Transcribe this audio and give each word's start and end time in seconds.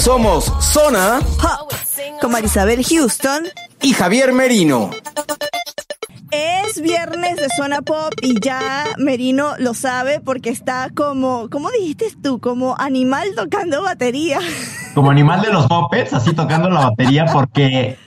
Somos 0.00 0.50
Zona 0.60 1.20
con 2.22 2.32
Marisabel 2.32 2.82
Houston. 2.82 3.44
y 3.82 3.92
Javier 3.92 4.32
Merino. 4.32 4.88
Es 6.30 6.80
viernes 6.80 7.36
de 7.36 7.48
Zona 7.54 7.82
Pop 7.82 8.14
y 8.22 8.40
ya 8.40 8.86
Merino 8.96 9.58
lo 9.58 9.74
sabe 9.74 10.20
porque 10.20 10.48
está 10.48 10.88
como, 10.94 11.50
¿cómo 11.50 11.70
dijiste 11.70 12.06
tú? 12.22 12.40
Como 12.40 12.76
animal 12.78 13.34
tocando 13.36 13.82
batería. 13.82 14.38
Como 14.94 15.10
animal 15.10 15.42
de 15.42 15.52
los 15.52 15.68
mopeds, 15.68 16.14
así 16.14 16.32
tocando 16.32 16.70
la 16.70 16.88
batería, 16.88 17.26
porque 17.26 17.98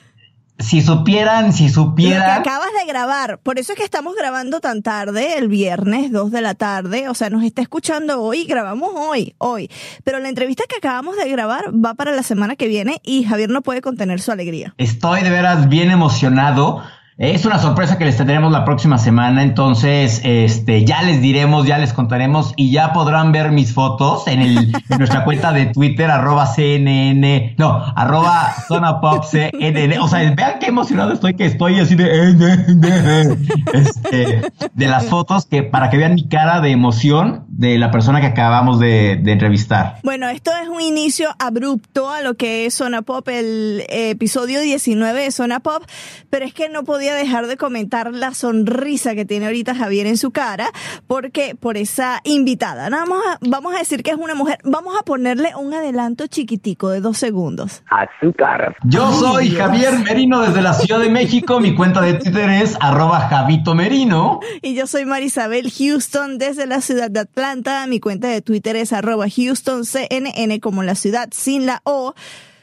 si 0.60 0.82
supieran, 0.82 1.52
si 1.54 1.64
Lo 1.64 1.68
que 1.68 1.74
supieran, 1.74 2.42
acabas 2.42 2.70
de 2.80 2.88
grabar. 2.88 3.40
Por 3.40 3.60
eso 3.60 3.74
es 3.74 3.78
que 3.78 3.84
estamos 3.84 4.16
grabando 4.16 4.60
tan 4.60 4.82
tarde, 4.82 5.38
el 5.38 5.48
viernes, 5.48 6.12
2 6.12 6.32
de 6.32 6.42
la 6.42 6.54
tarde. 6.54 7.10
O 7.10 7.14
sea, 7.14 7.30
nos 7.30 7.44
está 7.44 7.62
escuchando 7.62 8.22
hoy, 8.22 8.46
grabamos 8.46 8.92
hoy, 8.96 9.36
hoy. 9.40 9.70
Pero 10.04 10.20
la 10.20 10.30
entrevista 10.30 10.64
que 10.70 10.78
acabamos 10.78 11.18
de 11.18 11.30
grabar 11.30 11.72
va 11.74 11.96
para 11.96 12.12
la 12.12 12.24
semana 12.24 12.56
que 12.56 12.68
viene 12.68 13.02
y 13.04 13.24
Javier 13.24 13.50
no 13.50 13.62
puede 13.62 13.82
contener 13.82 14.22
su 14.22 14.32
alegría. 14.32 14.74
estoy 14.78 15.24
de 15.24 15.30
veras 15.30 15.70
bien 15.70 15.92
emocionado. 15.92 16.84
Es 17.24 17.46
una 17.46 17.58
sorpresa 17.58 17.98
que 17.98 18.04
les 18.04 18.18
tendremos 18.18 18.52
la 18.52 18.66
próxima 18.66 18.98
semana, 18.98 19.44
entonces 19.44 20.20
este, 20.26 20.84
ya 20.84 21.04
les 21.04 21.22
diremos, 21.22 21.66
ya 21.66 21.78
les 21.78 21.94
contaremos 21.94 22.52
y 22.58 22.70
ya 22.70 22.92
podrán 22.92 23.32
ver 23.32 23.54
mis 23.54 23.72
fotos 23.72 24.28
en, 24.28 24.42
el, 24.42 24.58
en 24.90 24.98
nuestra 24.98 25.24
cuenta 25.24 25.54
de 25.54 25.68
Twitter, 25.68 26.12
arroba 26.12 26.46
CNN, 26.48 27.56
no, 27.58 27.82
arroba 27.96 28.54
Zona 28.68 29.00
Pop 29.00 29.24
CNN. 29.24 30.00
O 30.00 30.10
sea, 30.10 30.20
vean 30.36 30.60
qué 30.60 30.66
emocionado 30.66 31.14
estoy 31.14 31.36
que 31.36 31.46
estoy 31.46 31.80
así 31.80 31.96
de, 31.96 33.38
este, 33.74 34.52
de 34.74 34.88
las 34.88 35.06
fotos 35.06 35.46
que 35.46 35.64
para 35.64 35.90
que 35.90 35.96
vean 35.96 36.16
mi 36.16 36.28
cara 36.28 36.60
de 36.60 36.72
emoción 36.72 37.46
de 37.48 37.78
la 37.78 37.90
persona 37.90 38.20
que 38.20 38.28
acabamos 38.28 38.80
de, 38.80 39.16
de 39.16 39.32
entrevistar. 39.32 40.00
Bueno, 40.04 40.28
esto 40.28 40.52
es 40.62 40.68
un 40.68 40.82
inicio 40.82 41.34
abrupto 41.40 42.10
a 42.10 42.22
lo 42.22 42.34
que 42.34 42.66
es 42.66 42.74
Zona 42.74 43.02
Pop, 43.02 43.26
el 43.30 43.86
episodio 43.88 44.60
19 44.60 45.22
de 45.22 45.32
Zona 45.32 45.62
Pop, 45.62 45.84
pero 46.30 46.46
es 46.46 46.54
que 46.54 46.68
no 46.68 46.84
podía 46.84 47.13
dejar 47.14 47.48
de 47.48 47.58
comentar 47.58 48.12
la 48.14 48.34
sonrisa 48.34 49.16
que 49.16 49.26
tiene 49.26 49.46
ahorita 49.48 49.76
Javier 49.76 50.08
en 50.08 50.18
su 50.18 50.32
cara, 50.32 50.72
porque 51.08 51.56
por 51.60 51.78
esa 51.78 52.22
invitada, 52.24 52.90
nada 52.90 53.06
más 53.06 53.20
a- 53.26 53.38
vamos 53.42 53.74
a 53.76 53.80
decir 53.80 54.04
que 54.04 54.12
es 54.12 54.18
una 54.18 54.36
mujer, 54.36 54.58
vamos 54.64 54.96
a 55.00 55.04
ponerle 55.04 55.52
un 55.56 55.74
adelanto 55.74 56.28
chiquitico 56.28 56.90
de 56.90 57.02
dos 57.02 57.18
segundos. 57.18 57.84
azúcar. 57.90 58.76
Yo 58.84 59.12
soy 59.14 59.50
Dios. 59.50 59.62
Javier 59.62 59.94
Merino 60.00 60.42
desde 60.42 60.62
la 60.62 60.74
Ciudad 60.74 61.00
de 61.00 61.10
México. 61.10 61.60
Mi 61.60 61.76
cuenta 61.76 62.02
de 62.02 62.16
Twitter 62.16 62.50
es 62.50 62.76
arroba 62.80 63.22
Javito 63.30 63.76
Merino. 63.76 64.40
Y 64.62 64.76
yo 64.76 64.88
soy 64.88 65.06
Marisabel 65.06 65.72
Houston 65.72 66.38
desde 66.38 66.66
la 66.68 66.82
ciudad 66.82 67.10
de 67.12 67.22
Atlanta. 67.22 67.86
Mi 67.88 68.00
cuenta 68.00 68.28
de 68.28 68.42
Twitter 68.42 68.76
es 68.76 68.94
arroba 68.94 69.26
HoustonCNN 69.28 70.60
como 70.60 70.84
la 70.84 70.96
ciudad 70.96 71.30
sin 71.32 71.66
la 71.66 71.82
O. 71.84 72.14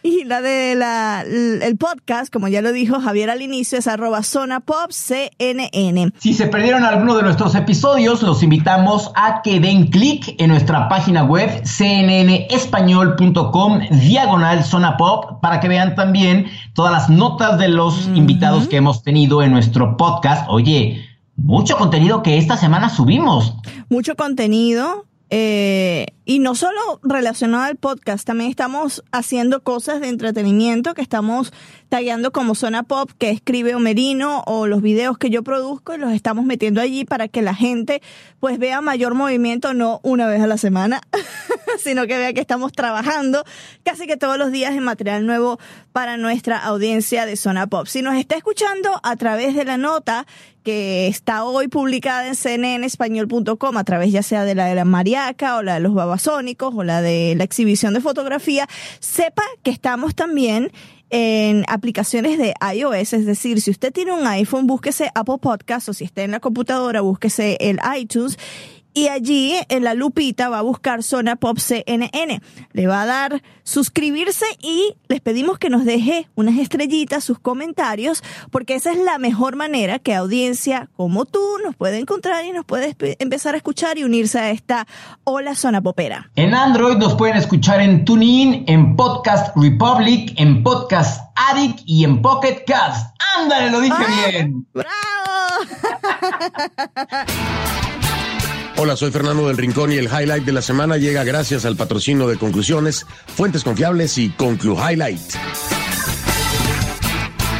Y 0.03 0.25
la 0.25 0.41
de 0.41 0.75
la, 0.77 1.21
el 1.22 1.77
podcast, 1.77 2.33
como 2.33 2.49
ya 2.49 2.62
lo 2.62 2.72
dijo 2.72 3.00
Javier 3.00 3.28
al 3.28 3.43
inicio, 3.43 3.78
es 3.78 3.87
arroba 3.87 4.22
Zona 4.22 4.61
Pop 4.61 4.93
CNN. 4.93 6.15
Si 6.19 6.33
se 6.33 6.47
perdieron 6.47 6.84
alguno 6.84 7.16
de 7.16 7.22
nuestros 7.22 7.55
episodios, 7.55 8.22
los 8.22 8.43
invitamos 8.43 9.12
a 9.15 9.43
que 9.43 9.60
den 9.60 9.89
clic 9.89 10.37
en 10.39 10.49
nuestra 10.49 10.89
página 10.89 11.25
web 11.25 11.50
cnnespañol.com 11.65 13.81
diagonal 13.91 14.65
zona 14.65 14.97
pop 14.97 15.39
para 15.43 15.60
que 15.60 15.69
vean 15.69 15.94
también 15.94 16.47
todas 16.72 16.93
las 16.93 17.10
notas 17.10 17.59
de 17.59 17.69
los 17.69 18.06
invitados 18.15 18.69
que 18.69 18.77
hemos 18.77 19.03
tenido 19.03 19.43
en 19.43 19.53
nuestro 19.53 19.99
podcast. 19.99 20.47
Oye, 20.49 21.05
mucho 21.37 21.77
contenido 21.77 22.22
que 22.22 22.39
esta 22.39 22.56
semana 22.56 22.89
subimos. 22.89 23.55
Mucho 23.91 24.16
contenido. 24.16 25.09
Eh, 25.31 26.07
y 26.25 26.41
no 26.41 26.57
solo 26.57 27.01
relacionado 27.03 27.65
al 27.65 27.77
podcast, 27.77 28.27
también 28.27 28.51
estamos 28.51 29.03
haciendo 29.13 29.63
cosas 29.63 30.01
de 30.01 30.09
entretenimiento 30.09 30.95
que 30.95 31.03
estamos 31.03 31.53
tagueando 31.89 32.33
como 32.33 32.55
Zona 32.55 32.83
Pop, 32.83 33.11
que 33.17 33.31
escribe 33.31 33.75
Omerino, 33.75 34.43
o 34.47 34.67
los 34.67 34.83
videos 34.83 35.19
que 35.19 35.31
yo 35.31 35.43
produzco 35.43 35.95
y 35.95 35.99
los 35.99 36.13
estamos 36.13 36.45
metiendo 36.45 36.81
allí 36.81 37.05
para 37.05 37.29
que 37.29 37.43
la 37.43 37.55
gente 37.55 38.03
pues 38.41 38.59
vea 38.59 38.81
mayor 38.81 39.15
movimiento, 39.15 39.73
no 39.73 40.01
una 40.03 40.27
vez 40.27 40.41
a 40.41 40.47
la 40.49 40.59
semana, 40.59 41.01
sino 41.79 42.07
que 42.07 42.19
vea 42.19 42.33
que 42.33 42.41
estamos 42.41 42.73
trabajando 42.73 43.45
casi 43.85 44.07
que 44.09 44.17
todos 44.17 44.37
los 44.37 44.51
días 44.51 44.75
en 44.75 44.83
material 44.83 45.27
nuevo 45.27 45.59
para 45.93 46.17
nuestra 46.17 46.59
audiencia 46.59 47.25
de 47.25 47.37
Zona 47.37 47.69
Pop. 47.69 47.87
Si 47.87 48.03
nos 48.03 48.17
está 48.17 48.37
escuchando 48.37 49.01
a 49.03 49.17
través 49.17 49.55
de 49.55 49.65
la 49.65 49.79
nota 49.79 50.27
que 50.62 51.09
está 51.09 51.44
hoy 51.44 51.69
publicada 51.69 52.26
en 52.26 52.34
cnnespañol.com 52.34 53.76
a 53.76 53.84
través 53.84 54.12
ya 54.12 54.22
sea 54.22 54.44
de 54.44 54.54
la 54.54 54.66
de 54.66 54.75
la 54.75 54.84
Mariaca 54.84 55.56
o 55.56 55.62
la 55.62 55.75
de 55.75 55.81
los 55.81 55.94
babasónicos 55.94 56.75
o 56.75 56.84
la 56.84 57.03
de 57.03 57.34
la 57.37 57.44
exhibición 57.44 57.94
de 57.94 58.00
fotografía, 58.00 58.69
sepa 58.98 59.43
que 59.62 59.71
estamos 59.71 60.15
también 60.15 60.72
en 61.10 61.65
aplicaciones 61.69 62.38
de 62.38 62.54
iOS, 62.75 63.12
es 63.12 63.26
decir, 63.26 63.60
si 63.60 63.72
usted 63.72 63.93
tiene 63.93 64.12
un 64.12 64.26
iPhone, 64.26 64.69
búsquese 64.69 65.10
Apple 65.15 65.38
Podcast 65.41 65.88
o 65.88 65.93
si 65.93 66.04
está 66.04 66.22
en 66.22 66.31
la 66.31 66.41
computadora, 66.41 67.00
búsquese 67.00 67.56
el 67.60 67.81
iTunes 67.98 68.38
y 68.95 69.09
allí 69.09 69.55
en 69.69 69.84
la 69.84 69.95
lupita 69.95 70.49
va 70.49 70.59
a 70.59 70.62
buscar 70.62 71.03
Zona 71.03 71.37
Pop 71.37 71.59
CNN. 71.59 72.41
Le 72.73 72.87
va 72.87 73.03
a 73.03 73.06
dar 73.06 73.43
suscribirse 73.62 74.47
y 74.61 74.95
les 75.09 75.21
pedimos 75.21 75.59
que 75.59 75.71
nos 75.71 75.84
deje 75.84 76.28
unas 76.34 76.59
estrellitas, 76.59 77.22
sus 77.22 77.39
comentarios, 77.39 78.22
porque 78.51 78.75
esa 78.75 78.91
es 78.92 78.98
la 78.98 79.19
mejor 79.19 79.57
manera 79.57 79.98
que 79.98 80.15
audiencia 80.15 80.89
como 80.97 81.25
tú 81.25 81.41
nos 81.65 81.77
puede 81.77 81.98
encontrar 81.98 82.45
y 82.45 82.53
nos 82.53 82.65
puede 82.65 82.97
empezar 83.19 83.54
a 83.54 83.59
escuchar 83.59 83.98
y 83.98 84.04
unirse 84.04 84.39
a 84.39 84.51
esta 84.51 84.87
Hola 85.25 85.54
Zona 85.54 85.81
Popera. 85.81 86.31
En 86.37 86.54
Android 86.54 86.97
nos 86.97 87.15
pueden 87.15 87.37
escuchar 87.37 87.81
en 87.81 88.04
TuneIn, 88.04 88.65
en 88.66 88.97
Podcast 88.97 89.57
Republic, 89.57 90.33
en 90.37 90.63
Podcast 90.63 91.22
Addict 91.37 91.81
y 91.87 92.04
en 92.04 92.21
Pocket 92.22 92.65
Cast. 92.66 93.15
¡Ándale, 93.39 93.71
lo 93.71 93.81
dije 93.81 94.04
bien! 94.33 94.66
¡Bravo! 94.72 94.91
Hola, 98.82 98.97
soy 98.97 99.10
Fernando 99.10 99.47
del 99.47 99.59
Rincón 99.59 99.92
y 99.92 99.97
el 99.97 100.06
highlight 100.06 100.42
de 100.47 100.53
la 100.53 100.62
semana 100.62 100.97
llega 100.97 101.22
gracias 101.22 101.66
al 101.66 101.77
patrocinio 101.77 102.27
de 102.27 102.38
Conclusiones, 102.38 103.06
Fuentes 103.27 103.62
Confiables 103.62 104.16
y 104.16 104.30
Conclu 104.30 104.74
Highlight. 104.74 105.21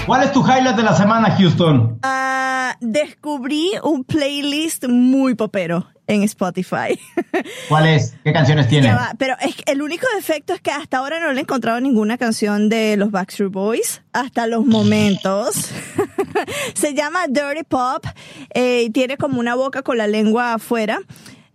¿Cuál 0.07 0.23
es 0.23 0.33
tu 0.33 0.41
highlight 0.41 0.77
de 0.77 0.83
la 0.83 0.97
semana, 0.97 1.37
Houston? 1.37 1.99
Ah, 2.05 2.75
descubrí 2.81 3.73
un 3.83 4.05
playlist 4.05 4.87
muy 4.89 5.35
popero. 5.35 5.85
En 6.11 6.25
Spotify. 6.25 6.99
¿Cuál 7.69 7.87
es? 7.87 8.15
¿Qué 8.25 8.33
canciones 8.33 8.69
tiene? 8.69 8.93
Pero 9.19 9.37
es 9.41 9.55
que 9.55 9.73
el 9.73 9.81
único 9.81 10.07
defecto 10.17 10.53
es 10.53 10.61
que 10.61 10.71
hasta 10.71 10.99
ahora 10.99 11.21
no 11.21 11.33
le 11.33 11.39
he 11.39 11.43
encontrado 11.43 11.81
ninguna 11.81 12.19
canción 12.19 12.69
de 12.69 12.97
los 12.97 13.11
Backstreet 13.11 13.53
Boys, 13.53 14.03
hasta 14.13 14.47
los 14.47 14.67
momentos. 14.67 15.71
Se 16.75 16.95
llama 16.95 17.27
Dirty 17.29 17.63
Pop 17.63 18.05
eh, 18.55 18.85
y 18.87 18.91
tiene 18.91 19.17
como 19.17 19.39
una 19.39 19.55
boca 19.55 19.83
con 19.83 19.99
la 19.99 20.09
lengua 20.09 20.55
afuera. 20.55 21.01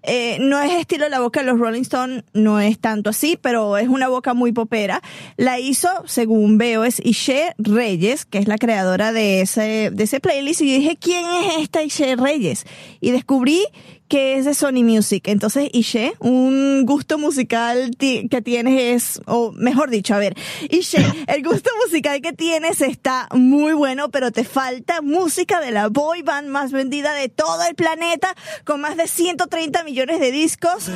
Eh, 0.07 0.37
no 0.39 0.59
es 0.61 0.71
estilo 0.71 1.09
la 1.09 1.19
boca 1.19 1.39
de 1.39 1.47
los 1.47 1.59
Rolling 1.59 1.81
Stones, 1.81 2.23
no 2.33 2.59
es 2.59 2.77
tanto 2.77 3.09
así, 3.09 3.39
pero 3.41 3.75
es 3.77 3.87
una 3.87 4.07
boca 4.07 4.35
muy 4.35 4.51
popera. 4.51 5.01
La 5.35 5.59
hizo, 5.59 5.89
según 6.05 6.59
veo, 6.59 6.83
es 6.83 7.01
Ishe 7.03 7.53
Reyes, 7.57 8.25
que 8.25 8.37
es 8.37 8.47
la 8.47 8.57
creadora 8.57 9.11
de 9.11 9.41
ese, 9.41 9.89
de 9.91 10.03
ese 10.03 10.19
playlist. 10.19 10.61
Y 10.61 10.77
dije, 10.79 10.97
¿quién 10.99 11.25
es 11.25 11.63
esta 11.63 11.81
Ishe 11.81 12.15
Reyes? 12.17 12.65
Y 13.01 13.11
descubrí 13.11 13.65
que 14.07 14.37
es 14.37 14.45
de 14.45 14.53
Sony 14.53 14.83
Music. 14.83 15.27
Entonces, 15.27 15.69
Ishe, 15.73 16.13
un 16.19 16.85
gusto 16.85 17.17
musical 17.17 17.91
que 17.97 18.41
tienes 18.43 18.81
es, 18.81 19.21
o 19.25 19.51
mejor 19.51 19.89
dicho, 19.89 20.13
a 20.13 20.19
ver, 20.19 20.35
Ishe, 20.69 21.03
el 21.27 21.43
gusto 21.43 21.69
musical 21.83 22.21
que 22.21 22.33
tienes 22.33 22.81
está 22.81 23.27
muy 23.33 23.73
bueno, 23.73 24.09
pero 24.09 24.31
te 24.31 24.43
falta 24.43 25.01
música 25.01 25.59
de 25.59 25.71
la 25.71 25.89
boy 25.89 26.21
band 26.21 26.47
más 26.49 26.71
vendida 26.71 27.13
de 27.13 27.29
todo 27.29 27.63
el 27.67 27.75
planeta, 27.75 28.35
con 28.63 28.81
más 28.81 28.97
de 28.97 29.07
130 29.07 29.83
millones 29.83 30.19
de 30.19 30.31
discos. 30.31 30.89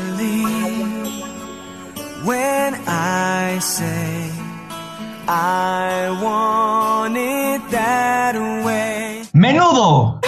When 2.25 2.75
I 2.85 3.59
say 3.61 4.29
I 5.27 6.09
want 6.21 7.15
it 7.15 7.61
that 7.71 8.35
way. 8.65 9.21
¡Menudo! 9.31 10.18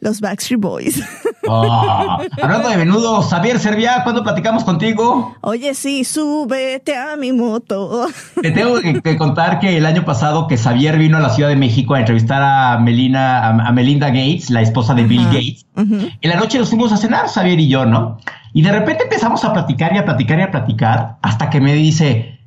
Los 0.00 0.20
Backstreet 0.20 0.60
Boys. 0.60 1.02
Ah, 1.52 2.18
hablando 2.40 2.68
de 2.68 2.76
menudo, 2.76 3.22
Xavier 3.22 3.58
Servia, 3.58 4.02
¿cuándo 4.04 4.22
platicamos 4.22 4.62
contigo? 4.62 5.34
Oye, 5.40 5.74
sí, 5.74 6.04
súbete 6.04 6.96
a 6.96 7.16
mi 7.16 7.32
moto. 7.32 8.06
Te 8.40 8.52
tengo 8.52 8.78
que, 8.80 9.00
que 9.00 9.16
contar 9.16 9.58
que 9.58 9.76
el 9.76 9.84
año 9.84 10.04
pasado 10.04 10.46
que 10.46 10.56
Xavier 10.56 10.96
vino 10.98 11.16
a 11.16 11.20
la 11.20 11.30
Ciudad 11.30 11.48
de 11.48 11.56
México 11.56 11.94
a 11.94 12.00
entrevistar 12.00 12.40
a 12.42 12.78
Melina, 12.78 13.38
a, 13.38 13.48
a 13.48 13.72
Melinda 13.72 14.08
Gates, 14.08 14.50
la 14.50 14.60
esposa 14.60 14.94
de 14.94 15.04
Bill 15.04 15.24
Gates. 15.24 15.66
En 15.74 16.30
la 16.30 16.36
noche 16.36 16.58
nos 16.58 16.68
fuimos 16.68 16.92
a 16.92 16.98
cenar, 16.98 17.26
Xavier 17.26 17.58
y 17.58 17.68
yo, 17.68 17.84
¿no? 17.84 18.18
Y 18.52 18.62
de 18.62 18.70
repente 18.70 19.04
empezamos 19.04 19.44
a 19.44 19.52
platicar 19.52 19.92
y 19.94 19.98
a 19.98 20.04
platicar 20.04 20.38
y 20.38 20.42
a 20.42 20.50
platicar 20.50 21.18
hasta 21.22 21.50
que 21.50 21.60
me 21.60 21.74
dice, 21.74 22.38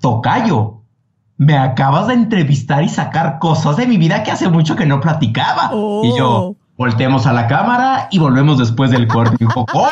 Tocayo, 0.00 0.80
me 1.36 1.56
acabas 1.56 2.06
de 2.08 2.14
entrevistar 2.14 2.84
y 2.84 2.88
sacar 2.88 3.38
cosas 3.38 3.76
de 3.76 3.86
mi 3.86 3.96
vida 3.96 4.22
que 4.22 4.30
hace 4.30 4.48
mucho 4.48 4.76
que 4.76 4.86
no 4.86 5.00
platicaba. 5.00 5.70
Oh. 5.72 6.02
Y 6.04 6.18
yo, 6.18 6.56
volteemos 6.84 7.26
a 7.26 7.34
la 7.34 7.46
cámara 7.46 8.08
y 8.10 8.18
volvemos 8.18 8.56
después 8.56 8.90
del 8.90 9.06
corte. 9.06 9.36
Y 9.38 9.44
dijo, 9.44 9.66
"¿Cómo?". 9.66 9.86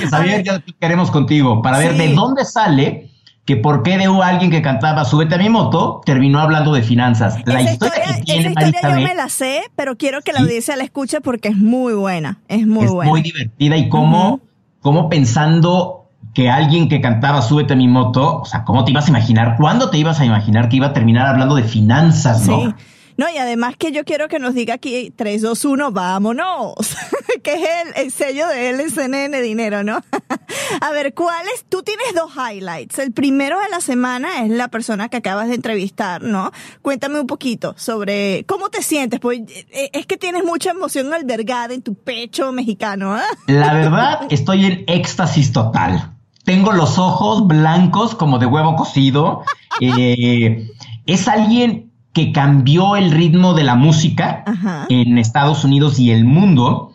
Que 0.00 0.06
Xavier, 0.08 0.42
ya 0.42 0.60
queremos 0.80 1.12
contigo 1.12 1.62
para 1.62 1.78
ver 1.78 1.92
Sí. 1.92 1.98
de 1.98 2.14
dónde 2.14 2.44
sale 2.44 3.10
que 3.44 3.56
por 3.56 3.84
qué 3.84 3.96
de 3.98 4.06
alguien 4.06 4.50
que 4.50 4.62
cantaba 4.62 5.04
Súbete 5.04 5.36
a 5.36 5.38
mi 5.38 5.48
moto 5.48 6.00
terminó 6.04 6.40
hablando 6.40 6.72
de 6.72 6.82
finanzas. 6.82 7.36
La 7.46 7.60
esa 7.60 7.72
historia, 7.72 7.94
historia, 8.00 8.16
que 8.16 8.22
tiene 8.24 8.40
esa 8.40 8.66
historia 8.68 8.98
yo 9.00 9.06
me 9.08 9.14
la 9.14 9.28
sé, 9.28 9.62
pero 9.76 9.96
quiero 9.96 10.20
que 10.22 10.32
la 10.32 10.38
Sí. 10.40 10.44
audiencia 10.46 10.76
la 10.76 10.82
escuche 10.82 11.20
porque 11.20 11.48
es 11.50 11.56
muy 11.56 11.94
buena. 11.94 12.38
Es 12.48 12.66
muy 12.66 12.84
es 12.86 12.90
buena. 12.90 13.10
muy 13.10 13.22
divertida 13.22 13.76
y 13.76 13.88
cómo, 13.88 14.40
cómo 14.80 15.08
pensando 15.08 15.99
que 16.40 16.48
alguien 16.48 16.88
que 16.88 17.02
cantaba 17.02 17.42
Súbete 17.42 17.74
a 17.74 17.76
mi 17.76 17.86
moto, 17.86 18.38
o 18.38 18.44
sea, 18.46 18.64
¿cómo 18.64 18.82
te 18.86 18.92
ibas 18.92 19.04
a 19.06 19.10
imaginar? 19.10 19.56
¿Cuándo 19.58 19.90
te 19.90 19.98
ibas 19.98 20.20
a 20.20 20.24
imaginar 20.24 20.70
que 20.70 20.76
iba 20.76 20.86
a 20.86 20.92
terminar 20.94 21.26
hablando 21.26 21.54
de 21.54 21.64
finanzas, 21.64 22.46
no? 22.46 22.62
Sí. 22.62 22.74
No, 23.18 23.26
y 23.28 23.36
además 23.36 23.74
que 23.76 23.92
yo 23.92 24.06
quiero 24.06 24.28
que 24.28 24.38
nos 24.38 24.54
diga 24.54 24.72
aquí 24.72 25.12
3, 25.14 25.42
2, 25.42 25.64
1, 25.66 25.92
vámonos. 25.92 26.96
que 27.42 27.52
es 27.52 27.60
el, 27.60 28.04
el 28.06 28.10
sello 28.10 28.48
de 28.48 28.70
LCNN 28.70 29.42
Dinero, 29.42 29.84
¿no? 29.84 30.00
a 30.80 30.90
ver, 30.92 31.12
¿cuál 31.12 31.44
es? 31.54 31.66
Tú 31.68 31.82
tienes 31.82 32.14
dos 32.14 32.32
highlights. 32.34 32.98
El 32.98 33.12
primero 33.12 33.60
de 33.60 33.68
la 33.68 33.82
semana 33.82 34.42
es 34.42 34.50
la 34.50 34.68
persona 34.68 35.10
que 35.10 35.18
acabas 35.18 35.48
de 35.48 35.56
entrevistar, 35.56 36.22
¿no? 36.22 36.52
Cuéntame 36.80 37.20
un 37.20 37.26
poquito 37.26 37.74
sobre 37.76 38.46
cómo 38.46 38.70
te 38.70 38.80
sientes, 38.80 39.20
pues 39.20 39.40
eh, 39.72 39.90
es 39.92 40.06
que 40.06 40.16
tienes 40.16 40.42
mucha 40.42 40.70
emoción 40.70 41.12
albergada 41.12 41.74
en 41.74 41.82
tu 41.82 41.96
pecho 41.96 42.50
mexicano, 42.50 43.12
¿ah? 43.14 43.26
La 43.46 43.74
verdad, 43.74 44.20
estoy 44.30 44.64
en 44.64 44.84
éxtasis 44.86 45.52
total. 45.52 46.16
Tengo 46.50 46.72
los 46.72 46.98
ojos 46.98 47.46
blancos 47.46 48.16
como 48.16 48.40
de 48.40 48.46
huevo 48.46 48.74
cocido. 48.76 49.44
Eh, 49.82 50.68
es 51.06 51.26
alguien 51.26 51.90
que 52.12 52.32
cambió 52.32 52.96
el 52.96 53.12
ritmo 53.12 53.54
de 53.54 53.64
la 53.64 53.76
música 53.76 54.42
Ajá. 54.46 54.84
en 54.90 55.16
Estados 55.16 55.64
Unidos 55.64 55.98
y 55.98 56.10
el 56.10 56.26
mundo. 56.26 56.92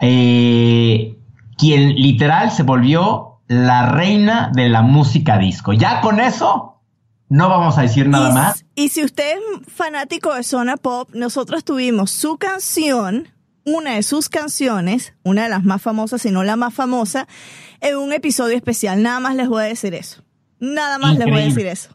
eh, 0.00 1.16
quien 1.56 1.94
literal 1.94 2.50
se 2.50 2.62
volvió 2.62 3.38
la 3.48 3.86
reina 3.86 4.50
de 4.52 4.68
la 4.68 4.82
música 4.82 5.38
disco. 5.38 5.72
Ya 5.72 6.02
con 6.02 6.20
eso, 6.20 6.80
no 7.30 7.48
vamos 7.48 7.78
a 7.78 7.82
decir 7.82 8.08
nada 8.08 8.28
y, 8.28 8.32
más. 8.34 8.64
Y 8.74 8.88
si 8.90 9.04
usted 9.04 9.36
es 9.38 9.72
fanático 9.72 10.34
de 10.34 10.42
Zona 10.42 10.76
Pop, 10.76 11.08
nosotros 11.14 11.64
tuvimos 11.64 12.10
su 12.10 12.36
canción, 12.36 13.28
una 13.66 13.96
de 13.96 14.02
sus 14.02 14.28
canciones, 14.28 15.12
una 15.24 15.42
de 15.42 15.48
las 15.50 15.64
más 15.64 15.82
famosas, 15.82 16.22
si 16.22 16.30
no 16.30 16.42
la 16.44 16.56
más 16.56 16.72
famosa, 16.72 17.26
en 17.80 17.96
un 17.96 18.12
episodio 18.12 18.56
especial. 18.56 19.02
Nada 19.02 19.20
más 19.20 19.34
les 19.34 19.48
voy 19.48 19.64
a 19.64 19.66
decir 19.66 19.92
eso. 19.94 20.22
Nada 20.60 20.98
más 20.98 21.18
les 21.18 21.26
voy 21.28 21.42
a 21.42 21.44
decir 21.44 21.66
eso. 21.66 21.90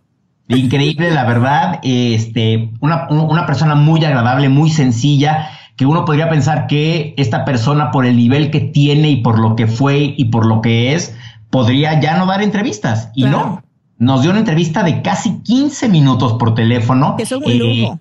Increíble, 0.48 1.12
la 1.12 1.24
verdad. 1.24 1.80
Este, 1.82 2.72
una, 2.82 3.08
una 3.10 3.46
persona 3.46 3.74
muy 3.76 4.04
agradable, 4.04 4.50
muy 4.50 4.70
sencilla, 4.70 5.50
que 5.78 5.86
uno 5.86 6.04
podría 6.06 6.30
pensar 6.30 6.68
que 6.68 7.14
esta 7.18 7.46
persona, 7.46 7.90
por 7.90 8.06
el 8.06 8.18
nivel 8.18 8.52
que 8.52 8.60
tiene 8.60 9.10
y 9.10 9.18
por 9.18 9.40
lo 9.40 9.56
que 9.56 9.66
fue 9.68 10.14
y 10.18 10.26
por 10.26 10.46
lo 10.46 10.62
que 10.62 10.94
es, 10.94 11.16
podría 11.50 12.00
ya 12.02 12.18
no 12.18 12.26
dar 12.26 12.44
entrevistas. 12.44 13.10
Y 13.16 13.24
Claro. 13.24 13.38
no. 13.38 13.64
Nos 13.98 14.24
dio 14.24 14.32
una 14.32 14.40
entrevista 14.40 14.84
de 14.84 15.02
casi 15.04 15.42
15 15.44 15.88
minutos 15.88 16.34
por 16.34 16.54
teléfono. 16.56 17.16
Eso 17.20 17.38
es 17.38 17.46
un 17.46 17.52
Eh, 17.52 17.56
lujo. 17.56 18.00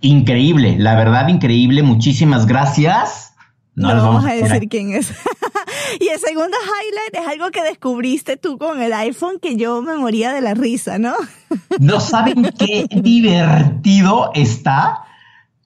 Increíble, 0.00 0.76
la 0.78 0.94
verdad, 0.94 1.28
increíble. 1.28 1.82
Muchísimas 1.82 2.46
gracias. 2.46 3.34
No, 3.74 3.94
les 3.94 4.02
vamos 4.02 4.24
a 4.24 4.32
decir 4.32 4.68
quién 4.68 4.92
es. 4.92 5.10
y 6.00 6.08
el 6.08 6.18
segundo 6.18 6.56
highlight 6.62 7.22
es 7.22 7.28
algo 7.28 7.50
que 7.50 7.62
descubriste 7.62 8.36
tú 8.36 8.58
con 8.58 8.82
el 8.82 8.92
iPhone 8.92 9.38
que 9.40 9.56
yo 9.56 9.80
me 9.82 9.96
moría 9.96 10.32
de 10.32 10.40
la 10.40 10.54
risa, 10.54 10.98
¿no? 10.98 11.14
No 11.80 12.00
saben 12.00 12.50
qué 12.58 12.86
divertido 12.90 14.32
está. 14.34 15.04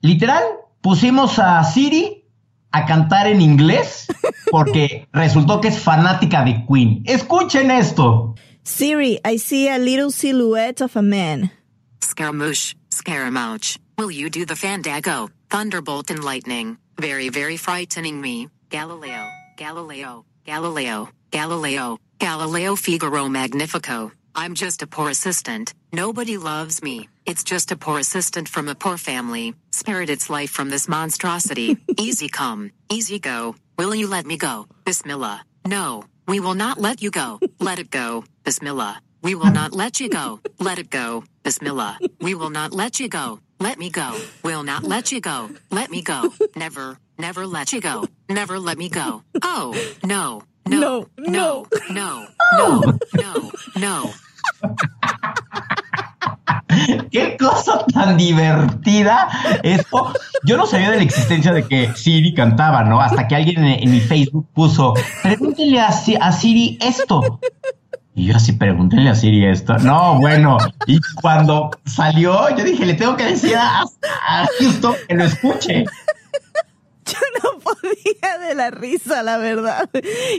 Literal, 0.01 0.43
pusimos 0.81 1.39
a 1.39 1.63
Siri 1.63 2.23
a 2.71 2.85
cantar 2.85 3.27
en 3.27 3.41
inglés 3.41 4.07
porque 4.51 5.07
resultó 5.13 5.61
que 5.61 5.69
es 5.69 5.79
fanática 5.79 6.43
de 6.43 6.65
Queen. 6.65 7.03
Escuchen 7.05 7.71
esto. 7.71 8.35
Siri, 8.63 9.19
I 9.25 9.37
see 9.37 9.67
a 9.69 9.77
little 9.77 10.11
silhouette 10.11 10.81
of 10.81 10.95
a 10.95 11.01
man. 11.01 11.51
Scaramouche, 12.03 12.75
Scaramouche, 12.91 13.79
will 13.97 14.11
you 14.11 14.29
do 14.29 14.45
the 14.45 14.55
Fandango? 14.55 15.29
Thunderbolt 15.49 16.09
and 16.09 16.23
lightning, 16.23 16.77
very, 16.99 17.29
very 17.29 17.57
frightening 17.57 18.19
me. 18.19 18.49
Galileo, 18.69 19.27
Galileo, 19.57 20.25
Galileo, 20.45 21.09
Galileo, 21.31 21.97
Galileo 22.19 22.75
Figaro 22.75 23.29
Magnifico. 23.29 24.11
I'm 24.35 24.53
just 24.53 24.81
a 24.81 24.87
poor 24.87 25.09
assistant. 25.09 25.73
Nobody 25.93 26.37
loves 26.37 26.83
me. 26.83 27.07
It's 27.25 27.43
just 27.43 27.71
a 27.71 27.77
poor 27.77 27.99
assistant 27.99 28.49
from 28.49 28.67
a 28.67 28.75
poor 28.75 28.97
family. 28.97 29.55
Spared 29.71 30.09
its 30.09 30.29
life 30.29 30.51
from 30.51 30.69
this 30.69 30.87
monstrosity. 30.87 31.77
easy 31.97 32.27
come, 32.27 32.71
easy 32.91 33.19
go. 33.19 33.55
Will 33.77 33.95
you 33.95 34.07
let 34.07 34.25
me 34.25 34.37
go? 34.37 34.67
Bismillah. 34.83 35.45
No, 35.65 36.03
we 36.27 36.39
will 36.39 36.53
not 36.53 36.79
let 36.79 37.01
you 37.01 37.11
go. 37.11 37.39
Let 37.59 37.79
it 37.79 37.91
go. 37.91 38.25
Bismillah. 38.43 39.01
We 39.21 39.35
will 39.35 39.51
not 39.51 39.73
let 39.73 39.99
you 39.99 40.09
go. 40.09 40.39
Let 40.59 40.77
it 40.77 40.91
go. 40.91 41.23
Bismillah. 41.43 41.97
We 42.21 42.35
will 42.35 42.51
not 42.51 42.73
let 42.73 42.99
you 42.99 43.09
go. 43.09 43.39
Let 43.59 43.77
me 43.79 43.89
go. 43.89 44.13
Will 44.43 44.63
not 44.63 44.83
let 44.83 45.11
you 45.11 45.21
go. 45.21 45.49
Let 45.71 45.89
me 45.89 46.01
go. 46.01 46.31
Never, 46.55 46.97
never 47.17 47.45
let 47.47 47.71
you 47.73 47.81
go. 47.81 48.05
Never 48.29 48.59
let 48.59 48.77
me 48.77 48.89
go. 48.89 49.23
Oh, 49.41 49.73
no, 50.03 50.43
no, 50.67 51.07
No, 51.17 51.65
no, 51.89 52.27
no, 52.53 52.81
no, 52.81 52.81
no, 53.13 53.51
no. 53.77 54.11
Qué 57.11 57.37
cosa 57.39 57.85
tan 57.93 58.17
divertida 58.17 59.29
esto. 59.63 60.13
Yo 60.43 60.57
no 60.57 60.65
sabía 60.67 60.91
de 60.91 60.97
la 60.97 61.03
existencia 61.03 61.53
de 61.53 61.65
que 61.67 61.93
Siri 61.95 62.33
cantaba, 62.33 62.83
¿no? 62.83 62.99
Hasta 63.01 63.27
que 63.27 63.35
alguien 63.35 63.63
en, 63.63 63.83
en 63.83 63.91
mi 63.91 64.01
Facebook 64.01 64.47
puso, 64.53 64.93
pregúntenle 65.23 65.79
a, 65.79 65.91
Si- 65.91 66.17
a 66.19 66.31
Siri 66.31 66.77
esto. 66.81 67.39
Y 68.17 68.27
yo 68.27 68.37
así, 68.37 68.53
pregúntenle 68.53 69.09
a 69.09 69.15
Siri 69.15 69.45
esto. 69.45 69.77
No, 69.79 70.17
bueno. 70.19 70.57
Y 70.87 70.99
cuando 71.21 71.69
salió, 71.85 72.49
yo 72.55 72.63
dije, 72.63 72.85
le 72.85 72.93
tengo 72.93 73.17
que 73.17 73.25
decir 73.25 73.57
a, 73.57 73.81
a 73.81 74.47
Houston 74.57 74.95
que 75.07 75.15
lo 75.15 75.25
escuche. 75.25 75.85
Yo 77.11 77.19
no 77.43 77.59
puedo 77.59 77.93
día 78.03 78.37
de 78.39 78.55
la 78.55 78.71
risa, 78.71 79.21
la 79.21 79.37
verdad. 79.37 79.89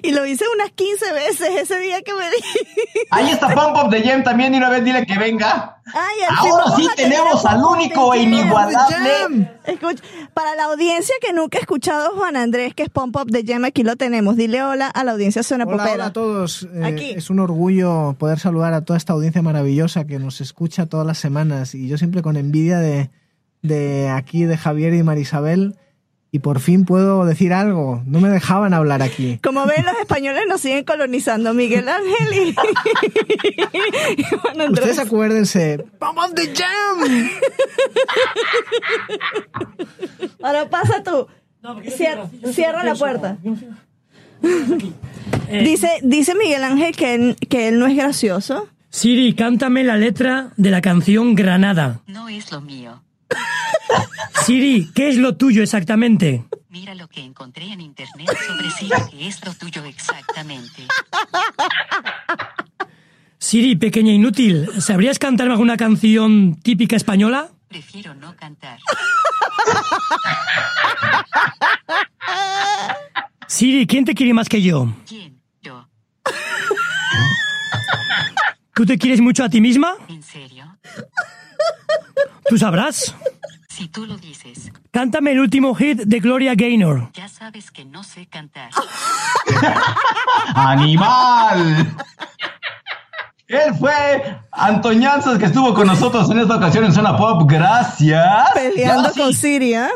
Y 0.03 0.11
lo 0.13 0.27
hice 0.27 0.45
unas 0.55 0.73
15 0.73 1.13
veces 1.13 1.49
ese 1.61 1.79
día 1.79 2.03
que 2.03 2.13
me 2.13 2.29
di. 2.29 3.07
Ahí 3.11 3.31
está 3.31 3.49
Pump 3.49 3.77
Up 3.85 3.91
de 3.91 4.01
Jem 4.03 4.25
también 4.25 4.53
y 4.55 4.57
una 4.59 4.69
vez 4.71 4.85
dile 4.85 5.07
que 5.07 5.17
venga. 5.19 5.81
Ay, 5.87 6.17
Ahora 6.29 6.65
sí 6.75 6.89
tenemos 6.97 7.45
al 7.47 7.63
único 7.65 8.13
e 8.15 8.19
Jam. 8.25 8.33
inigualable. 8.33 9.51
Escucha, 9.65 10.03
para 10.35 10.57
la 10.57 10.65
audiencia 10.65 11.15
que 11.21 11.33
nunca 11.33 11.59
ha 11.59 11.61
escuchado 11.61 12.11
Juan 12.17 12.37
Andrés, 12.37 12.75
que 12.75 12.83
es 12.83 12.89
Pump 12.91 13.15
Up 13.17 13.31
de 13.31 13.45
Gem, 13.45 13.65
aquí 13.65 13.85
lo 13.85 13.95
tenemos. 13.97 14.37
Dile 14.37 14.63
hola 14.63 14.89
a 14.89 15.05
la 15.05 15.13
audiencia 15.13 15.43
Zona 15.45 15.65
Hola, 15.65 15.77
Popera. 15.77 15.95
hola 15.95 16.05
a 16.07 16.13
todos. 16.13 16.65
Eh, 16.75 16.81
Aquí. 16.85 17.11
es 17.13 17.31
un 17.31 17.39
orgullo 17.39 18.17
poder 18.19 18.41
saludar 18.41 18.75
a 18.75 18.81
toda 18.85 18.97
esta 18.97 19.13
audiencia 19.13 19.43
maravillosa 19.43 20.05
que 20.07 20.19
nos 20.19 20.41
escucha 20.41 20.87
todas 20.87 21.07
las 21.07 21.19
semanas 21.19 21.75
y 21.77 21.87
yo 21.87 21.97
siempre 21.99 22.23
con 22.23 22.37
envidia 22.37 22.79
de, 22.79 23.11
de 23.63 24.09
aquí, 24.09 24.45
de 24.45 24.57
Javier 24.57 24.95
y 24.95 25.03
Marisabel. 25.05 25.77
Y 26.37 26.38
por 26.38 26.61
fin 26.61 26.85
puedo 26.85 27.25
decir 27.25 27.55
algo. 27.55 28.02
No 28.05 28.21
me 28.21 28.28
dejaban 28.28 28.75
hablar 28.75 29.00
aquí. 29.00 29.40
Como 29.43 29.64
ven, 29.64 29.87
los 29.87 29.99
españoles 29.99 30.43
nos 30.47 30.61
siguen 30.61 30.85
colonizando. 30.85 31.55
Miguel 31.55 31.88
Ángel 31.88 32.35
y, 32.35 32.55
y 34.21 34.23
Juan 34.23 34.61
Andrés. 34.61 34.85
Ustedes 34.90 34.99
acuérdense. 34.99 35.78
¡Pump 35.99 36.19
up 36.19 36.35
the 36.35 36.52
jam! 36.55 37.31
Ahora 40.43 40.69
pasa 40.69 41.02
tú. 41.02 41.26
Cierra, 41.88 42.28
cierra 42.52 42.85
la 42.85 42.95
puerta. 42.95 43.38
Dice, 45.49 45.88
dice 46.02 46.35
Miguel 46.35 46.64
Ángel 46.64 46.95
que 46.95 47.14
él, 47.14 47.37
que 47.49 47.69
él 47.69 47.78
no 47.78 47.87
es 47.87 47.97
gracioso. 47.97 48.69
Siri, 48.90 49.35
cántame 49.35 49.85
la 49.85 49.97
letra 49.97 50.52
de 50.59 50.71
la 50.71 50.83
canción 50.83 51.35
Granada. 51.35 52.02
No 52.07 52.28
es 52.28 52.52
lo 52.52 52.61
mío. 52.61 53.00
Siri, 54.45 54.90
¿qué 54.95 55.09
es 55.09 55.16
lo 55.16 55.37
tuyo 55.37 55.62
exactamente? 55.62 56.45
Mira 56.68 56.95
lo 56.95 57.09
que 57.09 57.21
encontré 57.21 57.73
en 57.73 57.80
internet 57.80 58.28
sobre 58.47 58.71
si 58.71 58.87
lo 58.87 59.09
que 59.11 59.26
es 59.26 59.45
lo 59.45 59.52
tuyo 59.54 59.85
exactamente. 59.85 60.87
Siri, 63.38 63.76
pequeña 63.76 64.12
inútil, 64.12 64.68
¿sabrías 64.80 65.18
cantarme 65.18 65.52
alguna 65.52 65.76
canción 65.76 66.56
típica 66.62 66.97
española? 66.97 67.50
Prefiero 67.68 68.14
no 68.14 68.37
cantar. 68.37 68.78
Siri, 73.49 73.87
¿quién 73.87 74.04
te 74.04 74.14
quiere 74.14 74.35
más 74.35 74.49
que 74.49 74.62
yo? 74.62 74.95
¿Quién? 75.06 75.40
Yo. 75.62 75.88
¿Tú 78.75 78.85
te 78.85 78.99
quieres 78.99 79.21
mucho 79.21 79.45
a 79.45 79.49
ti 79.49 79.61
misma? 79.61 79.95
¿En 80.09 80.23
serio? 80.23 80.76
Tú 82.49 82.57
sabrás. 82.59 83.14
Si 83.69 83.88
tú 83.88 84.07
lo 84.07 84.16
dices, 84.16 84.71
Cántame 84.90 85.33
el 85.33 85.40
último 85.40 85.75
hit 85.75 85.99
de 85.99 86.21
Gloria 86.21 86.55
Gaynor. 86.55 87.11
ya 87.12 87.28
sabes 87.28 87.71
que 87.71 87.85
no 87.85 88.02
sé 88.02 88.26
cantar. 88.26 88.71
¡Animal! 90.55 91.95
Él 93.49 93.75
fue 93.78 94.38
Antoñanzas 94.50 95.38
que 95.38 95.45
estuvo 95.47 95.73
con 95.75 95.87
nosotros 95.87 96.28
en 96.31 96.40
esta 96.40 96.57
ocasión 96.57 96.85
en 96.85 96.93
Zona 96.93 97.16
Pop. 97.16 97.43
Gracias. 97.49 98.25
Peleando 98.55 99.12
con 99.12 99.33
Siria. 99.35 99.90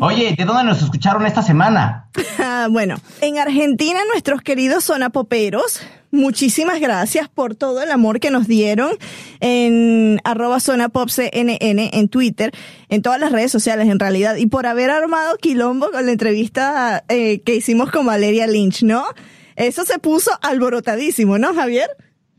Oye, 0.00 0.34
¿de 0.36 0.44
dónde 0.44 0.64
nos 0.64 0.82
escucharon 0.82 1.26
esta 1.26 1.42
semana? 1.42 2.08
Ah, 2.38 2.68
bueno, 2.70 2.96
en 3.20 3.38
Argentina 3.38 4.00
nuestros 4.10 4.42
queridos 4.42 4.84
zonapoperos, 4.84 5.80
muchísimas 6.10 6.80
gracias 6.80 7.28
por 7.28 7.54
todo 7.54 7.82
el 7.82 7.90
amor 7.90 8.20
que 8.20 8.30
nos 8.30 8.46
dieron 8.46 8.92
en 9.40 10.20
arroba 10.24 10.60
zonapopcnn 10.60 11.30
en 11.60 12.08
Twitter, 12.08 12.52
en 12.88 13.02
todas 13.02 13.20
las 13.20 13.32
redes 13.32 13.52
sociales 13.52 13.88
en 13.88 13.98
realidad, 13.98 14.36
y 14.36 14.46
por 14.46 14.66
haber 14.66 14.90
armado 14.90 15.36
quilombo 15.36 15.90
con 15.90 16.06
la 16.06 16.12
entrevista 16.12 17.04
eh, 17.08 17.40
que 17.42 17.54
hicimos 17.54 17.90
con 17.90 18.06
Valeria 18.06 18.46
Lynch, 18.46 18.82
¿no? 18.82 19.04
Eso 19.56 19.84
se 19.84 19.98
puso 19.98 20.30
alborotadísimo, 20.42 21.38
¿no, 21.38 21.54
Javier? 21.54 21.90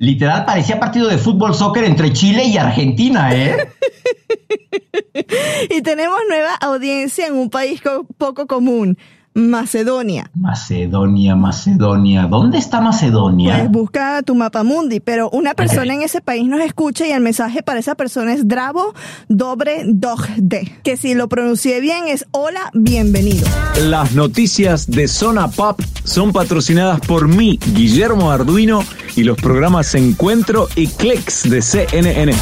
Literal 0.01 0.45
parecía 0.45 0.79
partido 0.79 1.07
de 1.07 1.19
fútbol 1.19 1.53
soccer 1.53 1.83
entre 1.83 2.11
Chile 2.11 2.43
y 2.45 2.57
Argentina, 2.57 3.35
¿eh? 3.35 3.69
Y 5.69 5.81
tenemos 5.83 6.17
nueva 6.27 6.55
audiencia 6.55 7.27
en 7.27 7.35
un 7.35 7.49
país 7.51 7.81
co- 7.81 8.07
poco 8.17 8.47
común, 8.47 8.97
Macedonia. 9.33 10.29
Macedonia, 10.33 11.35
Macedonia. 11.35 12.27
¿Dónde 12.27 12.57
está 12.57 12.81
Macedonia? 12.81 13.57
Pues 13.57 13.71
busca 13.71 14.21
tu 14.23 14.35
mapa 14.35 14.63
mundi, 14.63 14.99
pero 14.99 15.29
una 15.29 15.53
persona 15.53 15.93
en 15.93 16.01
ese 16.01 16.21
país 16.21 16.47
nos 16.47 16.61
escucha 16.61 17.07
y 17.07 17.11
el 17.11 17.21
mensaje 17.21 17.63
para 17.63 17.79
esa 17.79 17.95
persona 17.95 18.33
es 18.33 18.47
Dravo 18.47 18.93
Dobre 19.29 19.83
Dogde, 19.85 20.79
que 20.83 20.97
si 20.97 21.13
lo 21.13 21.29
pronuncié 21.29 21.79
bien 21.79 22.07
es 22.07 22.25
hola, 22.31 22.69
bienvenido. 22.73 23.47
Las 23.83 24.13
noticias 24.13 24.89
de 24.89 25.07
Zona 25.07 25.47
Pop 25.47 25.81
son 26.03 26.33
patrocinadas 26.33 26.99
por 27.01 27.27
mí, 27.27 27.59
Guillermo 27.73 28.31
Arduino, 28.31 28.83
y 29.15 29.23
los 29.23 29.37
programas 29.37 29.95
Encuentro 29.95 30.67
y 30.75 30.87
Clicks 30.87 31.49
de 31.49 31.61
CNN. 31.61 32.33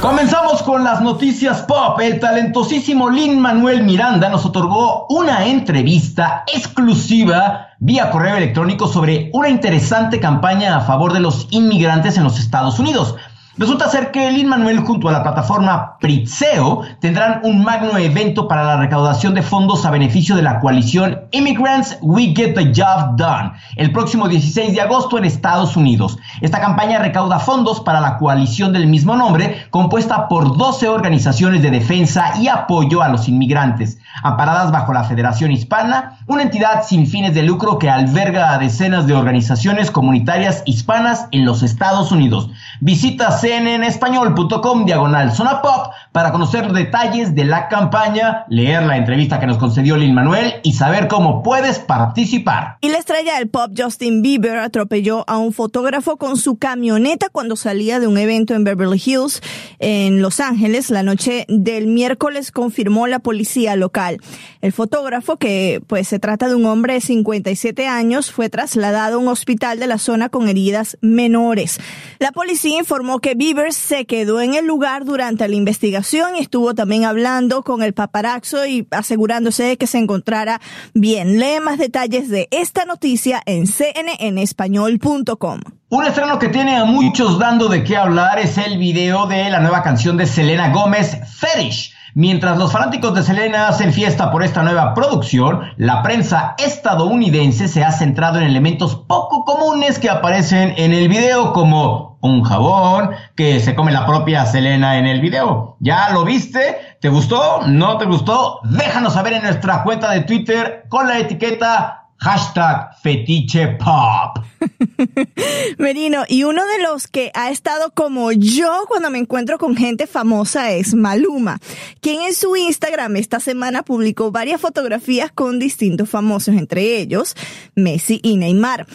Comenzamos 0.00 0.62
con 0.62 0.84
las 0.84 1.00
noticias 1.00 1.62
pop. 1.62 1.98
El 2.00 2.20
talentosísimo 2.20 3.10
Lin 3.10 3.40
Manuel 3.40 3.82
Miranda 3.82 4.28
nos 4.28 4.46
otorgó 4.46 5.06
una 5.08 5.46
entrevista 5.46 6.44
exclusiva 6.46 7.70
vía 7.80 8.10
correo 8.10 8.36
electrónico 8.36 8.86
sobre 8.86 9.28
una 9.32 9.48
interesante 9.48 10.20
campaña 10.20 10.76
a 10.76 10.82
favor 10.82 11.12
de 11.12 11.20
los 11.20 11.48
inmigrantes 11.50 12.16
en 12.16 12.22
los 12.22 12.38
Estados 12.38 12.78
Unidos. 12.78 13.16
Resulta 13.58 13.90
ser 13.90 14.12
que 14.12 14.30
Lin 14.30 14.46
Manuel 14.46 14.78
junto 14.78 15.08
a 15.08 15.12
la 15.12 15.24
plataforma 15.24 15.98
Pritzeo 15.98 16.82
tendrán 17.00 17.40
un 17.42 17.64
magno 17.64 17.98
evento 17.98 18.46
para 18.46 18.62
la 18.62 18.76
recaudación 18.76 19.34
de 19.34 19.42
fondos 19.42 19.84
a 19.84 19.90
beneficio 19.90 20.36
de 20.36 20.42
la 20.42 20.60
coalición 20.60 21.22
Immigrants 21.32 21.98
We 22.00 22.32
Get 22.36 22.54
the 22.54 22.66
Job 22.66 23.16
Done 23.16 23.50
el 23.74 23.90
próximo 23.90 24.28
16 24.28 24.74
de 24.74 24.80
agosto 24.80 25.18
en 25.18 25.24
Estados 25.24 25.76
Unidos. 25.76 26.18
Esta 26.40 26.60
campaña 26.60 27.00
recauda 27.00 27.40
fondos 27.40 27.80
para 27.80 28.00
la 28.00 28.16
coalición 28.16 28.72
del 28.72 28.86
mismo 28.86 29.16
nombre, 29.16 29.66
compuesta 29.70 30.28
por 30.28 30.56
12 30.56 30.88
organizaciones 30.88 31.60
de 31.60 31.72
defensa 31.72 32.34
y 32.40 32.46
apoyo 32.46 33.02
a 33.02 33.08
los 33.08 33.28
inmigrantes, 33.28 33.98
amparadas 34.22 34.70
bajo 34.70 34.92
la 34.92 35.02
Federación 35.02 35.50
Hispana, 35.50 36.18
una 36.28 36.42
entidad 36.42 36.84
sin 36.84 37.08
fines 37.08 37.34
de 37.34 37.42
lucro 37.42 37.78
que 37.78 37.90
alberga 37.90 38.52
a 38.52 38.58
decenas 38.58 39.08
de 39.08 39.14
organizaciones 39.14 39.90
comunitarias 39.90 40.62
hispanas 40.64 41.26
en 41.32 41.44
los 41.44 41.64
Estados 41.64 42.12
Unidos. 42.12 42.50
Visita 42.80 43.32
cnnespañol.com 43.48 44.84
diagonal 44.84 45.32
zona 45.32 45.62
pop 45.62 45.92
para 46.12 46.32
conocer 46.32 46.70
detalles 46.72 47.34
de 47.34 47.44
la 47.44 47.68
campaña, 47.68 48.44
leer 48.48 48.82
la 48.82 48.96
entrevista 48.96 49.40
que 49.40 49.46
nos 49.46 49.56
concedió 49.56 49.96
Lin 49.96 50.14
Manuel 50.14 50.54
y 50.62 50.74
saber 50.74 51.08
cómo 51.08 51.42
puedes 51.42 51.78
participar. 51.78 52.76
Y 52.80 52.90
la 52.90 52.98
estrella 52.98 53.38
del 53.38 53.48
pop 53.48 53.72
Justin 53.76 54.20
Bieber 54.20 54.58
atropelló 54.58 55.24
a 55.26 55.38
un 55.38 55.52
fotógrafo 55.52 56.16
con 56.18 56.36
su 56.36 56.58
camioneta 56.58 57.28
cuando 57.30 57.56
salía 57.56 58.00
de 58.00 58.06
un 58.06 58.18
evento 58.18 58.54
en 58.54 58.64
Beverly 58.64 59.02
Hills, 59.04 59.40
en 59.78 60.20
Los 60.20 60.40
Ángeles. 60.40 60.90
La 60.90 61.02
noche 61.02 61.46
del 61.48 61.86
miércoles 61.86 62.52
confirmó 62.52 63.06
la 63.06 63.20
policía 63.20 63.76
local. 63.76 64.18
El 64.60 64.72
fotógrafo, 64.72 65.36
que 65.38 65.80
pues 65.86 66.08
se 66.08 66.18
trata 66.18 66.48
de 66.48 66.54
un 66.54 66.66
hombre 66.66 66.94
de 66.94 67.00
57 67.00 67.86
años, 67.86 68.30
fue 68.30 68.50
trasladado 68.50 69.16
a 69.16 69.18
un 69.18 69.28
hospital 69.28 69.78
de 69.78 69.86
la 69.86 69.98
zona 69.98 70.28
con 70.28 70.48
heridas 70.48 70.98
menores. 71.00 71.80
La 72.18 72.32
policía 72.32 72.78
informó 72.78 73.20
que 73.20 73.34
Bieber 73.38 73.72
se 73.72 74.04
quedó 74.04 74.40
en 74.40 74.54
el 74.54 74.66
lugar 74.66 75.04
durante 75.04 75.46
la 75.46 75.54
investigación 75.54 76.34
y 76.34 76.40
estuvo 76.40 76.74
también 76.74 77.04
hablando 77.04 77.62
con 77.62 77.84
el 77.84 77.94
paparazzo 77.94 78.66
y 78.66 78.88
asegurándose 78.90 79.62
de 79.62 79.76
que 79.76 79.86
se 79.86 79.98
encontrara 79.98 80.60
bien. 80.92 81.38
Lee 81.38 81.60
más 81.62 81.78
detalles 81.78 82.28
de 82.30 82.48
esta 82.50 82.84
noticia 82.84 83.40
en 83.46 83.68
cnnespañol.com. 83.68 85.60
Un 85.88 86.04
estreno 86.04 86.40
que 86.40 86.48
tiene 86.48 86.78
a 86.78 86.84
muchos 86.84 87.38
dando 87.38 87.68
de 87.68 87.84
qué 87.84 87.96
hablar 87.96 88.40
es 88.40 88.58
el 88.58 88.76
video 88.76 89.28
de 89.28 89.48
la 89.50 89.60
nueva 89.60 89.84
canción 89.84 90.16
de 90.16 90.26
Selena 90.26 90.72
Gómez, 90.72 91.16
Fetish. 91.36 91.94
Mientras 92.18 92.58
los 92.58 92.72
fanáticos 92.72 93.14
de 93.14 93.22
Selena 93.22 93.68
hacen 93.68 93.92
fiesta 93.92 94.32
por 94.32 94.42
esta 94.42 94.64
nueva 94.64 94.92
producción, 94.92 95.60
la 95.76 96.02
prensa 96.02 96.56
estadounidense 96.58 97.68
se 97.68 97.84
ha 97.84 97.92
centrado 97.92 98.38
en 98.38 98.44
elementos 98.44 98.96
poco 98.96 99.44
comunes 99.44 100.00
que 100.00 100.10
aparecen 100.10 100.74
en 100.78 100.92
el 100.92 101.08
video, 101.08 101.52
como 101.52 102.18
un 102.20 102.42
jabón 102.42 103.10
que 103.36 103.60
se 103.60 103.76
come 103.76 103.92
la 103.92 104.04
propia 104.04 104.44
Selena 104.46 104.98
en 104.98 105.06
el 105.06 105.20
video. 105.20 105.76
¿Ya 105.78 106.08
lo 106.10 106.24
viste? 106.24 106.96
¿Te 107.00 107.08
gustó? 107.08 107.60
¿No 107.68 107.98
te 107.98 108.06
gustó? 108.06 108.62
Déjanos 108.64 109.12
saber 109.12 109.34
en 109.34 109.44
nuestra 109.44 109.84
cuenta 109.84 110.10
de 110.10 110.22
Twitter 110.22 110.86
con 110.88 111.06
la 111.06 111.20
etiqueta 111.20 112.08
hashtag 112.18 112.96
fetiche 113.00 113.68
pop. 113.76 114.44
Merino, 115.78 116.24
y 116.28 116.44
uno 116.44 116.64
de 116.66 116.82
los 116.82 117.06
que 117.06 117.30
ha 117.34 117.50
estado 117.50 117.92
como 117.92 118.32
yo 118.32 118.84
cuando 118.88 119.10
me 119.10 119.18
encuentro 119.18 119.58
con 119.58 119.76
gente 119.76 120.06
famosa 120.06 120.72
es 120.72 120.94
Maluma, 120.94 121.60
quien 122.00 122.22
en 122.22 122.34
su 122.34 122.56
Instagram 122.56 123.16
esta 123.16 123.40
semana 123.40 123.82
publicó 123.82 124.30
varias 124.30 124.60
fotografías 124.60 125.32
con 125.32 125.58
distintos 125.58 126.08
famosos, 126.08 126.54
entre 126.54 126.98
ellos 126.98 127.34
Messi 127.74 128.20
y 128.22 128.36
Neymar. 128.36 128.86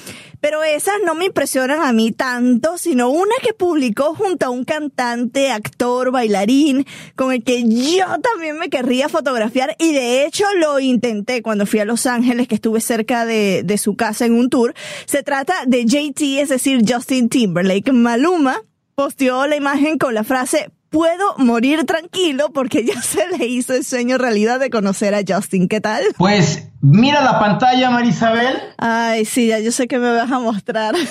Pero 0.44 0.62
esas 0.62 0.96
no 1.06 1.16
me 1.16 1.28
impresionan 1.28 1.82
a 1.82 1.94
mí 1.94 2.12
tanto, 2.12 2.78
sino 2.78 3.10
una 3.10 3.34
que 3.42 3.54
publicó 3.54 4.14
junto 4.14 4.46
a 4.46 4.50
un 4.50 4.66
cantante, 4.66 5.52
actor, 5.52 6.12
bailarín, 6.12 6.86
con 7.16 7.32
el 7.32 7.46
que 7.46 7.64
yo 7.64 8.06
también 8.22 8.60
me 8.60 8.70
querría 8.70 9.08
fotografiar 9.08 9.78
y 9.80 9.94
de 9.94 10.26
hecho 10.26 10.44
lo 10.60 10.82
intenté 10.82 11.42
cuando 11.42 11.66
fui 11.66 11.80
a 11.80 11.86
Los 11.86 12.06
Ángeles, 12.06 12.50
que 12.50 12.56
estuve 12.56 12.82
cerca 12.82 13.26
de, 13.26 13.64
de 13.64 13.78
su 13.78 13.96
casa 13.96 14.26
en 14.26 14.34
un 14.34 14.50
tour. 14.50 14.74
Se 15.06 15.24
trata 15.24 15.53
de 15.66 15.86
JT, 15.86 16.42
es 16.42 16.50
decir, 16.50 16.84
Justin 16.88 17.30
Timberlake. 17.30 17.92
Maluma 17.92 18.62
posteó 18.96 19.48
la 19.48 19.56
imagen 19.56 19.98
con 19.98 20.14
la 20.14 20.24
frase 20.24 20.70
puedo 20.94 21.36
morir 21.40 21.86
tranquilo 21.86 22.52
porque 22.54 22.86
ya 22.86 23.02
se 23.02 23.28
le 23.36 23.48
hizo 23.48 23.74
el 23.74 23.84
sueño 23.84 24.20
realidad 24.20 24.60
de 24.60 24.70
conocer 24.70 25.16
a 25.16 25.22
Justin. 25.28 25.68
¿Qué 25.68 25.82
tal? 25.82 26.04
Pues 26.18 26.70
mira 26.82 27.24
la 27.24 27.40
pantalla, 27.40 27.90
Marisabel. 27.90 28.56
Ay, 28.78 29.26
sí, 29.26 29.48
ya 29.48 29.60
yo 29.60 29.72
sé 29.72 29.88
que 29.88 29.98
me 29.98 30.14
vas 30.14 30.32
a 30.32 30.40
mostrar. 30.40 30.94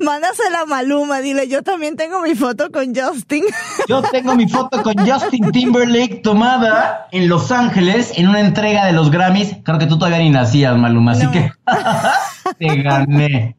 Mándasela 0.00 0.62
a 0.62 0.66
Maluma, 0.66 1.20
dile, 1.20 1.46
yo 1.46 1.62
también 1.62 1.94
tengo 1.94 2.20
mi 2.20 2.34
foto 2.34 2.72
con 2.72 2.94
Justin. 2.94 3.44
Yo 3.88 4.02
tengo 4.02 4.34
mi 4.34 4.48
foto 4.48 4.82
con 4.82 4.94
Justin 5.06 5.52
Timberlake 5.52 6.20
tomada 6.22 7.06
en 7.12 7.28
Los 7.28 7.52
Ángeles 7.52 8.12
en 8.16 8.28
una 8.28 8.40
entrega 8.40 8.86
de 8.86 8.92
los 8.92 9.10
Grammys. 9.10 9.56
Creo 9.62 9.78
que 9.78 9.86
tú 9.86 9.98
todavía 9.98 10.18
ni 10.18 10.30
nacías, 10.30 10.76
Maluma, 10.76 11.12
así 11.12 11.28
que 11.28 11.52
te 12.58 12.82
gané. 12.82 13.56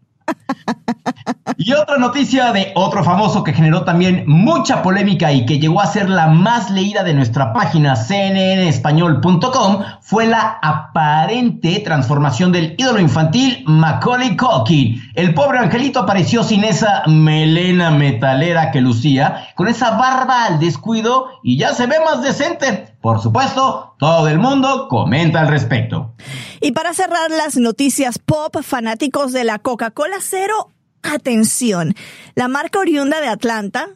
Y 1.57 1.73
otra 1.73 1.97
noticia 1.97 2.51
de 2.51 2.71
otro 2.75 3.03
famoso 3.03 3.43
que 3.43 3.53
generó 3.53 3.83
también 3.83 4.23
mucha 4.27 4.81
polémica 4.81 5.31
y 5.31 5.45
que 5.45 5.59
llegó 5.59 5.79
a 5.79 5.87
ser 5.87 6.09
la 6.09 6.27
más 6.27 6.69
leída 6.69 7.03
de 7.03 7.13
nuestra 7.13 7.53
página 7.53 7.95
cnnespañol.com 7.95 9.83
fue 10.01 10.25
la 10.25 10.59
aparente 10.61 11.79
transformación 11.79 12.51
del 12.51 12.75
ídolo 12.77 12.99
infantil 12.99 13.63
Macaulay 13.67 14.35
Culkin. 14.35 15.01
El 15.13 15.33
pobre 15.33 15.59
angelito 15.59 15.99
apareció 15.99 16.43
sin 16.43 16.63
esa 16.63 17.03
melena 17.07 17.91
metalera 17.91 18.71
que 18.71 18.81
lucía, 18.81 19.47
con 19.55 19.67
esa 19.67 19.91
barba 19.91 20.45
al 20.45 20.59
descuido 20.59 21.27
y 21.41 21.57
ya 21.57 21.73
se 21.73 21.87
ve 21.87 21.95
más 22.03 22.21
decente. 22.21 22.94
Por 23.05 23.21
supuesto, 23.21 23.93
todo 23.99 24.27
el 24.29 24.39
mundo 24.39 24.87
comenta 24.87 25.41
al 25.41 25.47
respecto. 25.47 26.15
Y 26.59 26.71
para 26.71 26.91
cerrar 26.95 27.29
las 27.29 27.55
noticias 27.55 28.17
pop, 28.17 28.55
fanáticos 28.63 29.31
de 29.31 29.43
la 29.43 29.59
Coca-Cola 29.59 30.15
Cero, 30.21 30.71
atención. 31.03 31.93
La 32.33 32.47
marca 32.47 32.79
oriunda 32.79 33.21
de 33.21 33.27
Atlanta, 33.27 33.89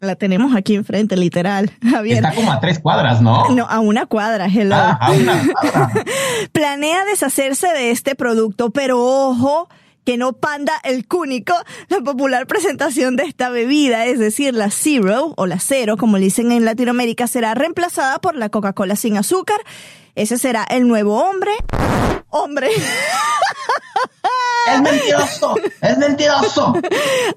la 0.00 0.14
tenemos 0.14 0.54
aquí 0.54 0.74
enfrente, 0.74 1.16
literal, 1.16 1.72
Javier. 1.90 2.18
Está 2.18 2.34
como 2.34 2.52
a 2.52 2.60
tres 2.60 2.80
cuadras, 2.80 3.22
¿no? 3.22 3.48
No, 3.54 3.64
a 3.64 3.80
una 3.80 4.04
cuadra, 4.04 4.44
hello. 4.44 4.76
Ah, 4.76 4.98
a 5.00 5.12
una 5.12 5.42
cuadra. 5.42 5.92
Planea 6.52 7.06
deshacerse 7.06 7.68
de 7.68 7.92
este 7.92 8.14
producto, 8.14 8.68
pero 8.68 9.02
ojo 9.02 9.70
que 10.04 10.16
no 10.16 10.32
panda 10.34 10.72
el 10.84 11.06
cúnico 11.06 11.54
la 11.88 12.00
popular 12.00 12.46
presentación 12.46 13.16
de 13.16 13.24
esta 13.24 13.50
bebida, 13.50 14.06
es 14.06 14.18
decir, 14.18 14.54
la 14.54 14.70
Zero 14.70 15.34
o 15.36 15.46
la 15.46 15.58
Cero, 15.58 15.96
como 15.96 16.18
le 16.18 16.24
dicen 16.24 16.52
en 16.52 16.64
Latinoamérica, 16.64 17.26
será 17.26 17.54
reemplazada 17.54 18.20
por 18.20 18.36
la 18.36 18.48
Coca-Cola 18.48 18.96
sin 18.96 19.16
azúcar. 19.16 19.60
Ese 20.14 20.38
será 20.38 20.64
el 20.64 20.86
nuevo 20.88 21.22
hombre. 21.22 21.52
Hombre. 22.28 22.70
Es 24.72 24.82
mentiroso, 24.82 25.56
es 25.80 25.98
mentiroso. 25.98 26.74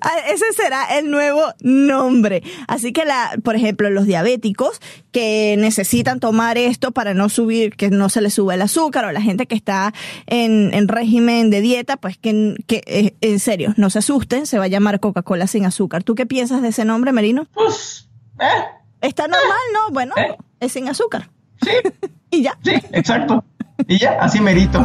Ah, 0.01 0.18
Ese 0.27 0.51
será 0.53 0.98
el 0.98 1.10
nuevo 1.10 1.42
nombre. 1.62 2.44
Así 2.68 2.92
que 2.92 3.06
la, 3.06 3.38
por 3.44 3.56
ejemplo, 3.56 3.89
los 3.89 4.06
diabéticos 4.06 4.82
que 5.12 5.56
necesitan 5.58 6.20
tomar 6.20 6.58
esto 6.58 6.92
para 6.92 7.13
no 7.13 7.30
subir, 7.30 7.75
que 7.77 7.89
no 7.89 8.10
se 8.10 8.20
les 8.20 8.34
sube 8.34 8.56
el 8.56 8.62
azúcar, 8.62 9.06
o 9.06 9.12
la 9.13 9.22
gente 9.22 9.48
que 9.48 9.56
está 9.56 9.94
en, 10.25 10.74
en 10.74 10.89
régimen 10.89 11.50
de 11.50 11.62
dieta, 11.62 11.96
pues 11.98 12.18
que, 12.18 12.56
que 12.68 12.84
eh, 12.86 13.15
en 13.22 13.39
serio, 13.39 13.74
no 13.77 13.89
se 13.89 14.00
asusten, 14.00 14.46
se 14.46 14.58
va 14.60 14.65
a 14.65 14.68
llamar 14.68 15.00
Coca-Cola 15.00 15.48
sin 15.48 15.65
azúcar. 15.65 16.03
¿Tú 16.03 16.15
qué 16.15 16.25
piensas 16.25 16.62
de 16.62 16.70
ese 16.70 16.84
nombre, 16.84 17.13
Merino? 17.13 17.48
Pues, 17.53 18.10
eh, 18.39 18.46
Está 19.00 19.27
normal, 19.27 19.60
¿no? 19.74 19.94
Bueno, 19.94 20.15
¿Eh? 20.18 20.36
es 20.60 20.74
sin 20.74 20.89
azúcar. 20.89 21.30
Sí, 21.63 21.72
Y 22.32 22.43
ya. 22.43 22.58
sí, 22.63 22.72
exacto. 22.91 23.43
Y 23.88 24.00
ya, 24.00 24.17
así 24.20 24.41
merito. 24.41 24.84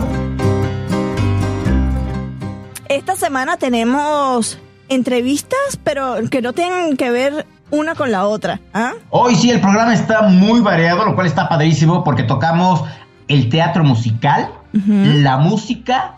Esta 2.88 3.16
semana 3.16 3.56
tenemos 3.56 4.58
entrevistas, 4.88 5.78
pero 5.82 6.16
que 6.30 6.42
no 6.42 6.52
tienen 6.52 6.96
que 6.96 7.10
ver 7.10 7.46
una 7.70 7.94
con 7.94 8.10
la 8.12 8.26
otra. 8.26 8.60
¿ah? 8.72 8.92
Hoy 9.10 9.34
sí, 9.34 9.50
el 9.50 9.60
programa 9.60 9.94
está 9.94 10.22
muy 10.22 10.60
variado, 10.60 11.04
lo 11.04 11.14
cual 11.14 11.26
está 11.26 11.48
padrísimo 11.48 12.04
porque 12.04 12.22
tocamos 12.22 12.84
el 13.28 13.48
teatro 13.48 13.84
musical, 13.84 14.50
la 14.72 15.36
música 15.38 16.17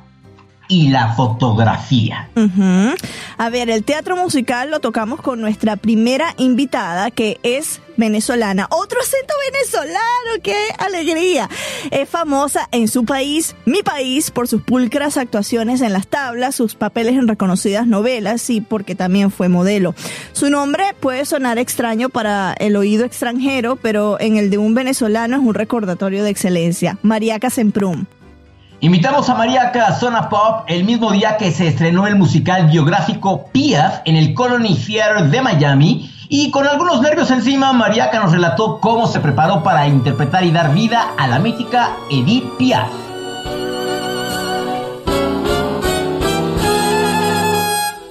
y 0.71 0.89
la 0.89 1.15
fotografía. 1.15 2.31
A 3.37 3.50
ver, 3.50 3.69
el 3.69 3.85
teatro 3.85 4.16
musical 4.16 4.71
lo 4.71 4.81
tocamos 4.81 5.21
con 5.21 5.40
nuestra 5.40 5.77
primera 5.77 6.35
invitada, 6.38 7.11
que 7.11 7.38
es 7.42 7.83
venezolana. 7.97 8.68
Otro 8.71 9.01
acento 9.01 9.35
venezolano, 9.53 10.42
qué 10.42 10.57
alegría. 10.79 11.51
Es 11.90 12.09
famosa 12.09 12.68
en 12.71 12.87
su 12.87 13.05
país, 13.05 13.57
mi 13.66 13.83
país, 13.83 14.31
por 14.31 14.47
sus 14.47 14.62
pulcras 14.62 15.16
actuaciones 15.16 15.81
en 15.81 15.92
las 15.92 16.07
tablas, 16.07 16.55
sus 16.55 16.77
papeles 16.77 17.14
en 17.14 17.27
reconocidas 17.27 17.87
novelas 17.87 18.49
y 18.49 18.61
porque 18.61 18.94
también 18.94 19.33
fue 19.33 19.49
modelo. 19.49 19.94
Su 20.33 20.51
nombre 20.51 20.85
puede 21.01 21.25
sonar 21.25 21.59
extraño 21.59 22.09
para 22.11 22.55
el 22.59 22.77
oído 22.77 23.05
extranjero, 23.05 23.75
pero 23.75 24.18
en 24.21 24.37
el 24.37 24.51
de 24.51 24.59
un 24.59 24.73
venezolano 24.75 25.37
es 25.37 25.42
un 25.42 25.55
recordatorio 25.55 26.23
de 26.23 26.31
excelencia. 26.31 26.97
Mariaca 27.03 27.51
Semprún. 27.51 28.07
Invitamos 28.83 29.29
a 29.29 29.35
Mariaca 29.35 29.93
Zona 29.93 30.31
Pop 30.31 30.64
el 30.66 30.85
mismo 30.85 31.12
día 31.12 31.37
que 31.37 31.51
se 31.51 31.69
estrenó 31.69 32.07
el 32.07 32.16
musical 32.16 32.64
biográfico 32.64 33.45
Piaf 33.53 34.01
en 34.07 34.16
el 34.16 34.33
Colony 34.33 34.75
Theater 34.75 35.25
de 35.29 35.43
Miami. 35.43 36.11
Y 36.31 36.51
con 36.51 36.66
algunos 36.66 37.03
nervios 37.03 37.31
encima, 37.31 37.75
Mariaca 37.75 38.19
nos 38.21 38.33
relató 38.33 38.81
cómo 38.81 39.07
se 39.07 39.21
preparó 39.21 39.62
para 39.62 39.87
interpretar 39.87 40.45
y 40.45 40.51
dar 40.51 40.73
vida 40.73 41.12
a 41.19 41.29
la 41.29 41.38
mítica 41.38 41.90
Edith 42.11 42.57
Piaf. 42.57 43.10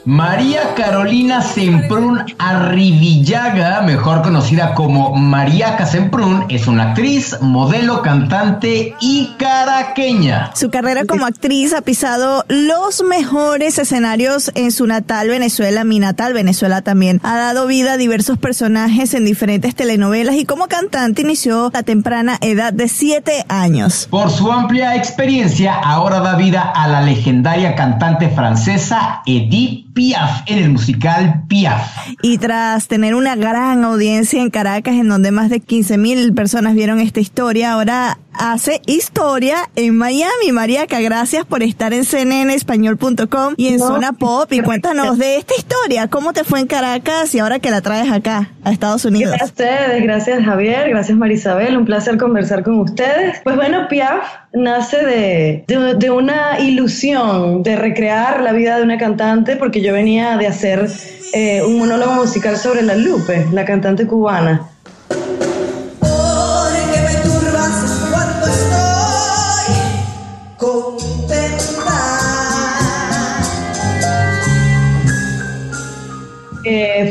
María 0.09 0.73
Carolina 0.73 1.43
Semprún 1.43 2.25
Arrivillaga, 2.39 3.81
mejor 3.81 4.23
conocida 4.23 4.73
como 4.73 5.15
Mariaca 5.15 5.85
Semprún, 5.85 6.45
es 6.49 6.65
una 6.65 6.89
actriz, 6.89 7.37
modelo, 7.41 8.01
cantante 8.01 8.95
y 8.99 9.35
caraqueña. 9.37 10.49
Su 10.55 10.71
carrera 10.71 11.05
como 11.05 11.27
actriz 11.27 11.73
ha 11.73 11.81
pisado 11.81 12.43
los 12.47 13.03
mejores 13.03 13.77
escenarios 13.77 14.51
en 14.55 14.71
su 14.71 14.87
natal 14.87 15.29
Venezuela, 15.29 15.83
mi 15.83 15.99
natal 15.99 16.33
Venezuela 16.33 16.81
también. 16.81 17.21
Ha 17.21 17.37
dado 17.37 17.67
vida 17.67 17.93
a 17.93 17.97
diversos 17.97 18.39
personajes 18.39 19.13
en 19.13 19.25
diferentes 19.25 19.75
telenovelas 19.75 20.37
y 20.37 20.45
como 20.45 20.67
cantante 20.67 21.21
inició 21.21 21.69
a 21.75 21.83
temprana 21.83 22.39
edad 22.41 22.73
de 22.73 22.87
7 22.87 23.45
años. 23.47 24.07
Por 24.09 24.31
su 24.31 24.51
amplia 24.51 24.95
experiencia, 24.95 25.75
ahora 25.75 26.19
da 26.19 26.35
vida 26.35 26.61
a 26.61 26.87
la 26.87 27.01
legendaria 27.01 27.75
cantante 27.75 28.27
francesa 28.29 29.21
Edith 29.27 29.98
Piaf 29.99 30.43
en 30.45 30.59
el 30.59 30.69
musical 30.69 31.43
Piaf. 31.49 32.07
Y 32.21 32.37
tras 32.37 32.87
tener 32.87 33.15
una 33.15 33.35
gran 33.35 33.83
audiencia 33.83 34.41
en 34.41 34.49
Caracas, 34.49 34.95
en 34.95 35.09
donde 35.09 35.31
más 35.31 35.49
de 35.49 35.59
15 35.59 35.97
mil 35.97 36.33
personas 36.33 36.73
vieron 36.73 37.01
esta 37.01 37.19
historia, 37.19 37.73
ahora 37.73 38.17
hace 38.39 38.81
historia 38.87 39.69
en 39.75 39.95
Miami. 39.95 40.51
Mariaca, 40.51 40.99
gracias 41.01 41.45
por 41.45 41.61
estar 41.61 41.93
en 41.93 42.05
cnnespañol.com 42.05 43.53
y 43.57 43.67
en 43.67 43.79
Zona 43.79 44.13
Pop. 44.13 44.51
Y 44.51 44.61
cuéntanos 44.61 45.17
de 45.17 45.35
esta 45.35 45.53
historia, 45.55 46.07
cómo 46.07 46.33
te 46.33 46.43
fue 46.43 46.61
en 46.61 46.67
Caracas 46.67 47.35
y 47.35 47.39
ahora 47.39 47.59
que 47.59 47.69
la 47.69 47.81
traes 47.81 48.11
acá, 48.11 48.51
a 48.63 48.71
Estados 48.71 49.05
Unidos. 49.05 49.35
Gracias 49.37 49.49
a 49.49 49.51
ustedes, 49.51 50.03
gracias 50.03 50.43
Javier, 50.43 50.89
gracias 50.89 51.17
Marisabel, 51.17 51.77
un 51.77 51.85
placer 51.85 52.17
conversar 52.17 52.63
con 52.63 52.79
ustedes. 52.79 53.41
Pues 53.43 53.55
bueno, 53.57 53.87
Piaf 53.89 54.23
nace 54.53 55.05
de, 55.05 55.65
de, 55.67 55.93
de 55.95 56.09
una 56.09 56.59
ilusión 56.59 57.61
de 57.61 57.75
recrear 57.75 58.41
la 58.41 58.53
vida 58.53 58.77
de 58.77 58.83
una 58.83 58.97
cantante 58.97 59.57
porque 59.57 59.81
yo 59.81 59.93
venía 59.93 60.37
de 60.37 60.47
hacer 60.47 60.89
eh, 61.33 61.61
un 61.61 61.77
monólogo 61.77 62.13
musical 62.13 62.57
sobre 62.57 62.81
la 62.81 62.95
Lupe, 62.95 63.45
la 63.51 63.65
cantante 63.65 64.07
cubana. 64.07 64.69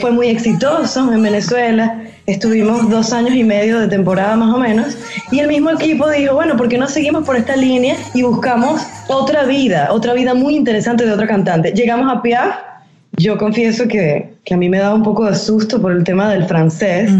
Fue 0.08 0.14
muy 0.14 0.28
exitoso 0.28 1.12
en 1.12 1.22
Venezuela. 1.22 2.02
Estuvimos 2.24 2.88
dos 2.88 3.12
años 3.12 3.34
y 3.34 3.44
medio 3.44 3.78
de 3.78 3.88
temporada 3.88 4.36
más 4.36 4.54
o 4.54 4.58
menos. 4.58 4.96
Y 5.30 5.40
el 5.40 5.48
mismo 5.48 5.68
equipo 5.68 6.08
dijo, 6.10 6.34
bueno, 6.34 6.56
¿por 6.56 6.68
qué 6.68 6.78
no 6.78 6.86
seguimos 6.86 7.24
por 7.24 7.36
esta 7.36 7.54
línea 7.56 7.94
y 8.14 8.22
buscamos 8.22 8.80
otra 9.08 9.44
vida, 9.44 9.88
otra 9.92 10.14
vida 10.14 10.32
muy 10.32 10.56
interesante 10.56 11.04
de 11.04 11.12
otra 11.12 11.26
cantante? 11.26 11.72
Llegamos 11.72 12.10
a 12.10 12.22
Piaf. 12.22 12.56
Yo 13.18 13.36
confieso 13.36 13.86
que, 13.86 14.32
que 14.46 14.54
a 14.54 14.56
mí 14.56 14.70
me 14.70 14.78
daba 14.78 14.94
un 14.94 15.02
poco 15.02 15.26
de 15.26 15.34
susto 15.34 15.82
por 15.82 15.92
el 15.92 16.04
tema 16.04 16.30
del 16.30 16.46
francés, 16.46 17.10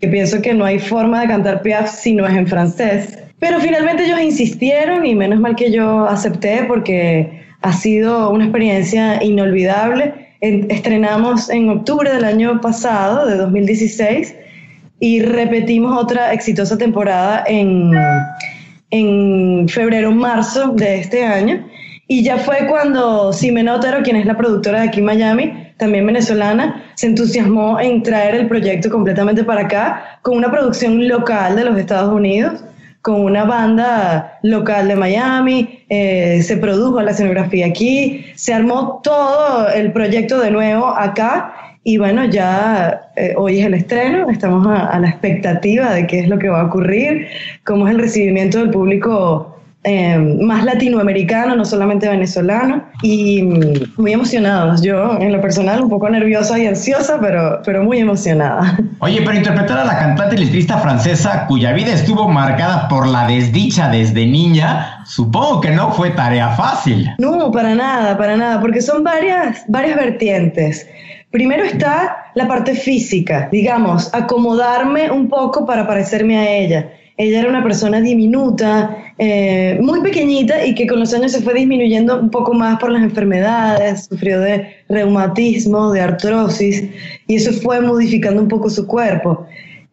que 0.00 0.08
pienso 0.08 0.42
que 0.42 0.52
no 0.52 0.64
hay 0.64 0.80
forma 0.80 1.20
de 1.20 1.28
cantar 1.28 1.62
Piaf 1.62 1.94
si 1.94 2.14
no 2.14 2.26
es 2.26 2.34
en 2.34 2.48
francés. 2.48 3.18
Pero 3.38 3.60
finalmente 3.60 4.04
ellos 4.04 4.20
insistieron 4.20 5.06
y 5.06 5.14
menos 5.14 5.38
mal 5.38 5.54
que 5.54 5.70
yo 5.70 6.06
acepté 6.08 6.64
porque 6.66 7.44
ha 7.62 7.72
sido 7.72 8.30
una 8.30 8.46
experiencia 8.46 9.22
inolvidable. 9.22 10.19
En- 10.40 10.70
estrenamos 10.70 11.50
en 11.50 11.68
octubre 11.68 12.12
del 12.12 12.24
año 12.24 12.60
pasado, 12.60 13.26
de 13.26 13.36
2016, 13.36 14.34
y 14.98 15.20
repetimos 15.22 15.96
otra 15.96 16.32
exitosa 16.32 16.76
temporada 16.76 17.44
en, 17.46 17.92
en 18.90 19.68
febrero, 19.68 20.12
marzo 20.12 20.68
de 20.72 20.96
este 21.00 21.24
año. 21.24 21.66
Y 22.06 22.22
ya 22.24 22.38
fue 22.38 22.66
cuando 22.68 23.32
Ximena 23.32 23.74
Otero, 23.76 24.02
quien 24.02 24.16
es 24.16 24.26
la 24.26 24.36
productora 24.36 24.80
de 24.80 24.88
aquí 24.88 24.98
en 24.98 25.06
Miami, 25.06 25.52
también 25.76 26.04
venezolana, 26.06 26.84
se 26.94 27.06
entusiasmó 27.06 27.78
en 27.80 28.02
traer 28.02 28.34
el 28.34 28.48
proyecto 28.48 28.90
completamente 28.90 29.44
para 29.44 29.62
acá, 29.62 30.18
con 30.22 30.36
una 30.36 30.50
producción 30.50 31.06
local 31.08 31.56
de 31.56 31.64
los 31.64 31.78
Estados 31.78 32.12
Unidos, 32.12 32.64
con 33.02 33.22
una 33.22 33.44
banda 33.44 34.38
local 34.42 34.88
de 34.88 34.96
Miami, 34.96 35.84
eh, 35.88 36.42
se 36.42 36.56
produjo 36.56 37.00
la 37.00 37.12
escenografía 37.12 37.66
aquí, 37.66 38.26
se 38.34 38.52
armó 38.52 39.00
todo 39.02 39.68
el 39.68 39.92
proyecto 39.92 40.40
de 40.40 40.50
nuevo 40.50 40.86
acá 40.86 41.54
y 41.82 41.96
bueno, 41.96 42.26
ya 42.26 43.10
eh, 43.16 43.34
hoy 43.36 43.60
es 43.60 43.66
el 43.66 43.74
estreno, 43.74 44.28
estamos 44.28 44.66
a, 44.66 44.86
a 44.86 44.98
la 44.98 45.08
expectativa 45.08 45.94
de 45.94 46.06
qué 46.06 46.20
es 46.20 46.28
lo 46.28 46.38
que 46.38 46.50
va 46.50 46.60
a 46.60 46.66
ocurrir, 46.66 47.28
cómo 47.64 47.88
es 47.88 47.94
el 47.94 48.00
recibimiento 48.00 48.58
del 48.58 48.70
público 48.70 49.49
eh, 49.82 50.18
más 50.18 50.62
latinoamericano, 50.64 51.56
no 51.56 51.64
solamente 51.64 52.06
venezolano, 52.06 52.84
y 53.02 53.42
mm, 53.42 53.94
muy 53.96 54.12
emocionados. 54.12 54.82
Yo, 54.82 55.18
en 55.18 55.32
lo 55.32 55.40
personal, 55.40 55.82
un 55.82 55.88
poco 55.88 56.10
nerviosa 56.10 56.58
y 56.58 56.66
ansiosa, 56.66 57.18
pero, 57.18 57.62
pero 57.64 57.82
muy 57.82 57.98
emocionada. 57.98 58.78
Oye, 58.98 59.22
pero 59.24 59.38
interpretar 59.38 59.78
a 59.78 59.84
la 59.86 59.98
cantante 59.98 60.36
y 60.36 60.44
letrista 60.44 60.78
francesa 60.78 61.46
cuya 61.46 61.72
vida 61.72 61.94
estuvo 61.94 62.28
marcada 62.28 62.88
por 62.88 63.08
la 63.08 63.26
desdicha 63.26 63.88
desde 63.88 64.26
niña, 64.26 65.02
supongo 65.06 65.62
que 65.62 65.70
no 65.70 65.92
fue 65.92 66.10
tarea 66.10 66.50
fácil. 66.50 67.10
No, 67.18 67.50
para 67.50 67.74
nada, 67.74 68.18
para 68.18 68.36
nada, 68.36 68.60
porque 68.60 68.82
son 68.82 69.02
varias, 69.02 69.64
varias 69.66 69.96
vertientes. 69.96 70.86
Primero 71.30 71.64
está 71.64 72.26
la 72.34 72.46
parte 72.46 72.74
física, 72.74 73.48
digamos, 73.50 74.12
acomodarme 74.12 75.10
un 75.10 75.28
poco 75.28 75.64
para 75.64 75.86
parecerme 75.86 76.36
a 76.36 76.50
ella. 76.50 76.90
Ella 77.20 77.40
era 77.40 77.50
una 77.50 77.62
persona 77.62 78.00
diminuta, 78.00 78.96
eh, 79.18 79.78
muy 79.82 80.00
pequeñita 80.00 80.64
y 80.64 80.74
que 80.74 80.86
con 80.86 81.00
los 81.00 81.12
años 81.12 81.32
se 81.32 81.42
fue 81.42 81.52
disminuyendo 81.52 82.18
un 82.18 82.30
poco 82.30 82.54
más 82.54 82.78
por 82.78 82.90
las 82.90 83.02
enfermedades, 83.02 84.06
sufrió 84.06 84.40
de 84.40 84.66
reumatismo, 84.88 85.92
de 85.92 86.00
artrosis 86.00 86.82
y 87.26 87.34
eso 87.34 87.52
fue 87.52 87.82
modificando 87.82 88.40
un 88.40 88.48
poco 88.48 88.70
su 88.70 88.86
cuerpo. 88.86 89.46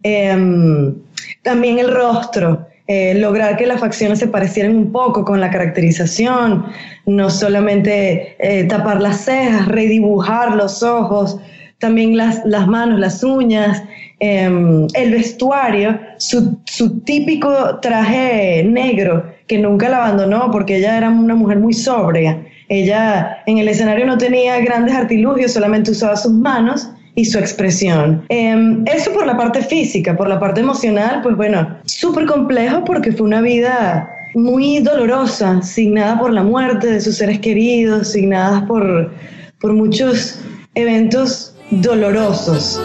Em, 0.03 0.95
también 1.41 1.79
el 1.79 1.93
rostro, 1.93 2.65
eh, 2.87 3.13
lograr 3.15 3.57
que 3.57 3.67
las 3.67 3.81
facciones 3.81 4.19
se 4.19 4.27
parecieran 4.29 4.73
un 4.73 4.93
poco 4.93 5.25
con 5.25 5.41
la 5.41 5.49
caracterización, 5.49 6.65
no 7.05 7.29
solamente 7.29 8.37
eh, 8.39 8.63
tapar 8.63 9.01
las 9.01 9.25
cejas, 9.25 9.67
redibujar 9.67 10.55
los 10.55 10.81
ojos, 10.81 11.37
también 11.79 12.17
las, 12.17 12.43
las 12.45 12.67
manos, 12.67 12.99
las 12.99 13.23
uñas, 13.23 13.83
em, 14.19 14.87
el 14.93 15.11
vestuario, 15.11 15.99
su, 16.17 16.59
su 16.65 16.99
típico 17.01 17.79
traje 17.81 18.63
negro 18.63 19.25
que 19.47 19.57
nunca 19.57 19.89
la 19.89 20.05
abandonó 20.05 20.51
porque 20.51 20.77
ella 20.77 20.97
era 20.97 21.09
una 21.09 21.35
mujer 21.35 21.59
muy 21.59 21.73
sobria. 21.73 22.45
Ella 22.69 23.37
en 23.45 23.59
el 23.59 23.67
escenario 23.69 24.05
no 24.05 24.17
tenía 24.17 24.59
grandes 24.59 24.93
artilugios, 24.93 25.53
solamente 25.53 25.91
usaba 25.91 26.17
sus 26.17 26.33
manos 26.33 26.89
y 27.15 27.25
su 27.25 27.39
expresión. 27.39 28.23
Em, 28.29 28.83
eso 28.85 29.11
por 29.13 29.25
la 29.25 29.37
parte 29.37 29.61
física, 29.61 30.15
por 30.15 30.27
la 30.27 30.39
parte 30.39 30.61
emocional, 30.61 31.21
pues 31.23 31.35
bueno, 31.35 31.77
súper 31.85 32.25
complejo 32.25 32.83
porque 32.83 33.11
fue 33.11 33.25
una 33.25 33.41
vida 33.41 34.09
muy 34.35 34.79
dolorosa, 34.79 35.61
signada 35.61 36.19
por 36.19 36.31
la 36.31 36.43
muerte 36.43 36.87
de 36.87 37.01
sus 37.01 37.17
seres 37.17 37.39
queridos, 37.39 38.09
signada 38.11 38.67
por, 38.67 39.11
por 39.59 39.73
muchos 39.73 40.39
eventos 40.75 41.56
dolorosos. 41.71 42.82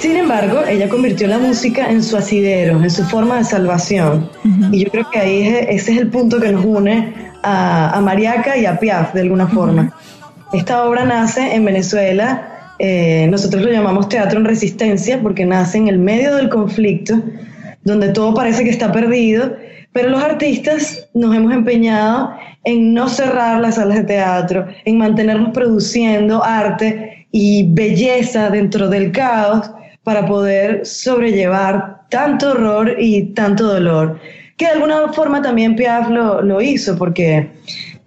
Sin 0.00 0.16
embargo, 0.16 0.62
ella 0.68 0.88
convirtió 0.88 1.26
la 1.26 1.38
música 1.38 1.90
en 1.90 2.02
su 2.02 2.16
asidero, 2.16 2.82
en 2.82 2.90
su 2.90 3.04
forma 3.04 3.38
de 3.38 3.44
salvación. 3.44 4.28
Y 4.72 4.84
yo 4.84 4.90
creo 4.90 5.10
que 5.10 5.18
ahí 5.18 5.42
es- 5.46 5.66
ese 5.82 5.92
es 5.92 5.98
el 5.98 6.08
punto 6.08 6.40
que 6.40 6.52
nos 6.52 6.64
une 6.64 7.14
a, 7.42 7.96
a 7.96 8.00
Mariaca 8.00 8.56
y 8.56 8.66
a 8.66 8.78
Piaf, 8.78 9.12
de 9.14 9.22
alguna 9.22 9.46
forma. 9.48 9.92
Esta 10.52 10.84
obra 10.84 11.04
nace 11.04 11.54
en 11.54 11.64
Venezuela, 11.64 12.48
eh, 12.78 13.26
nosotros 13.30 13.62
lo 13.62 13.70
llamamos 13.70 14.08
teatro 14.08 14.38
en 14.38 14.44
resistencia, 14.44 15.20
porque 15.20 15.44
nace 15.44 15.78
en 15.78 15.88
el 15.88 15.98
medio 15.98 16.36
del 16.36 16.48
conflicto, 16.48 17.14
donde 17.82 18.08
todo 18.10 18.34
parece 18.34 18.62
que 18.64 18.70
está 18.70 18.92
perdido, 18.92 19.56
pero 19.94 20.10
los 20.10 20.22
artistas 20.22 21.08
nos 21.14 21.34
hemos 21.34 21.52
empeñado 21.52 22.32
en 22.64 22.92
no 22.92 23.08
cerrar 23.08 23.60
las 23.60 23.76
salas 23.76 23.98
de 23.98 24.04
teatro, 24.04 24.66
en 24.84 24.98
mantenernos 24.98 25.52
produciendo 25.52 26.42
arte 26.42 27.28
y 27.30 27.72
belleza 27.72 28.50
dentro 28.50 28.88
del 28.88 29.12
caos 29.12 29.70
para 30.02 30.26
poder 30.26 30.84
sobrellevar 30.84 32.02
tanto 32.10 32.50
horror 32.50 32.96
y 32.98 33.22
tanto 33.34 33.68
dolor. 33.68 34.18
Que 34.56 34.66
de 34.66 34.72
alguna 34.72 35.12
forma 35.12 35.40
también 35.40 35.76
Piaf 35.76 36.10
lo, 36.10 36.42
lo 36.42 36.60
hizo, 36.60 36.98
porque 36.98 37.48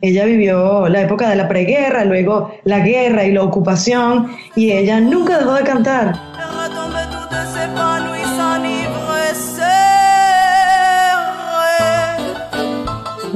ella 0.02 0.26
vivió 0.26 0.90
la 0.90 1.04
época 1.04 1.30
de 1.30 1.38
la 1.38 1.48
preguerra, 1.48 2.04
luego 2.04 2.54
la 2.66 2.80
guerra 2.80 3.24
y 3.24 3.32
la 3.32 3.44
ocupación, 3.44 4.30
y 4.58 4.74
ella 4.74 5.00
nunca 5.00 5.38
dejó 5.38 5.54
de 5.54 5.64
cantar. 5.64 6.37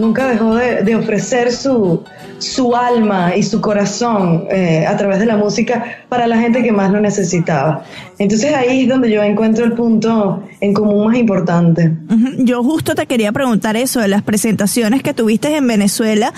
Nunca 0.01 0.27
dejó 0.27 0.55
de, 0.55 0.95
ofrecer 0.95 1.51
su, 1.51 2.03
su 2.41 2.75
alma 2.75 3.35
y 3.35 3.43
su 3.43 3.61
corazón 3.61 4.45
eh, 4.49 4.85
a 4.87 4.97
través 4.97 5.19
de 5.19 5.25
la 5.25 5.37
música 5.37 6.03
para 6.09 6.27
la 6.27 6.37
gente 6.37 6.63
que 6.63 6.71
más 6.71 6.91
lo 6.91 6.99
necesitaba. 6.99 7.83
Entonces 8.17 8.53
ahí 8.53 8.83
es 8.83 8.89
donde 8.89 9.09
yo 9.09 9.23
encuentro 9.23 9.65
el 9.65 9.73
punto 9.73 10.43
en 10.59 10.73
común 10.73 11.07
más 11.07 11.17
importante. 11.17 11.91
Yo 12.37 12.63
justo 12.63 12.93
te 12.93 13.07
quería 13.07 13.31
preguntar 13.31 13.75
eso 13.75 13.99
de 13.99 14.07
las 14.07 14.21
presentaciones 14.21 15.01
que 15.01 15.13
tuviste 15.13 15.55
en 15.55 15.67
Venezuela 15.67 16.33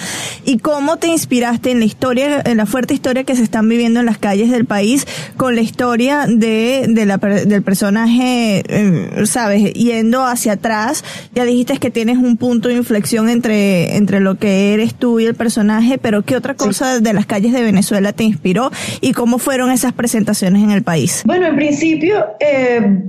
y 0.45 0.59
cómo 0.59 0.97
te 0.97 1.07
inspiraste 1.07 1.71
en 1.71 1.79
la 1.79 1.85
historia, 1.85 2.41
en 2.45 2.57
la 2.57 2.65
fuerte 2.65 2.93
historia 2.93 3.25
que 3.25 3.35
se 3.35 3.43
están 3.43 3.67
viviendo 3.67 3.99
en 3.99 4.05
las 4.05 4.17
calles 4.17 4.49
del 4.49 4.65
país 4.65 5.05
con 5.35 5.55
la 5.55 5.61
historia 5.61 6.25
de, 6.27 6.87
la 7.05 7.17
del 7.17 7.63
personaje, 7.63 8.63
eh, 8.67 9.25
sabes, 9.25 9.73
yendo 9.73 10.25
hacia 10.25 10.53
atrás. 10.53 11.03
Ya 11.35 11.43
dijiste 11.43 11.77
que 11.77 11.91
tienes 11.91 12.17
un 12.17 12.37
punto 12.37 12.69
de 12.69 12.75
inflexión 12.75 13.29
entre, 13.29 13.97
entre 13.97 14.19
lo 14.19 14.35
que 14.35 14.73
eres 14.73 14.95
tú 14.95 15.19
y 15.19 15.25
el 15.25 15.35
personaje, 15.35 15.92
pero 15.97 16.21
¿qué 16.23 16.35
otra 16.35 16.53
cosa 16.55 16.99
de 16.99 17.13
las 17.13 17.25
calles 17.25 17.53
de 17.53 17.61
Venezuela 17.61 18.13
te 18.13 18.23
inspiró 18.23 18.71
y 19.01 19.13
cómo 19.13 19.37
fueron 19.37 19.71
esas 19.71 19.93
presentaciones 19.93 20.63
en 20.63 20.71
el 20.71 20.83
país? 20.83 21.23
Bueno, 21.25 21.47
en 21.47 21.55
principio, 21.55 22.25
eh, 22.39 22.99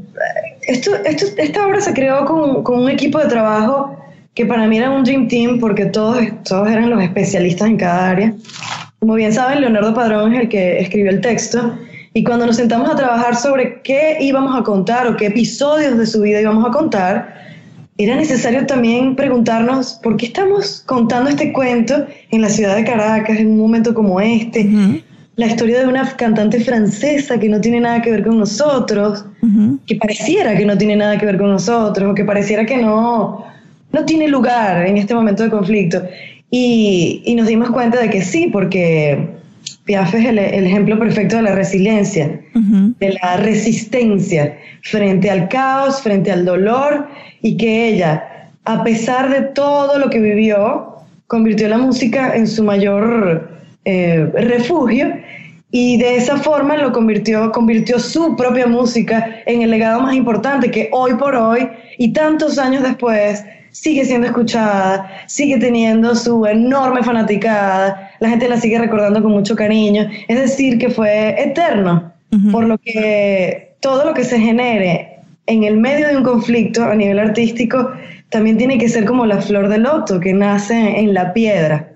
esto, 0.66 0.90
esto- 1.04 1.26
esta 1.36 1.66
obra 1.66 1.80
se 1.80 1.92
creó 1.92 2.24
con, 2.24 2.62
con 2.62 2.78
un 2.80 2.88
equipo 2.90 3.18
de 3.18 3.26
trabajo 3.26 3.96
que 4.34 4.46
para 4.46 4.66
mí 4.66 4.78
era 4.78 4.90
un 4.90 5.04
dream 5.04 5.28
team 5.28 5.60
porque 5.60 5.86
todos, 5.86 6.18
todos 6.44 6.68
eran 6.68 6.90
los 6.90 7.02
especialistas 7.02 7.68
en 7.68 7.76
cada 7.76 8.10
área. 8.10 8.34
Como 8.98 9.14
bien 9.14 9.32
saben, 9.32 9.60
Leonardo 9.60 9.94
Padrón 9.94 10.34
es 10.34 10.40
el 10.42 10.48
que 10.48 10.80
escribió 10.80 11.10
el 11.10 11.20
texto 11.20 11.78
y 12.14 12.24
cuando 12.24 12.46
nos 12.46 12.56
sentamos 12.56 12.90
a 12.90 12.96
trabajar 12.96 13.36
sobre 13.36 13.80
qué 13.82 14.16
íbamos 14.20 14.58
a 14.58 14.62
contar 14.62 15.06
o 15.06 15.16
qué 15.16 15.26
episodios 15.26 15.98
de 15.98 16.06
su 16.06 16.20
vida 16.22 16.40
íbamos 16.40 16.64
a 16.66 16.70
contar, 16.70 17.34
era 17.96 18.16
necesario 18.16 18.66
también 18.66 19.14
preguntarnos 19.14 20.00
por 20.02 20.16
qué 20.16 20.26
estamos 20.26 20.82
contando 20.84 21.30
este 21.30 21.52
cuento 21.52 22.06
en 22.30 22.42
la 22.42 22.48
ciudad 22.48 22.74
de 22.74 22.84
Caracas 22.84 23.38
en 23.38 23.52
un 23.52 23.58
momento 23.58 23.94
como 23.94 24.20
este. 24.20 24.68
La 25.36 25.46
historia 25.46 25.80
de 25.80 25.86
una 25.86 26.08
cantante 26.16 26.60
francesa 26.60 27.38
que 27.38 27.48
no 27.48 27.60
tiene 27.60 27.80
nada 27.80 28.02
que 28.02 28.10
ver 28.10 28.24
con 28.24 28.38
nosotros, 28.38 29.24
que 29.86 29.96
pareciera 29.96 30.56
que 30.56 30.64
no 30.64 30.76
tiene 30.76 30.96
nada 30.96 31.18
que 31.18 31.26
ver 31.26 31.38
con 31.38 31.50
nosotros, 31.50 32.10
o 32.10 32.14
que 32.14 32.24
pareciera 32.24 32.66
que 32.66 32.78
no, 32.78 33.44
no 33.92 34.04
tiene 34.04 34.28
lugar 34.28 34.86
en 34.86 34.96
este 34.96 35.14
momento 35.14 35.44
de 35.44 35.50
conflicto. 35.50 36.02
Y, 36.50 37.22
y 37.24 37.34
nos 37.34 37.46
dimos 37.46 37.70
cuenta 37.70 38.00
de 38.00 38.10
que 38.10 38.22
sí, 38.22 38.48
porque 38.52 39.33
Piaf 39.84 40.14
es 40.14 40.24
el, 40.24 40.38
el 40.38 40.66
ejemplo 40.66 40.98
perfecto 40.98 41.36
de 41.36 41.42
la 41.42 41.54
resiliencia, 41.54 42.40
de 42.54 43.18
la 43.22 43.36
resistencia 43.36 44.58
frente 44.82 45.30
al 45.30 45.48
caos, 45.48 46.00
frente 46.00 46.32
al 46.32 46.44
dolor, 46.44 47.06
y 47.42 47.56
que 47.56 47.88
ella, 47.88 48.48
a 48.64 48.82
pesar 48.82 49.30
de 49.30 49.42
todo 49.42 49.98
lo 49.98 50.08
que 50.08 50.20
vivió, 50.20 50.94
convirtió 51.26 51.68
la 51.68 51.78
música 51.78 52.34
en 52.34 52.46
su 52.46 52.64
mayor 52.64 53.50
eh, 53.84 54.30
refugio 54.34 55.12
y 55.70 55.98
de 55.98 56.16
esa 56.16 56.36
forma 56.36 56.76
lo 56.76 56.92
convirtió, 56.92 57.50
convirtió 57.50 57.98
su 57.98 58.36
propia 58.36 58.66
música 58.66 59.42
en 59.44 59.62
el 59.62 59.70
legado 59.70 60.00
más 60.00 60.14
importante 60.14 60.70
que 60.70 60.88
hoy 60.92 61.14
por 61.14 61.34
hoy 61.34 61.68
y 61.98 62.12
tantos 62.12 62.58
años 62.58 62.84
después 62.84 63.44
sigue 63.74 64.04
siendo 64.04 64.28
escuchada, 64.28 65.10
sigue 65.26 65.58
teniendo 65.58 66.14
su 66.14 66.46
enorme 66.46 67.02
fanaticada, 67.02 68.12
la 68.20 68.28
gente 68.28 68.48
la 68.48 68.56
sigue 68.56 68.78
recordando 68.78 69.20
con 69.20 69.32
mucho 69.32 69.56
cariño, 69.56 70.08
es 70.28 70.40
decir, 70.40 70.78
que 70.78 70.90
fue 70.90 71.34
eterno, 71.42 72.12
por 72.52 72.64
lo 72.64 72.78
que 72.78 73.74
todo 73.80 74.04
lo 74.04 74.14
que 74.14 74.24
se 74.24 74.38
genere 74.38 75.18
en 75.46 75.64
el 75.64 75.76
medio 75.76 76.08
de 76.08 76.16
un 76.16 76.22
conflicto 76.22 76.84
a 76.84 76.94
nivel 76.94 77.18
artístico 77.18 77.92
también 78.30 78.58
tiene 78.58 78.78
que 78.78 78.88
ser 78.88 79.04
como 79.04 79.26
la 79.26 79.40
flor 79.40 79.68
del 79.68 79.84
loto 79.84 80.18
que 80.18 80.32
nace 80.32 80.98
en 80.98 81.14
la 81.14 81.32
piedra. 81.32 81.90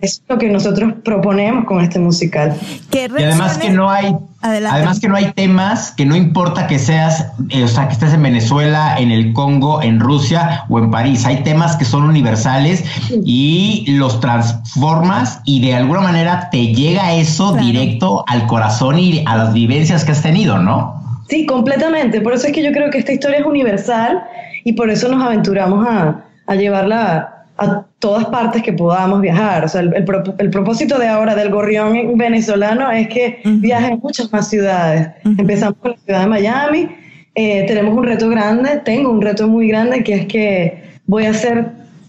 Es 0.00 0.20
lo 0.28 0.36
que 0.36 0.48
nosotros 0.48 0.94
proponemos 1.04 1.64
con 1.64 1.80
este 1.80 2.00
musical. 2.00 2.56
¿Qué 2.90 3.08
Y 3.16 3.22
además 3.22 3.56
que 3.58 3.70
no 3.70 3.88
hay, 3.88 4.12
Adelante. 4.40 4.76
además 4.76 4.98
que 4.98 5.08
no 5.08 5.14
hay 5.14 5.32
temas 5.32 5.92
que 5.92 6.04
no 6.04 6.16
importa 6.16 6.66
que 6.66 6.80
seas, 6.80 7.28
eh, 7.50 7.62
o 7.62 7.68
sea, 7.68 7.86
que 7.86 7.94
estés 7.94 8.12
en 8.14 8.22
Venezuela, 8.22 8.98
en 8.98 9.12
el 9.12 9.32
Congo, 9.32 9.80
en 9.80 10.00
Rusia 10.00 10.64
o 10.68 10.80
en 10.80 10.90
París. 10.90 11.24
Hay 11.24 11.44
temas 11.44 11.76
que 11.76 11.84
son 11.84 12.02
universales 12.02 12.84
y 13.24 13.84
los 13.86 14.18
transformas 14.18 15.40
y 15.44 15.60
de 15.60 15.76
alguna 15.76 16.00
manera 16.00 16.50
te 16.50 16.74
llega 16.74 17.14
eso 17.14 17.52
directo 17.52 18.24
al 18.26 18.48
corazón 18.48 18.98
y 18.98 19.22
a 19.24 19.36
las 19.36 19.52
vivencias 19.52 20.04
que 20.04 20.10
has 20.10 20.22
tenido, 20.22 20.58
¿no? 20.58 21.05
Sí, 21.28 21.46
completamente. 21.46 22.20
Por 22.20 22.34
eso 22.34 22.46
es 22.46 22.52
que 22.52 22.62
yo 22.62 22.72
creo 22.72 22.90
que 22.90 22.98
esta 22.98 23.12
historia 23.12 23.38
es 23.38 23.44
universal 23.46 24.22
y 24.64 24.72
por 24.74 24.90
eso 24.90 25.08
nos 25.08 25.22
aventuramos 25.24 25.86
a, 25.88 26.24
a 26.46 26.54
llevarla 26.54 27.32
a 27.58 27.84
todas 27.98 28.26
partes 28.26 28.62
que 28.62 28.72
podamos 28.72 29.20
viajar. 29.22 29.64
O 29.64 29.68
sea, 29.68 29.80
el, 29.80 29.94
el 29.94 30.04
pro- 30.04 30.34
el 30.38 30.50
propósito 30.50 30.98
de 30.98 31.08
ahora 31.08 31.34
del 31.34 31.50
gorrión 31.50 32.16
venezolano 32.18 32.90
es 32.92 33.08
que 33.08 33.40
viaje 33.44 33.92
a 33.92 33.96
muchas 33.96 34.30
más 34.32 34.48
ciudades. 34.48 35.08
Empezamos 35.24 35.78
con 35.78 35.92
la 35.92 35.96
ciudad 35.98 36.20
de 36.20 36.26
Miami. 36.26 36.88
Eh, 37.34 37.64
tenemos 37.66 37.96
un 37.96 38.04
reto 38.04 38.28
grande, 38.28 38.80
tengo 38.84 39.10
un 39.10 39.20
reto 39.22 39.46
muy 39.48 39.68
grande 39.68 40.02
que 40.04 40.14
es 40.14 40.26
que 40.26 40.82
voy 41.06 41.26
a 41.26 41.30
hacer 41.30 41.66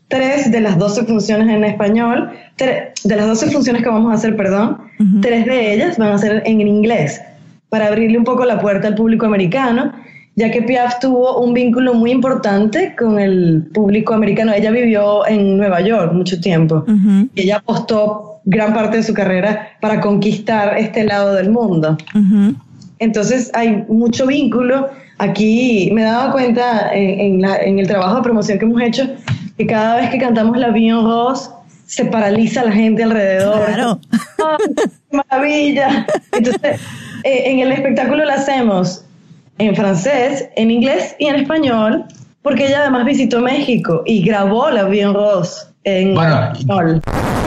tres 0.10 0.52
de 0.52 0.62
las 0.62 0.78
12 0.78 1.04
funciones 1.06 1.50
en 1.50 1.64
español, 1.66 2.30
de 2.58 3.16
las 3.16 3.28
12 3.28 3.52
funciones 3.52 3.84
que 3.84 3.90
vamos 3.90 4.10
a 4.12 4.16
hacer, 4.16 4.36
perdón, 4.38 4.78
tres 5.22 5.46
de 5.46 5.74
ellas 5.74 5.98
van 5.98 6.14
a 6.14 6.18
ser 6.18 6.44
en 6.46 6.62
inglés 6.62 7.22
para 7.70 7.88
abrirle 7.88 8.18
un 8.18 8.24
poco 8.24 8.46
la 8.46 8.60
puerta 8.60 8.88
al 8.88 8.96
público 8.96 9.26
americano, 9.26 9.92
ya 10.36 10.52
que 10.52 10.62
Piaf 10.62 11.00
tuvo 11.00 11.40
un 11.40 11.54
vínculo 11.54 11.94
muy 11.96 12.12
importante 12.12 12.96
con 12.98 13.20
el 13.20 13.68
público 13.74 14.14
americano. 14.14 14.54
Ella 14.54 14.72
vivió 14.72 15.26
en 15.28 15.58
Nueva 15.58 15.82
York 15.82 16.14
mucho 16.14 16.40
tiempo 16.40 16.86
y 17.34 17.42
ella 17.42 17.58
apostó 17.58 18.40
gran 18.46 18.74
parte 18.74 18.98
de 18.98 19.04
su 19.04 19.14
carrera 19.14 19.70
para 19.82 20.00
conquistar 20.00 20.78
este 20.78 21.04
lado 21.04 21.34
del 21.34 21.50
mundo. 21.50 21.98
Entonces 23.00 23.52
hay 23.54 23.84
mucho 23.90 24.26
vínculo. 24.28 24.90
Aquí 25.20 25.90
me 25.94 26.02
he 26.02 26.06
dado 26.06 26.32
cuenta 26.32 26.94
en, 26.94 27.20
en 27.20 27.42
la- 27.42 27.58
en 27.58 27.80
el 27.80 27.88
trabajo 27.88 28.18
de 28.18 28.22
promoción 28.22 28.60
que 28.60 28.66
hemos 28.66 28.82
hecho 28.82 29.08
que 29.58 29.66
cada 29.66 29.96
vez 29.98 30.10
que 30.12 30.20
cantamos 30.20 30.58
la 30.58 30.68
en 30.68 31.04
Rose 31.04 31.50
se 31.88 32.06
paraliza 32.06 32.64
la 32.64 32.72
gente 32.72 33.04
alrededor. 33.04 33.66
Claro. 33.66 34.00
¡Ay, 34.12 34.74
qué 34.76 35.18
maravilla! 35.18 36.06
Entonces, 36.32 36.80
eh, 37.28 37.52
en 37.52 37.60
el 37.60 37.74
espectáculo 37.74 38.24
lo 38.24 38.32
hacemos 38.32 39.04
en 39.58 39.76
francés, 39.76 40.48
en 40.56 40.72
inglés 40.72 41.14
y 41.20 41.26
en 41.26 41.36
español, 41.36 42.06
porque 42.42 42.68
ella 42.68 42.80
además 42.84 43.04
visitó 43.04 43.42
México 43.42 44.02
y 44.06 44.24
grabó 44.24 44.70
la 44.70 44.86
Vie 44.86 45.02
en 45.02 45.14
Rose 45.14 45.66
en 45.84 46.14
Bueno, 46.16 46.54
español. 46.54 47.02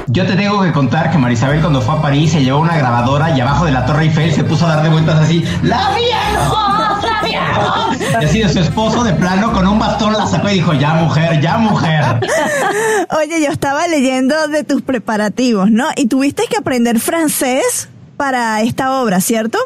Yo 0.08 0.26
te 0.26 0.34
tengo 0.34 0.60
que 0.62 0.70
contar 0.72 1.10
que 1.10 1.16
Marisabel 1.16 1.60
cuando 1.62 1.80
fue 1.80 1.94
a 1.94 2.02
París 2.02 2.32
se 2.32 2.44
llevó 2.44 2.58
una 2.58 2.76
grabadora 2.76 3.34
y 3.34 3.40
abajo 3.40 3.64
de 3.64 3.72
la 3.72 3.86
Torre 3.86 4.04
Eiffel 4.04 4.30
se 4.32 4.44
puso 4.44 4.66
a 4.66 4.74
dar 4.74 4.82
de 4.82 4.90
vueltas 4.90 5.18
así, 5.18 5.42
¡La 5.62 5.94
viejo! 5.94 6.58
¡La 7.06 7.22
viejo! 7.26 8.20
Y 8.20 8.24
así 8.26 8.40
de 8.40 8.50
su 8.50 8.58
esposo 8.58 9.02
de 9.02 9.14
plano 9.14 9.50
con 9.54 9.66
un 9.66 9.78
bastón 9.78 10.12
la 10.12 10.26
sacó 10.26 10.50
y 10.50 10.54
dijo, 10.54 10.74
ya 10.74 10.92
mujer, 10.92 11.40
ya 11.40 11.56
mujer. 11.56 12.04
Oye, 13.18 13.42
yo 13.42 13.50
estaba 13.50 13.88
leyendo 13.88 14.48
de 14.48 14.62
tus 14.62 14.82
preparativos, 14.82 15.70
¿no? 15.70 15.86
Y 15.96 16.08
tuviste 16.08 16.42
que 16.50 16.58
aprender 16.58 17.00
francés 17.00 17.88
para 18.20 18.60
esta 18.60 19.00
obra, 19.00 19.18
¿cierto? 19.22 19.58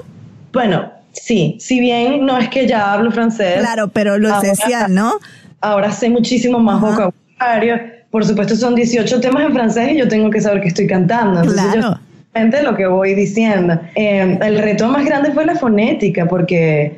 Bueno, 0.52 0.92
sí, 1.10 1.56
si 1.58 1.80
bien 1.80 2.24
no 2.24 2.38
es 2.38 2.48
que 2.50 2.68
ya 2.68 2.92
hablo 2.92 3.10
francés. 3.10 3.58
Claro, 3.58 3.88
pero 3.88 4.16
lo 4.16 4.32
ahora- 4.32 4.48
esencial, 4.52 4.94
¿no? 4.94 5.14
Ahora 5.60 5.90
sé 5.90 6.08
muchísimo 6.08 6.60
más 6.60 6.80
vocabulario. 6.80 7.80
Por 8.12 8.24
supuesto, 8.24 8.54
son 8.54 8.76
18 8.76 9.20
temas 9.20 9.44
en 9.46 9.52
francés 9.54 9.90
y 9.90 9.96
yo 9.98 10.06
tengo 10.06 10.30
que 10.30 10.40
saber 10.40 10.60
que 10.60 10.68
estoy 10.68 10.86
cantando. 10.86 11.40
Entonces, 11.40 11.64
Claro. 11.72 11.98
yo 12.32 12.62
lo 12.62 12.76
que 12.76 12.86
voy 12.86 13.14
diciendo. 13.16 13.80
Eh, 13.96 14.38
el 14.40 14.58
reto 14.62 14.86
más 14.88 15.04
grande 15.04 15.32
fue 15.32 15.44
la 15.44 15.56
fonética, 15.56 16.26
porque 16.26 16.96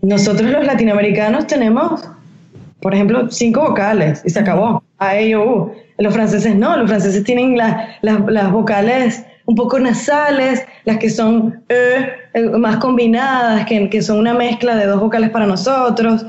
nosotros 0.00 0.50
los 0.50 0.64
latinoamericanos 0.64 1.46
tenemos, 1.46 2.08
por 2.80 2.94
ejemplo, 2.94 3.30
cinco 3.30 3.60
vocales 3.68 4.22
y 4.24 4.30
se 4.30 4.38
acabó. 4.40 4.82
A, 4.98 5.16
E, 5.18 5.28
I, 5.28 5.34
O, 5.34 5.44
U. 5.44 5.72
Los 5.98 6.14
franceses 6.14 6.54
no, 6.56 6.74
los 6.78 6.88
franceses 6.88 7.22
tienen 7.22 7.58
la- 7.58 7.96
las- 8.00 8.20
las 8.28 8.50
vocales 8.50 9.24
un 9.46 9.54
poco 9.54 9.78
nasales, 9.78 10.64
las 10.84 10.98
que 10.98 11.08
son 11.08 11.64
E, 11.68 12.06
eh, 12.34 12.42
más 12.50 12.76
combinadas, 12.76 13.64
que, 13.66 13.88
que 13.88 14.02
son 14.02 14.18
una 14.18 14.34
mezcla 14.34 14.76
de 14.76 14.86
dos 14.86 15.00
vocales 15.00 15.30
para 15.30 15.46
nosotros. 15.46 16.24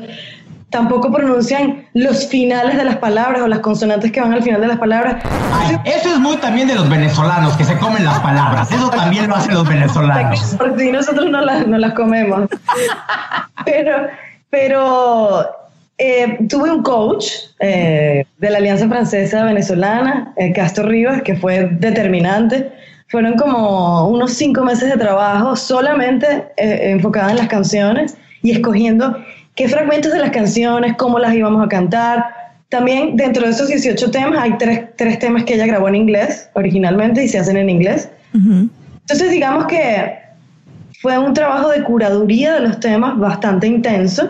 Tampoco 0.69 1.11
pronuncian 1.11 1.85
los 1.93 2.27
finales 2.27 2.75
de 2.77 2.83
las 2.83 2.97
palabras 2.97 3.41
o 3.41 3.47
las 3.47 3.59
consonantes 3.59 4.11
que 4.11 4.19
van 4.19 4.33
al 4.33 4.43
final 4.43 4.61
de 4.61 4.67
las 4.67 4.77
palabras. 4.77 5.23
Ay, 5.53 5.77
eso 5.85 6.09
es 6.09 6.19
muy 6.19 6.37
también 6.37 6.67
de 6.67 6.75
los 6.75 6.89
venezolanos 6.89 7.55
que 7.55 7.63
se 7.63 7.77
comen 7.77 8.03
las 8.03 8.19
palabras. 8.19 8.71
Eso 8.71 8.89
también 8.89 9.27
lo 9.27 9.35
hacen 9.35 9.53
los 9.53 9.67
venezolanos. 9.67 10.55
Porque 10.57 10.91
nosotros 10.91 11.29
no 11.29 11.41
las, 11.41 11.65
no 11.67 11.77
las 11.77 11.93
comemos. 11.93 12.49
pero 13.65 14.07
pero 14.49 15.45
eh, 15.97 16.37
tuve 16.49 16.71
un 16.71 16.83
coach 16.83 17.25
eh, 17.59 18.25
de 18.37 18.49
la 18.49 18.57
Alianza 18.59 18.87
Francesa 18.87 19.43
Venezolana, 19.43 20.33
eh, 20.37 20.53
Castro 20.53 20.87
Rivas, 20.87 21.21
que 21.21 21.35
fue 21.35 21.69
determinante. 21.79 22.71
Fueron 23.09 23.35
como 23.35 24.09
unos 24.09 24.33
cinco 24.33 24.63
meses 24.63 24.89
de 24.89 24.97
trabajo 24.97 25.55
solamente 25.55 26.49
eh, 26.57 26.91
enfocada 26.91 27.31
en 27.31 27.37
las 27.37 27.47
canciones 27.47 28.17
y 28.41 28.51
escogiendo 28.51 29.17
qué 29.55 29.67
fragmentos 29.69 30.11
de 30.11 30.19
las 30.19 30.31
canciones, 30.31 30.95
cómo 30.97 31.17
las 31.17 31.33
íbamos 31.33 31.65
a 31.65 31.69
cantar. 31.69 32.25
También 32.69 33.15
dentro 33.15 33.45
de 33.45 33.51
esos 33.51 33.69
18 33.69 34.11
temas 34.11 34.39
hay 34.39 34.57
tres, 34.57 34.81
tres 34.97 35.19
temas 35.19 35.45
que 35.45 35.55
ella 35.55 35.65
grabó 35.65 35.87
en 35.87 35.95
inglés 35.95 36.49
originalmente 36.53 37.23
y 37.23 37.29
se 37.29 37.39
hacen 37.39 37.55
en 37.55 37.69
inglés. 37.69 38.09
Entonces 38.33 39.31
digamos 39.31 39.65
que 39.67 40.19
fue 41.01 41.17
un 41.17 41.33
trabajo 41.33 41.69
de 41.69 41.83
curaduría 41.83 42.55
de 42.55 42.59
los 42.59 42.79
temas 42.79 43.17
bastante 43.17 43.67
intenso 43.67 44.29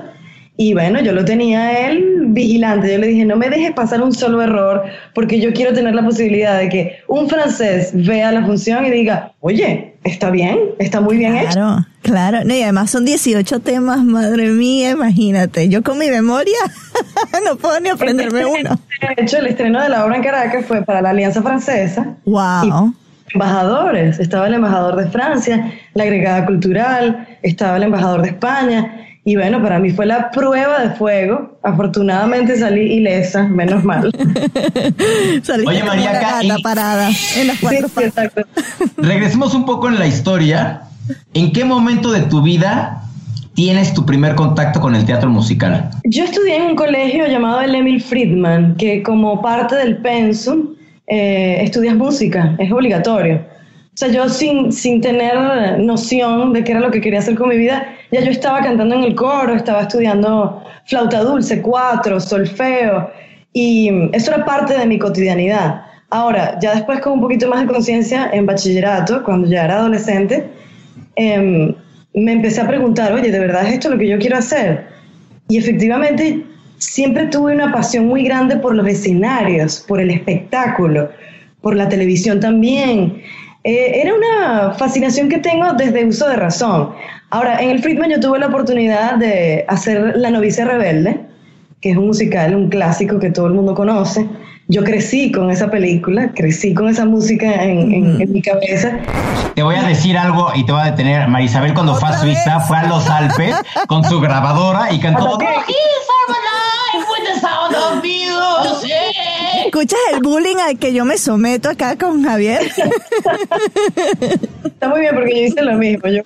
y 0.59 0.73
bueno, 0.73 0.99
yo 1.01 1.11
lo 1.11 1.23
tenía 1.23 1.87
él 1.87 2.25
vigilante, 2.29 2.91
yo 2.91 2.97
le 2.97 3.07
dije, 3.07 3.25
no 3.25 3.35
me 3.35 3.49
dejes 3.49 3.73
pasar 3.73 4.01
un 4.01 4.11
solo 4.11 4.41
error 4.41 4.83
porque 5.13 5.39
yo 5.39 5.53
quiero 5.53 5.71
tener 5.71 5.93
la 5.93 6.03
posibilidad 6.03 6.57
de 6.57 6.67
que 6.67 6.97
un 7.07 7.29
francés 7.29 7.91
vea 7.93 8.31
la 8.31 8.43
función 8.43 8.83
y 8.85 8.89
diga, 8.89 9.33
oye, 9.39 9.93
está 10.03 10.31
bien, 10.31 10.57
está 10.79 10.99
muy 10.99 11.17
bien 11.17 11.37
hecho. 11.37 11.51
Claro, 11.51 11.85
claro. 12.01 12.43
No, 12.43 12.55
y 12.55 12.63
además 12.63 12.89
son 12.89 13.05
18 13.05 13.59
temas, 13.59 14.03
madre 14.03 14.49
mía, 14.49 14.91
imagínate. 14.91 15.69
Yo 15.69 15.83
con 15.83 15.99
mi 15.99 16.09
memoria 16.09 16.57
no 17.45 17.55
puedo 17.57 17.79
ni 17.79 17.89
aprenderme 17.89 18.45
uno. 18.45 18.79
De 19.01 19.23
hecho, 19.23 19.37
el 19.37 19.47
estreno 19.47 19.79
de 19.81 19.89
la 19.89 20.05
obra 20.05 20.15
en 20.15 20.23
Caracas 20.23 20.65
fue 20.65 20.81
para 20.81 21.03
la 21.03 21.11
Alianza 21.11 21.43
Francesa. 21.43 22.15
Wow. 22.25 22.95
embajadores. 23.31 24.19
Estaba 24.19 24.47
el 24.47 24.55
embajador 24.55 24.95
de 24.95 25.07
Francia, 25.09 25.71
la 25.93 26.03
agregada 26.03 26.47
cultural, 26.47 27.27
estaba 27.43 27.77
el 27.77 27.83
embajador 27.83 28.23
de 28.23 28.29
España. 28.29 29.06
Y 29.27 29.35
bueno, 29.35 29.61
para 29.61 29.77
mí 29.77 29.89
fue 29.89 30.05
la 30.05 30.31
prueba 30.31 30.79
de 30.79 30.91
fuego. 30.91 31.59
Afortunadamente 31.61 32.57
salí 32.57 32.93
ilesa, 32.93 33.43
menos 33.43 33.83
mal. 33.83 34.09
Saliste 35.43 35.67
Oye, 35.67 35.79
y- 35.79 36.61
parada 36.63 37.09
en 37.35 37.47
las 37.47 37.59
cuatro 37.59 37.89
Sí, 37.89 38.03
exacto. 38.05 38.43
Regresemos 38.97 39.53
un 39.53 39.65
poco 39.65 39.89
en 39.89 39.99
la 39.99 40.07
historia. 40.07 40.83
¿En 41.33 41.51
qué 41.51 41.65
momento 41.65 42.13
de 42.13 42.21
tu 42.21 42.41
vida 42.41 43.03
tienes 43.53 43.93
tu 43.93 44.05
primer 44.05 44.33
contacto 44.35 44.79
con 44.79 44.95
el 44.95 45.03
teatro 45.03 45.29
musical? 45.29 45.89
Yo 46.05 46.23
estudié 46.23 46.55
en 46.55 46.61
un 46.63 46.75
colegio 46.77 47.27
llamado 47.27 47.59
el 47.59 47.75
Emil 47.75 48.01
Friedman, 48.01 48.77
que 48.77 49.03
como 49.03 49.41
parte 49.41 49.75
del 49.75 49.97
pensum 49.97 50.69
eh, 51.05 51.57
estudias 51.63 51.97
música, 51.97 52.55
es 52.59 52.71
obligatorio. 52.71 53.41
O 53.93 53.97
sea, 53.97 54.07
yo 54.07 54.29
sin, 54.29 54.71
sin 54.71 55.01
tener 55.01 55.79
noción 55.79 56.53
de 56.53 56.63
qué 56.63 56.71
era 56.71 56.79
lo 56.79 56.91
que 56.91 57.01
quería 57.01 57.19
hacer 57.19 57.35
con 57.35 57.49
mi 57.49 57.57
vida, 57.57 57.87
ya 58.11 58.21
yo 58.21 58.31
estaba 58.31 58.61
cantando 58.61 58.95
en 58.95 59.03
el 59.03 59.15
coro, 59.15 59.53
estaba 59.55 59.81
estudiando 59.81 60.63
flauta 60.85 61.21
dulce, 61.21 61.61
cuatro, 61.61 62.19
solfeo, 62.19 63.09
y 63.53 63.91
eso 64.13 64.33
era 64.33 64.45
parte 64.45 64.77
de 64.77 64.85
mi 64.85 64.97
cotidianidad. 64.97 65.81
Ahora, 66.09 66.57
ya 66.61 66.75
después 66.75 67.01
con 67.01 67.13
un 67.13 67.21
poquito 67.21 67.49
más 67.49 67.61
de 67.61 67.67
conciencia 67.67 68.29
en 68.31 68.45
bachillerato, 68.45 69.23
cuando 69.23 69.47
ya 69.47 69.65
era 69.65 69.75
adolescente, 69.75 70.47
em, 71.15 71.75
me 72.13 72.31
empecé 72.31 72.61
a 72.61 72.67
preguntar, 72.67 73.11
oye, 73.13 73.29
¿de 73.29 73.39
verdad 73.39 73.65
es 73.67 73.73
esto 73.73 73.89
lo 73.89 73.97
que 73.97 74.07
yo 74.07 74.17
quiero 74.17 74.37
hacer? 74.37 74.87
Y 75.49 75.57
efectivamente 75.57 76.45
siempre 76.77 77.25
tuve 77.27 77.53
una 77.53 77.71
pasión 77.71 78.07
muy 78.07 78.23
grande 78.23 78.57
por 78.57 78.75
los 78.75 78.87
escenarios, 78.87 79.83
por 79.87 79.99
el 79.99 80.11
espectáculo, 80.11 81.09
por 81.61 81.75
la 81.75 81.89
televisión 81.89 82.39
también. 82.39 83.21
Eh, 83.63 84.01
era 84.01 84.13
una 84.13 84.73
fascinación 84.73 85.27
que 85.27 85.39
tengo 85.39 85.73
desde 85.73 86.05
uso 86.05 86.29
de 86.29 86.37
razón. 86.37 86.93
Ahora, 87.29 87.59
en 87.61 87.69
el 87.71 87.81
Friedman 87.81 88.09
yo 88.09 88.19
tuve 88.19 88.39
la 88.39 88.47
oportunidad 88.47 89.15
de 89.15 89.65
hacer 89.67 90.13
La 90.15 90.29
novicia 90.31 90.63
rebelde, 90.65 91.19
que 91.81 91.91
es 91.91 91.97
un 91.97 92.07
musical, 92.07 92.55
un 92.55 92.69
clásico 92.69 93.19
que 93.19 93.31
todo 93.31 93.47
el 93.47 93.53
mundo 93.53 93.75
conoce. 93.75 94.27
Yo 94.69 94.83
crecí 94.83 95.31
con 95.31 95.49
esa 95.51 95.69
película, 95.69 96.31
crecí 96.35 96.73
con 96.73 96.89
esa 96.89 97.05
música 97.05 97.63
en, 97.63 97.93
en- 97.93 98.21
en 98.21 98.31
mi 98.33 98.41
cabeza. 98.41 98.91
Te 99.55 99.63
voy 99.63 99.75
a 99.75 99.83
decir 99.83 100.17
algo 100.17 100.51
y 100.55 100.65
te 100.65 100.71
voy 100.71 100.81
a 100.81 100.85
detener. 100.85 101.27
Marisabel 101.27 101.73
cuando 101.73 101.95
fue 101.95 102.09
a 102.09 102.17
Suiza 102.17 102.59
fue 102.61 102.77
a 102.77 102.83
los 102.87 103.09
Alpes 103.09 103.55
con 103.87 104.03
su 104.03 104.19
grabadora 104.21 104.91
y 104.93 104.99
cantó. 104.99 105.37
¿Escuchas 109.67 109.99
el 110.13 110.21
bullying 110.21 110.55
al 110.65 110.79
que 110.79 110.93
yo 110.93 111.03
me 111.03 111.17
someto 111.17 111.69
acá 111.69 111.97
con 111.97 112.23
Javier? 112.23 112.61
Está 114.63 114.87
muy 114.87 115.01
bien 115.01 115.13
porque 115.13 115.35
yo 115.35 115.41
hice 115.41 115.61
lo 115.61 115.73
mismo. 115.73 116.07
Yo 116.07 116.21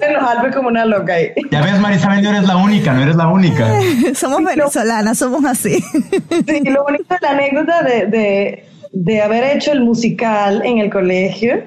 en 0.00 0.12
los 0.12 0.22
Alpes 0.24 0.56
como 0.56 0.70
una 0.70 0.84
loca 0.84 1.14
ahí. 1.14 1.28
Ya 1.52 1.62
ves, 1.62 1.78
Marisabel, 1.78 2.20
no 2.24 2.30
eres 2.30 2.48
la 2.48 2.56
única, 2.56 2.92
no 2.94 3.02
eres 3.02 3.14
la 3.14 3.28
única. 3.28 3.80
somos 4.14 4.42
venezolanas, 4.42 5.18
somos 5.18 5.44
así. 5.44 5.80
Sí, 5.80 6.60
lo 6.64 6.82
bonito 6.82 7.14
de 7.14 7.18
la 7.22 7.30
anécdota 7.30 7.82
de, 7.82 8.06
de, 8.06 8.64
de 8.90 9.22
haber 9.22 9.56
hecho 9.56 9.70
el 9.70 9.80
musical 9.80 10.62
en 10.64 10.78
el 10.78 10.90
colegio 10.90 11.62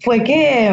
fue 0.00 0.24
que 0.24 0.72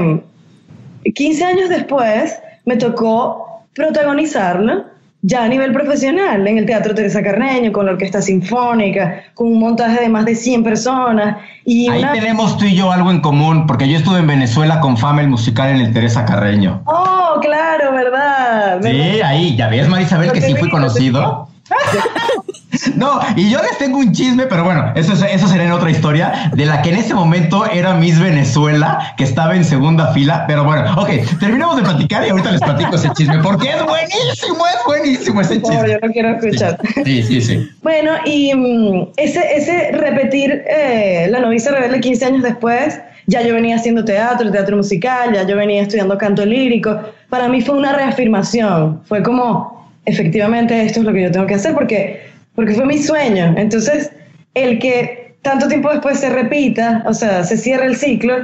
mm, 1.06 1.12
15 1.14 1.46
años 1.46 1.70
después 1.70 2.40
me 2.66 2.76
tocó 2.76 3.66
protagonizarlo 3.76 4.86
ya 5.22 5.44
a 5.44 5.48
nivel 5.50 5.74
profesional 5.74 6.48
en 6.48 6.58
el 6.58 6.66
Teatro 6.66 6.96
Teresa 6.96 7.22
Carreño, 7.22 7.72
con 7.74 7.86
la 7.86 7.92
Orquesta 7.92 8.22
Sinfónica, 8.22 9.24
con 9.34 9.48
un 9.48 9.60
montaje 9.60 10.00
de 10.00 10.08
más 10.10 10.24
de 10.26 10.34
100 10.36 10.64
personas. 10.64 11.38
Y 11.66 11.90
Ahí 11.90 12.00
una- 12.04 12.14
tenemos 12.14 12.58
tú 12.58 12.64
y 12.66 12.74
yo 12.76 12.92
algo 12.92 13.12
en 13.12 13.20
común, 13.20 13.68
porque 13.68 13.90
yo 13.90 13.98
estuve 13.98 14.20
en 14.20 14.28
Venezuela 14.28 14.80
con 14.80 14.96
Fama 14.98 15.22
el 15.22 15.28
musical 15.28 15.70
en 15.72 15.82
el 15.82 15.94
Teresa 15.94 16.24
Carreño. 16.26 16.82
Oh, 16.86 17.38
claro, 17.42 17.92
¿verdad? 17.94 18.80
Sí, 18.82 19.22
ahí, 19.22 19.56
ya 19.58 19.68
ves, 19.68 19.90
Marisabel, 19.90 20.32
que 20.32 20.42
sí 20.42 20.56
fui 20.56 20.70
conocido. 20.70 21.49
No, 22.96 23.20
y 23.36 23.50
yo 23.50 23.60
les 23.62 23.78
tengo 23.78 23.98
un 23.98 24.12
chisme, 24.14 24.46
pero 24.46 24.64
bueno, 24.64 24.92
eso, 24.96 25.14
es- 25.14 25.24
eso 25.24 25.48
será 25.48 25.64
en 25.66 25.72
otra 25.72 25.90
historia, 25.90 26.52
de 26.54 26.66
la 26.66 26.82
que 26.82 26.90
en 26.90 26.98
ese 26.98 27.14
momento 27.14 27.66
era 27.66 27.94
Miss 27.96 28.20
Venezuela, 28.20 29.14
que 29.18 29.24
estaba 29.24 29.56
en 29.56 29.66
segunda 29.66 30.14
fila, 30.14 30.46
pero 30.48 30.64
bueno, 30.64 30.94
ok, 31.02 31.10
terminamos 31.40 31.76
de 31.78 31.82
platicar 31.84 32.26
y 32.26 32.30
ahorita 32.30 32.52
les 32.52 32.62
platico 32.62 32.96
ese 32.96 33.10
chisme, 33.14 33.40
porque 33.40 33.70
es 33.70 33.84
buenísimo, 33.84 34.66
es 34.68 34.86
buenísimo 34.86 35.42
ese 35.42 35.60
No, 35.60 35.68
chisme. 35.70 35.90
yo 35.92 35.98
no 36.02 36.14
quiero 36.14 36.30
escuchar. 36.36 36.78
Sí, 37.04 37.24
sí, 37.24 37.42
sí. 37.42 37.70
Bueno, 37.82 38.12
y 38.26 38.54
mm, 38.54 39.08
ese, 39.18 39.42
ese 39.58 39.92
repetir 39.92 40.64
eh, 40.70 41.28
La 41.32 41.40
novicia 41.40 41.72
rebelde 41.72 42.00
15 42.00 42.26
años 42.26 42.44
después, 42.44 43.00
ya 43.28 43.42
yo 43.42 43.54
venía 43.56 43.76
haciendo 43.76 44.06
teatro, 44.06 44.50
teatro 44.52 44.78
musical, 44.78 45.34
ya 45.34 45.44
yo 45.44 45.58
venía 45.58 45.82
estudiando 45.82 46.18
canto 46.18 46.46
lírico. 46.46 46.98
Para 47.30 47.48
mí 47.50 47.62
fue 47.62 47.76
una 47.76 47.94
reafirmación, 47.94 49.02
fue 49.06 49.22
como, 49.22 49.79
efectivamente 50.10 50.82
esto 50.82 51.00
es 51.00 51.06
lo 51.06 51.14
que 51.14 51.24
yo 51.24 51.32
tengo 51.32 51.48
que 51.48 51.56
hacer 51.56 51.74
porque, 51.74 52.22
porque 52.56 52.74
fue 52.74 52.86
mi 52.86 52.98
sueño. 52.98 53.54
Entonces, 53.58 54.12
el 54.54 54.80
que 54.80 55.36
tanto 55.42 55.68
tiempo 55.68 55.90
después 55.90 56.20
se 56.20 56.30
repita, 56.30 57.04
o 57.06 57.14
sea, 57.14 57.44
se 57.44 57.58
cierre 57.58 57.86
el 57.86 57.96
ciclo, 57.96 58.36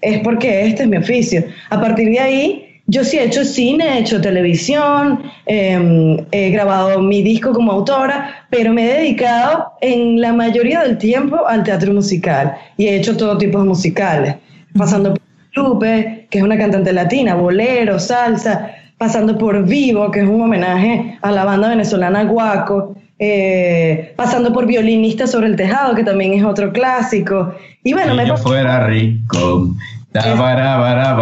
es 0.00 0.20
porque 0.20 0.66
este 0.66 0.82
es 0.82 0.88
mi 0.88 0.96
oficio. 0.98 1.44
A 1.70 1.80
partir 1.80 2.10
de 2.10 2.20
ahí, 2.20 2.64
yo 2.86 3.02
sí 3.02 3.18
he 3.18 3.24
hecho 3.24 3.44
cine, 3.44 3.96
he 3.96 4.00
hecho 4.00 4.20
televisión, 4.20 5.22
eh, 5.46 6.26
he 6.32 6.50
grabado 6.50 7.00
mi 7.00 7.22
disco 7.22 7.52
como 7.52 7.72
autora, 7.72 8.46
pero 8.50 8.74
me 8.74 8.84
he 8.84 8.94
dedicado 8.98 9.72
en 9.80 10.20
la 10.20 10.34
mayoría 10.34 10.82
del 10.82 10.98
tiempo 10.98 11.46
al 11.46 11.64
teatro 11.64 11.94
musical 11.94 12.54
y 12.76 12.88
he 12.88 12.96
hecho 12.96 13.16
todo 13.16 13.38
tipo 13.38 13.58
de 13.58 13.64
musicales, 13.64 14.36
pasando 14.76 15.14
por 15.14 15.22
Lupe, 15.54 16.26
que 16.28 16.38
es 16.38 16.44
una 16.44 16.58
cantante 16.58 16.92
latina, 16.92 17.34
bolero, 17.34 17.98
salsa, 17.98 18.74
pasando 18.98 19.36
por 19.38 19.64
Vivo, 19.64 20.10
que 20.10 20.20
es 20.20 20.28
un 20.28 20.40
homenaje 20.42 21.18
a 21.22 21.30
la 21.30 21.44
banda 21.44 21.68
venezolana 21.68 22.24
Guaco, 22.24 22.94
eh, 23.18 24.12
pasando 24.16 24.52
por 24.52 24.66
Violinista 24.66 25.26
sobre 25.26 25.46
el 25.48 25.56
Tejado, 25.56 25.94
que 25.94 26.04
también 26.04 26.34
es 26.34 26.44
otro 26.44 26.72
clásico. 26.72 27.54
Y 27.82 27.92
bueno, 27.92 28.12
Si 28.12 28.16
me 28.18 28.26
yo 28.26 28.36
fuera 28.36 28.86
rico. 28.86 29.74
Da, 30.12 30.34
bara, 30.36 30.76
bara, 30.76 31.12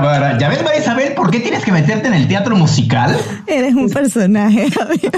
bara. 0.00 0.38
Ya 0.38 0.48
ves, 0.48 0.62
Marisabel, 0.62 1.12
¿por 1.14 1.30
qué 1.30 1.40
tienes 1.40 1.64
que 1.64 1.72
meterte 1.72 2.06
en 2.06 2.14
el 2.14 2.28
teatro 2.28 2.54
musical? 2.56 3.16
Eres 3.48 3.74
un 3.74 3.90
personaje, 3.90 4.70
Javier. 4.70 5.12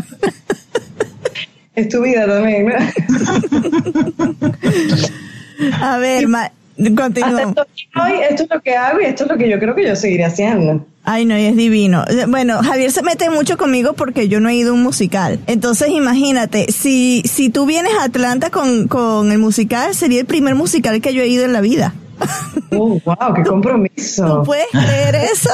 Es 1.75 1.89
tu 1.91 2.01
vida 2.03 2.27
también, 2.27 2.67
¿no? 2.67 2.75
A 5.83 5.99
ver, 5.99 6.29
ma- 6.29 6.51
que 6.77 8.01
hoy 8.01 8.13
esto 8.29 8.43
es 8.45 8.51
lo 8.51 8.61
que 8.61 8.77
hago 8.77 9.01
y 9.01 9.05
esto 9.05 9.25
es 9.25 9.31
lo 9.31 9.37
que 9.37 9.49
yo 9.49 9.59
creo 9.59 9.75
que 9.75 9.87
yo 9.87 9.97
seguiré 9.97 10.25
haciendo. 10.25 10.85
Ay, 11.05 11.27
no, 11.27 11.39
y 11.39 11.45
es 11.45 11.57
divino. 11.57 12.05
Bueno, 12.29 12.63
Javier 12.63 12.91
se 12.91 13.03
mete 13.03 13.29
mucho 13.29 13.59
conmigo 13.59 13.93
porque 13.93 14.29
yo 14.29 14.41
no 14.41 14.49
he 14.49 14.55
ido 14.55 14.71
a 14.71 14.75
un 14.75 14.83
musical. 14.83 15.39
Entonces, 15.47 15.91
imagínate, 15.91 16.73
si, 16.73 17.23
si 17.27 17.51
tú 17.51 17.67
vienes 17.67 17.93
a 18.01 18.05
Atlanta 18.05 18.51
con, 18.51 18.89
con 18.89 19.31
el 19.31 19.39
musical, 19.39 19.95
sería 19.95 20.21
el 20.21 20.27
primer 20.27 20.55
musical 20.55 21.01
que 21.03 21.13
yo 21.13 21.23
he 21.23 21.29
ido 21.29 21.45
en 21.45 21.53
la 21.53 21.61
vida. 21.61 21.95
Oh, 22.77 23.01
wow, 23.05 23.35
qué 23.35 23.45
compromiso. 23.45 24.39
¿Tú 24.39 24.43
puedes 24.47 24.67
creer 24.71 25.15
eso? 25.15 25.51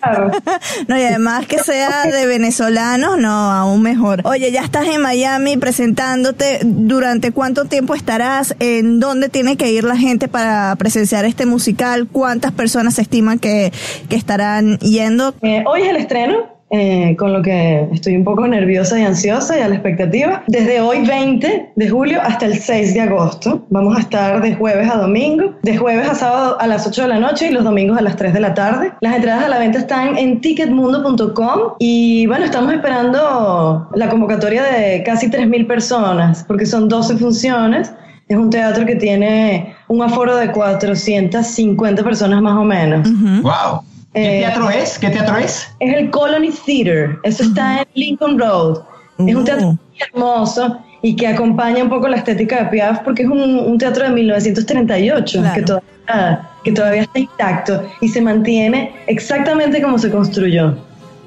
Claro. 0.00 0.30
No, 0.86 0.98
y 0.98 1.02
además 1.02 1.46
que 1.46 1.58
sea 1.58 2.04
de 2.04 2.26
venezolanos, 2.26 3.18
no, 3.18 3.50
aún 3.50 3.82
mejor. 3.82 4.20
Oye, 4.24 4.50
ya 4.52 4.62
estás 4.62 4.86
en 4.86 5.00
Miami 5.00 5.56
presentándote. 5.56 6.60
¿Durante 6.62 7.32
cuánto 7.32 7.64
tiempo 7.64 7.94
estarás? 7.94 8.54
¿En 8.58 9.00
dónde 9.00 9.28
tiene 9.28 9.56
que 9.56 9.70
ir 9.70 9.84
la 9.84 9.96
gente 9.96 10.28
para 10.28 10.74
presenciar 10.76 11.24
este 11.24 11.46
musical? 11.46 12.06
¿Cuántas 12.10 12.52
personas 12.52 12.94
se 12.94 13.02
estiman 13.02 13.38
que, 13.38 13.72
que 14.08 14.16
estarán 14.16 14.78
yendo? 14.78 15.34
Eh, 15.42 15.64
hoy 15.66 15.82
es 15.82 15.88
el 15.88 15.96
estreno, 15.96 16.57
eh, 16.70 17.16
con 17.18 17.32
lo 17.32 17.40
que 17.40 17.88
estoy 17.92 18.16
un 18.16 18.24
poco 18.24 18.46
nerviosa 18.46 18.98
y 18.98 19.02
ansiosa 19.02 19.58
y 19.58 19.62
a 19.62 19.68
la 19.68 19.74
expectativa. 19.74 20.42
Desde 20.46 20.80
hoy 20.80 21.06
20 21.06 21.72
de 21.74 21.88
julio 21.88 22.20
hasta 22.22 22.46
el 22.46 22.58
6 22.58 22.94
de 22.94 23.00
agosto. 23.00 23.66
Vamos 23.70 23.96
a 23.96 24.00
estar 24.00 24.42
de 24.42 24.54
jueves 24.54 24.90
a 24.90 24.98
domingo, 24.98 25.54
de 25.62 25.76
jueves 25.78 26.08
a 26.08 26.14
sábado 26.14 26.60
a 26.60 26.66
las 26.66 26.86
8 26.86 27.02
de 27.02 27.08
la 27.08 27.18
noche 27.20 27.48
y 27.48 27.52
los 27.52 27.64
domingos 27.64 27.96
a 27.96 28.02
las 28.02 28.16
3 28.16 28.34
de 28.34 28.40
la 28.40 28.54
tarde. 28.54 28.92
Las 29.00 29.16
entradas 29.16 29.44
a 29.44 29.48
la 29.48 29.58
venta 29.58 29.78
están 29.78 30.18
en 30.18 30.40
ticketmundo.com 30.40 31.60
y 31.78 32.26
bueno, 32.26 32.44
estamos 32.44 32.72
esperando 32.72 33.88
la 33.94 34.08
convocatoria 34.10 34.62
de 34.64 35.02
casi 35.02 35.28
3.000 35.28 35.66
personas 35.66 36.44
porque 36.46 36.66
son 36.66 36.88
12 36.88 37.16
funciones. 37.16 37.92
Es 38.28 38.36
un 38.36 38.50
teatro 38.50 38.84
que 38.84 38.94
tiene 38.94 39.74
un 39.88 40.02
aforo 40.02 40.36
de 40.36 40.52
450 40.52 42.04
personas 42.04 42.42
más 42.42 42.58
o 42.58 42.64
menos. 42.64 43.08
¡Wow! 43.40 43.87
¿Qué 44.22 44.36
Eh, 44.36 44.40
teatro 44.40 44.70
es? 44.70 44.98
¿Qué 44.98 45.10
teatro 45.10 45.36
es? 45.36 45.68
Es 45.80 45.94
el 45.94 46.10
Colony 46.10 46.50
Theater. 46.50 47.18
Eso 47.22 47.42
está 47.44 47.80
en 47.80 47.88
Lincoln 47.94 48.38
Road. 48.38 48.80
Es 49.18 49.34
un 49.34 49.44
teatro 49.44 49.66
muy 49.68 49.78
hermoso 50.00 50.78
y 51.02 51.16
que 51.16 51.26
acompaña 51.26 51.82
un 51.82 51.88
poco 51.88 52.08
la 52.08 52.16
estética 52.16 52.64
de 52.64 52.70
Piaf 52.70 53.00
porque 53.00 53.22
es 53.22 53.28
un, 53.28 53.40
un 53.40 53.78
teatro 53.78 54.04
de 54.04 54.10
1938 54.10 55.42
que, 55.54 55.62
todavía, 55.62 56.48
que 56.64 56.72
todavía 56.72 57.02
está 57.02 57.18
intacto 57.18 57.88
y 58.00 58.08
se 58.08 58.20
mantiene 58.20 58.92
exactamente 59.06 59.80
como 59.82 59.98
se 59.98 60.10
construyó. 60.10 60.76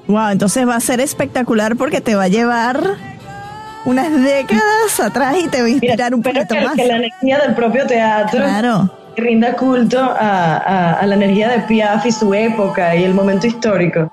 Wow, 0.08 0.30
entonces 0.30 0.68
va 0.68 0.76
a 0.76 0.80
ser 0.80 1.00
espectacular 1.00 1.76
porque 1.76 2.02
te 2.02 2.16
va 2.16 2.24
a 2.24 2.28
llevar 2.28 2.82
unas 3.86 4.12
décadas 4.24 5.00
atrás 5.00 5.36
y 5.44 5.48
te 5.48 5.62
va 5.62 5.68
a 5.68 5.70
inspirar 5.70 6.14
un 6.14 6.22
poquito 6.22 6.54
que, 6.56 6.62
más. 6.62 6.76
que 6.76 6.86
la 6.86 6.98
energía 6.98 7.40
del 7.40 7.56
propio 7.56 7.86
teatro 7.88 8.40
Claro. 8.40 9.01
Rinda 9.15 9.56
culto 9.56 10.00
a, 10.00 10.58
a- 10.58 10.93
a 11.00 11.08
la 11.08 11.15
energía 11.15 11.50
de 11.50 11.60
Piaf 11.62 12.06
y 12.06 12.12
su 12.12 12.34
época 12.34 12.95
y 12.95 13.04
el 13.04 13.13
momento 13.13 13.47
histórico. 13.47 14.11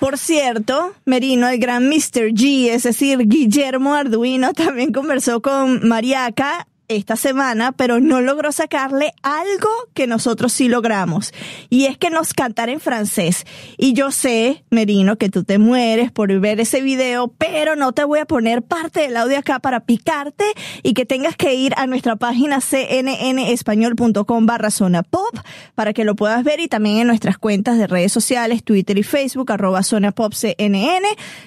Por 0.00 0.16
cierto, 0.16 0.94
Merino, 1.04 1.46
el 1.46 1.58
gran 1.58 1.86
Mr. 1.86 2.32
G, 2.32 2.70
es 2.70 2.84
decir, 2.84 3.18
Guillermo 3.28 3.94
Arduino, 3.94 4.52
también 4.54 4.92
conversó 4.92 5.42
con 5.42 5.86
Mariaca 5.86 6.66
esta 6.90 7.16
semana, 7.16 7.72
pero 7.72 8.00
no 8.00 8.20
logró 8.20 8.50
sacarle 8.52 9.14
algo 9.22 9.70
que 9.94 10.06
nosotros 10.08 10.52
sí 10.52 10.68
logramos. 10.68 11.32
Y 11.70 11.86
es 11.86 11.96
que 11.96 12.10
nos 12.10 12.34
cantara 12.34 12.72
en 12.72 12.80
francés. 12.80 13.46
Y 13.78 13.92
yo 13.92 14.10
sé, 14.10 14.64
Merino, 14.70 15.16
que 15.16 15.28
tú 15.28 15.44
te 15.44 15.58
mueres 15.58 16.10
por 16.10 16.36
ver 16.40 16.60
ese 16.60 16.82
video, 16.82 17.28
pero 17.38 17.76
no 17.76 17.92
te 17.92 18.02
voy 18.02 18.18
a 18.18 18.26
poner 18.26 18.62
parte 18.62 19.00
del 19.00 19.16
audio 19.16 19.38
acá 19.38 19.60
para 19.60 19.80
picarte 19.80 20.44
y 20.82 20.94
que 20.94 21.06
tengas 21.06 21.36
que 21.36 21.54
ir 21.54 21.74
a 21.76 21.86
nuestra 21.86 22.16
página 22.16 22.58
cnnespañol.com 22.60 24.46
barra 24.46 24.70
zona 24.70 25.04
pop 25.04 25.38
para 25.76 25.92
que 25.92 26.04
lo 26.04 26.16
puedas 26.16 26.42
ver 26.42 26.58
y 26.58 26.66
también 26.66 26.96
en 26.98 27.06
nuestras 27.06 27.38
cuentas 27.38 27.78
de 27.78 27.86
redes 27.86 28.12
sociales, 28.12 28.64
Twitter 28.64 28.98
y 28.98 29.04
Facebook, 29.04 29.52
arroba 29.52 29.84
zona 29.84 30.10
pop 30.10 30.34
cnn, 30.34 31.04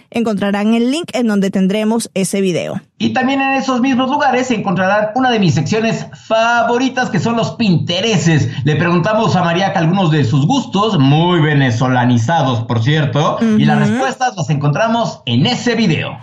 encontrarán 0.09 0.73
el 0.73 0.89
link 0.89 1.09
en 1.13 1.27
donde 1.27 1.51
tendremos 1.51 2.09
ese 2.13 2.39
video. 2.39 2.81
Y 2.97 3.11
también 3.11 3.41
en 3.41 3.55
esos 3.55 3.81
mismos 3.81 4.09
lugares 4.09 4.49
encontrarán 4.51 5.09
una 5.15 5.32
de 5.33 5.39
mis 5.39 5.55
secciones 5.55 6.05
favoritas 6.13 7.09
que 7.09 7.19
son 7.19 7.35
los 7.35 7.51
pintereses. 7.51 8.49
Le 8.63 8.75
preguntamos 8.75 9.35
a 9.35 9.43
Mariaca 9.43 9.79
algunos 9.79 10.11
de 10.11 10.23
sus 10.23 10.45
gustos, 10.45 10.99
muy 10.99 11.41
venezolanizados 11.41 12.61
por 12.61 12.81
cierto, 12.81 13.39
y 13.41 13.65
las 13.65 13.79
respuestas 13.79 14.35
las 14.37 14.49
encontramos 14.49 15.21
en 15.25 15.45
ese 15.47 15.75
video. 15.75 16.17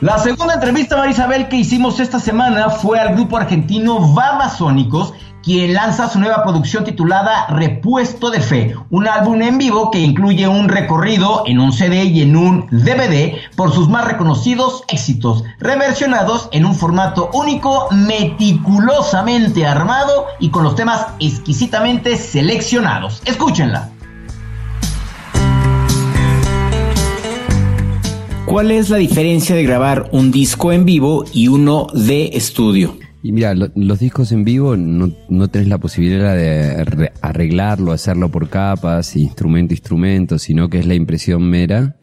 La 0.00 0.18
segunda 0.18 0.54
entrevista, 0.54 0.96
Marisabel, 0.96 1.48
que 1.48 1.56
hicimos 1.56 2.00
esta 2.00 2.20
semana 2.20 2.70
fue 2.70 3.00
al 3.00 3.14
grupo 3.14 3.38
argentino 3.38 4.14
Babasónicos, 4.14 5.14
quien 5.46 5.74
lanza 5.74 6.08
su 6.08 6.18
nueva 6.18 6.42
producción 6.42 6.82
titulada 6.82 7.46
Repuesto 7.46 8.30
de 8.30 8.40
Fe, 8.40 8.74
un 8.90 9.06
álbum 9.06 9.40
en 9.42 9.58
vivo 9.58 9.92
que 9.92 10.00
incluye 10.00 10.48
un 10.48 10.68
recorrido 10.68 11.44
en 11.46 11.60
un 11.60 11.72
CD 11.72 12.02
y 12.02 12.22
en 12.22 12.36
un 12.36 12.66
DVD 12.72 13.36
por 13.54 13.72
sus 13.72 13.88
más 13.88 14.06
reconocidos 14.06 14.82
éxitos, 14.88 15.44
reversionados 15.60 16.48
en 16.50 16.64
un 16.64 16.74
formato 16.74 17.30
único, 17.32 17.86
meticulosamente 17.92 19.64
armado 19.64 20.26
y 20.40 20.50
con 20.50 20.64
los 20.64 20.74
temas 20.74 21.06
exquisitamente 21.20 22.16
seleccionados. 22.16 23.22
Escúchenla. 23.24 23.90
¿Cuál 28.46 28.72
es 28.72 28.90
la 28.90 28.96
diferencia 28.96 29.54
de 29.54 29.62
grabar 29.62 30.08
un 30.10 30.32
disco 30.32 30.72
en 30.72 30.84
vivo 30.84 31.24
y 31.32 31.46
uno 31.46 31.86
de 31.94 32.30
estudio? 32.32 33.05
Y 33.22 33.32
mira, 33.32 33.54
lo- 33.54 33.70
los 33.74 33.98
discos 33.98 34.30
en 34.32 34.44
vivo 34.44 34.76
no, 34.76 35.10
no 35.28 35.48
tenés 35.48 35.68
la 35.68 35.78
posibilidad 35.78 36.36
de 36.36 36.84
re- 36.84 37.12
arreglarlo, 37.22 37.92
hacerlo 37.92 38.30
por 38.30 38.48
capas, 38.48 39.16
instrumento 39.16 39.74
instrumento, 39.74 40.38
sino 40.38 40.68
que 40.68 40.78
es 40.78 40.86
la 40.86 40.94
impresión 40.94 41.42
mera 41.48 41.96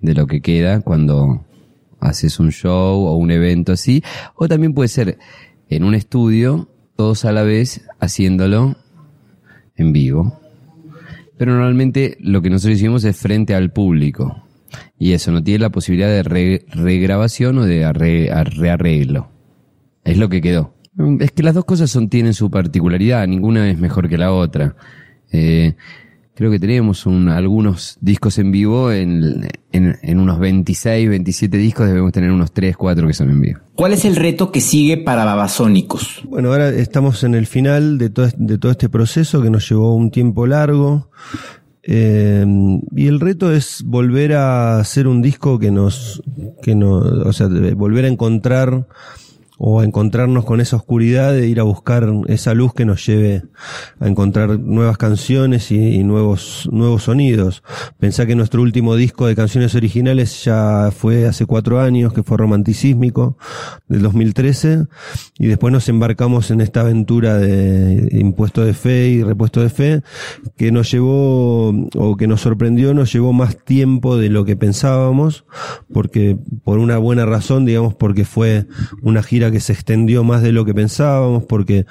de 0.00 0.14
lo 0.14 0.26
que 0.26 0.40
queda 0.40 0.80
cuando 0.80 1.44
haces 2.00 2.40
un 2.40 2.50
show 2.50 3.04
o 3.06 3.14
un 3.16 3.30
evento 3.30 3.72
así. 3.72 4.02
O 4.36 4.48
también 4.48 4.72
puede 4.72 4.88
ser 4.88 5.18
en 5.68 5.84
un 5.84 5.94
estudio, 5.94 6.70
todos 6.96 7.24
a 7.26 7.32
la 7.32 7.42
vez 7.42 7.86
haciéndolo 7.98 8.76
en 9.76 9.92
vivo. 9.92 10.40
Pero 11.36 11.52
normalmente 11.52 12.16
lo 12.20 12.40
que 12.42 12.50
nosotros 12.50 12.76
hicimos 12.78 13.04
es 13.04 13.16
frente 13.16 13.54
al 13.54 13.70
público. 13.72 14.44
Y 14.98 15.12
eso 15.12 15.30
no 15.32 15.42
tiene 15.42 15.58
la 15.60 15.70
posibilidad 15.70 16.08
de 16.08 16.22
re- 16.22 16.64
regrabación 16.68 17.58
o 17.58 17.64
de 17.66 17.84
a- 17.84 17.92
rearreglo. 17.92 19.28
Es 20.04 20.16
lo 20.18 20.28
que 20.28 20.40
quedó. 20.40 20.74
Es 21.20 21.30
que 21.32 21.42
las 21.42 21.54
dos 21.54 21.64
cosas 21.64 21.90
son, 21.90 22.08
tienen 22.08 22.34
su 22.34 22.50
particularidad, 22.50 23.26
ninguna 23.26 23.70
es 23.70 23.78
mejor 23.78 24.08
que 24.08 24.18
la 24.18 24.32
otra. 24.32 24.74
Eh, 25.32 25.74
creo 26.34 26.50
que 26.50 26.58
tenemos 26.58 27.06
un- 27.06 27.28
algunos 27.28 27.96
discos 28.00 28.38
en 28.38 28.50
vivo, 28.50 28.90
en, 28.92 29.46
en, 29.72 29.96
en 30.02 30.18
unos 30.18 30.38
26, 30.38 31.08
27 31.08 31.56
discos 31.58 31.86
debemos 31.86 32.12
tener 32.12 32.30
unos 32.32 32.52
3, 32.52 32.76
4 32.76 33.06
que 33.06 33.12
son 33.14 33.30
en 33.30 33.40
vivo. 33.40 33.60
¿Cuál 33.74 33.92
es 33.92 34.04
el 34.04 34.16
reto 34.16 34.50
que 34.50 34.60
sigue 34.60 34.96
para 34.96 35.24
Babasónicos? 35.24 36.22
Bueno, 36.28 36.50
ahora 36.50 36.70
estamos 36.70 37.22
en 37.24 37.34
el 37.34 37.46
final 37.46 37.98
de 37.98 38.10
todo, 38.10 38.28
de 38.36 38.58
todo 38.58 38.72
este 38.72 38.88
proceso 38.88 39.40
que 39.42 39.50
nos 39.50 39.68
llevó 39.68 39.94
un 39.94 40.10
tiempo 40.10 40.46
largo. 40.46 41.10
Eh, 41.82 42.44
y 42.94 43.06
el 43.06 43.20
reto 43.20 43.52
es 43.52 43.82
volver 43.86 44.34
a 44.34 44.78
hacer 44.78 45.06
un 45.06 45.22
disco 45.22 45.58
que 45.58 45.70
nos, 45.70 46.22
que 46.62 46.74
nos, 46.74 47.04
o 47.06 47.32
sea, 47.32 47.48
volver 47.74 48.04
a 48.04 48.08
encontrar 48.08 48.86
o 49.62 49.80
a 49.80 49.84
encontrarnos 49.84 50.46
con 50.46 50.62
esa 50.62 50.76
oscuridad 50.76 51.34
de 51.34 51.46
ir 51.46 51.60
a 51.60 51.64
buscar 51.64 52.10
esa 52.28 52.54
luz 52.54 52.72
que 52.72 52.86
nos 52.86 53.04
lleve 53.04 53.42
a 54.00 54.08
encontrar 54.08 54.58
nuevas 54.58 54.96
canciones 54.96 55.70
y, 55.70 56.02
nuevos, 56.02 56.66
nuevos 56.72 57.02
sonidos. 57.02 57.62
Pensá 57.98 58.24
que 58.24 58.34
nuestro 58.34 58.62
último 58.62 58.96
disco 58.96 59.26
de 59.26 59.36
canciones 59.36 59.74
originales 59.74 60.44
ya 60.44 60.90
fue 60.96 61.26
hace 61.26 61.44
cuatro 61.44 61.78
años, 61.78 62.14
que 62.14 62.22
fue 62.22 62.38
Romanticísmico, 62.38 63.36
del 63.86 64.00
2013, 64.00 64.86
y 65.38 65.48
después 65.48 65.70
nos 65.74 65.90
embarcamos 65.90 66.50
en 66.50 66.62
esta 66.62 66.80
aventura 66.80 67.36
de 67.36 68.08
impuesto 68.12 68.64
de 68.64 68.72
fe 68.72 69.08
y 69.08 69.22
repuesto 69.22 69.60
de 69.60 69.68
fe, 69.68 70.00
que 70.56 70.72
nos 70.72 70.90
llevó, 70.90 71.68
o 71.96 72.16
que 72.16 72.26
nos 72.26 72.40
sorprendió, 72.40 72.94
nos 72.94 73.12
llevó 73.12 73.34
más 73.34 73.62
tiempo 73.62 74.16
de 74.16 74.30
lo 74.30 74.46
que 74.46 74.56
pensábamos, 74.56 75.44
porque 75.92 76.38
por 76.64 76.78
una 76.78 76.96
buena 76.96 77.26
razón, 77.26 77.66
digamos, 77.66 77.94
porque 77.94 78.24
fue 78.24 78.66
una 79.02 79.22
gira 79.22 79.49
que 79.50 79.60
se 79.60 79.72
extendió 79.72 80.24
más 80.24 80.42
de 80.42 80.52
lo 80.52 80.64
que 80.64 80.74
pensábamos, 80.74 81.44
porque 81.44 81.86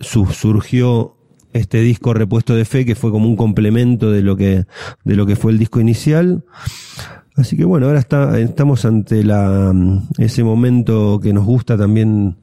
su- 0.00 0.26
surgió 0.26 1.16
este 1.52 1.80
disco 1.80 2.14
repuesto 2.14 2.54
de 2.54 2.64
fe 2.64 2.84
que 2.84 2.94
fue 2.94 3.10
como 3.10 3.26
un 3.26 3.36
complemento 3.36 4.10
de 4.12 4.22
lo 4.22 4.36
que 4.36 4.64
de 5.04 5.16
lo 5.16 5.26
que 5.26 5.34
fue 5.36 5.50
el 5.52 5.58
disco 5.58 5.80
inicial. 5.80 6.44
Así 7.36 7.56
que 7.56 7.64
bueno 7.64 7.86
ahora 7.86 7.98
está 7.98 8.38
estamos 8.38 8.84
ante 8.84 9.24
la 9.24 9.72
ese 10.18 10.44
momento 10.44 11.18
que 11.20 11.32
nos 11.32 11.44
gusta 11.44 11.76
también 11.76 12.36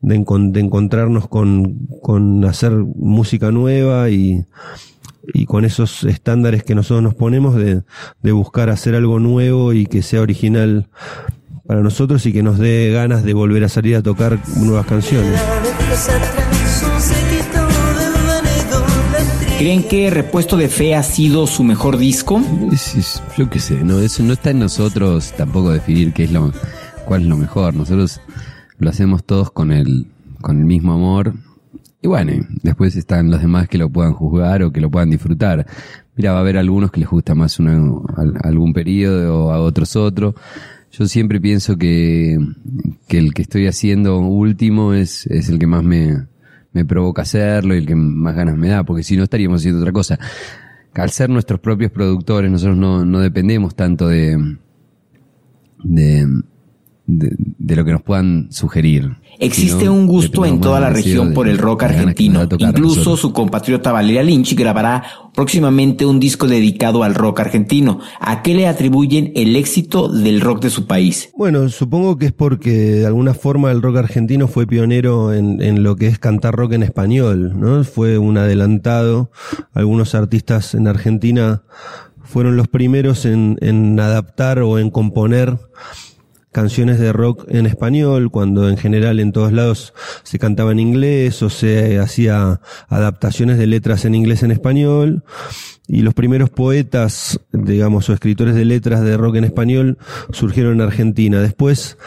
de, 0.00 0.18
encon- 0.18 0.50
de 0.52 0.60
encontrarnos 0.60 1.28
con, 1.28 1.86
con 2.02 2.44
hacer 2.44 2.72
música 2.72 3.50
nueva 3.50 4.10
y 4.10 4.44
y 5.32 5.44
con 5.46 5.64
esos 5.64 6.02
estándares 6.04 6.64
que 6.64 6.74
nosotros 6.74 7.02
nos 7.02 7.14
ponemos 7.14 7.54
de, 7.54 7.82
de 8.22 8.32
buscar 8.32 8.68
hacer 8.70 8.94
algo 8.94 9.20
nuevo 9.20 9.72
y 9.74 9.86
que 9.86 10.02
sea 10.02 10.22
original 10.22 10.88
para 11.70 11.82
nosotros 11.82 12.26
y 12.26 12.32
que 12.32 12.42
nos 12.42 12.58
dé 12.58 12.90
ganas 12.92 13.22
de 13.22 13.32
volver 13.32 13.62
a 13.62 13.68
salir 13.68 13.94
a 13.94 14.02
tocar 14.02 14.40
nuevas 14.56 14.84
canciones. 14.86 15.40
¿Creen 19.56 19.84
que 19.84 20.10
Repuesto 20.10 20.56
de 20.56 20.66
Fe 20.68 20.96
ha 20.96 21.04
sido 21.04 21.46
su 21.46 21.62
mejor 21.62 21.96
disco? 21.96 22.42
Es- 22.72 22.96
es- 22.96 23.22
yo 23.38 23.48
qué 23.48 23.60
sé, 23.60 23.84
no, 23.84 24.00
eso 24.00 24.24
no 24.24 24.32
está 24.32 24.50
en 24.50 24.58
nosotros 24.58 25.32
tampoco 25.36 25.70
definir 25.70 26.12
qué 26.12 26.24
es 26.24 26.32
lo, 26.32 26.52
cuál 27.04 27.22
es 27.22 27.28
lo 27.28 27.36
mejor. 27.36 27.72
Nosotros 27.74 28.20
lo 28.80 28.90
hacemos 28.90 29.22
todos 29.22 29.52
con 29.52 29.70
el, 29.70 30.08
con 30.40 30.58
el 30.58 30.64
mismo 30.64 30.92
amor. 30.94 31.34
Y 32.02 32.08
bueno, 32.08 32.32
después 32.64 32.96
están 32.96 33.30
los 33.30 33.42
demás 33.42 33.68
que 33.68 33.78
lo 33.78 33.88
puedan 33.90 34.14
juzgar 34.14 34.64
o 34.64 34.72
que 34.72 34.80
lo 34.80 34.90
puedan 34.90 35.10
disfrutar. 35.10 35.64
Mira, 36.16 36.32
va 36.32 36.38
a 36.38 36.40
haber 36.40 36.56
algunos 36.58 36.90
que 36.90 36.98
les 36.98 37.08
gusta 37.08 37.36
más 37.36 37.60
una, 37.60 37.80
algún 38.42 38.72
periodo 38.72 39.44
o 39.46 39.52
a 39.52 39.60
otros 39.60 39.94
otro. 39.94 40.34
Yo 40.92 41.06
siempre 41.06 41.40
pienso 41.40 41.76
que, 41.76 42.38
que 43.06 43.18
el 43.18 43.32
que 43.32 43.42
estoy 43.42 43.66
haciendo 43.66 44.18
último 44.18 44.92
es, 44.92 45.26
es 45.26 45.48
el 45.48 45.58
que 45.58 45.66
más 45.66 45.84
me, 45.84 46.26
me 46.72 46.84
provoca 46.84 47.22
hacerlo 47.22 47.74
y 47.74 47.78
el 47.78 47.86
que 47.86 47.94
más 47.94 48.34
ganas 48.34 48.56
me 48.56 48.68
da, 48.68 48.84
porque 48.84 49.02
si 49.02 49.16
no 49.16 49.24
estaríamos 49.24 49.60
haciendo 49.60 49.80
otra 49.80 49.92
cosa. 49.92 50.18
Al 50.94 51.10
ser 51.10 51.30
nuestros 51.30 51.60
propios 51.60 51.92
productores, 51.92 52.50
nosotros 52.50 52.76
no, 52.76 53.04
no 53.04 53.20
dependemos 53.20 53.74
tanto 53.76 54.08
de, 54.08 54.56
de, 55.84 56.26
de, 57.18 57.34
de 57.36 57.76
lo 57.76 57.84
que 57.84 57.92
nos 57.92 58.02
puedan 58.02 58.48
sugerir. 58.50 59.16
Existe 59.38 59.80
sino 59.80 59.94
un 59.94 60.06
gusto 60.06 60.44
en 60.44 60.60
toda 60.60 60.80
la 60.80 60.90
región 60.90 61.30
de 61.30 61.34
por 61.34 61.48
el 61.48 61.56
rock 61.56 61.84
argentino. 61.84 62.46
Incluso 62.58 63.16
su 63.16 63.32
compatriota 63.32 63.90
Valeria 63.90 64.22
Lynch 64.22 64.54
grabará 64.54 65.02
próximamente 65.34 66.04
un 66.04 66.20
disco 66.20 66.46
dedicado 66.46 67.02
al 67.02 67.14
rock 67.14 67.40
argentino. 67.40 68.00
¿A 68.20 68.42
qué 68.42 68.54
le 68.54 68.66
atribuyen 68.66 69.32
el 69.34 69.56
éxito 69.56 70.08
del 70.08 70.42
rock 70.42 70.62
de 70.62 70.70
su 70.70 70.86
país? 70.86 71.30
Bueno, 71.36 71.68
supongo 71.70 72.18
que 72.18 72.26
es 72.26 72.32
porque 72.32 72.70
de 72.70 73.06
alguna 73.06 73.32
forma 73.32 73.70
el 73.70 73.80
rock 73.80 73.96
argentino 73.96 74.46
fue 74.46 74.66
pionero 74.66 75.32
en, 75.32 75.62
en 75.62 75.82
lo 75.82 75.96
que 75.96 76.06
es 76.06 76.18
cantar 76.18 76.54
rock 76.54 76.72
en 76.72 76.82
español, 76.82 77.58
¿no? 77.58 77.82
Fue 77.84 78.18
un 78.18 78.36
adelantado. 78.36 79.30
Algunos 79.72 80.14
artistas 80.14 80.74
en 80.74 80.86
Argentina 80.86 81.62
fueron 82.22 82.56
los 82.56 82.68
primeros 82.68 83.24
en, 83.24 83.56
en 83.60 83.98
adaptar 83.98 84.58
o 84.60 84.78
en 84.78 84.90
componer 84.90 85.58
canciones 86.52 86.98
de 86.98 87.12
rock 87.12 87.44
en 87.48 87.66
español, 87.66 88.30
cuando 88.30 88.68
en 88.68 88.76
general 88.76 89.20
en 89.20 89.32
todos 89.32 89.52
lados 89.52 89.94
se 90.22 90.38
cantaba 90.38 90.72
en 90.72 90.80
inglés 90.80 91.42
o 91.42 91.50
se 91.50 91.98
hacía 91.98 92.60
adaptaciones 92.88 93.58
de 93.58 93.66
letras 93.66 94.04
en 94.04 94.14
inglés 94.14 94.42
en 94.42 94.50
español. 94.50 95.24
Y 95.92 96.02
los 96.02 96.14
primeros 96.14 96.50
poetas, 96.50 97.40
digamos, 97.52 98.08
o 98.08 98.12
escritores 98.12 98.54
de 98.54 98.64
letras 98.64 99.00
de 99.02 99.16
rock 99.16 99.34
en 99.36 99.44
español 99.44 99.98
surgieron 100.30 100.74
en 100.74 100.82
Argentina. 100.82 101.40
Después, 101.40 101.98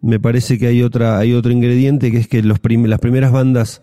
me 0.00 0.20
parece 0.20 0.58
que 0.60 0.68
hay 0.68 0.82
otra, 0.84 1.18
hay 1.18 1.32
otro 1.34 1.50
ingrediente 1.50 2.12
que 2.12 2.18
es 2.18 2.28
que 2.28 2.40
los 2.42 2.60
prim- 2.60 2.86
las 2.86 3.00
primeras 3.00 3.32
bandas 3.32 3.82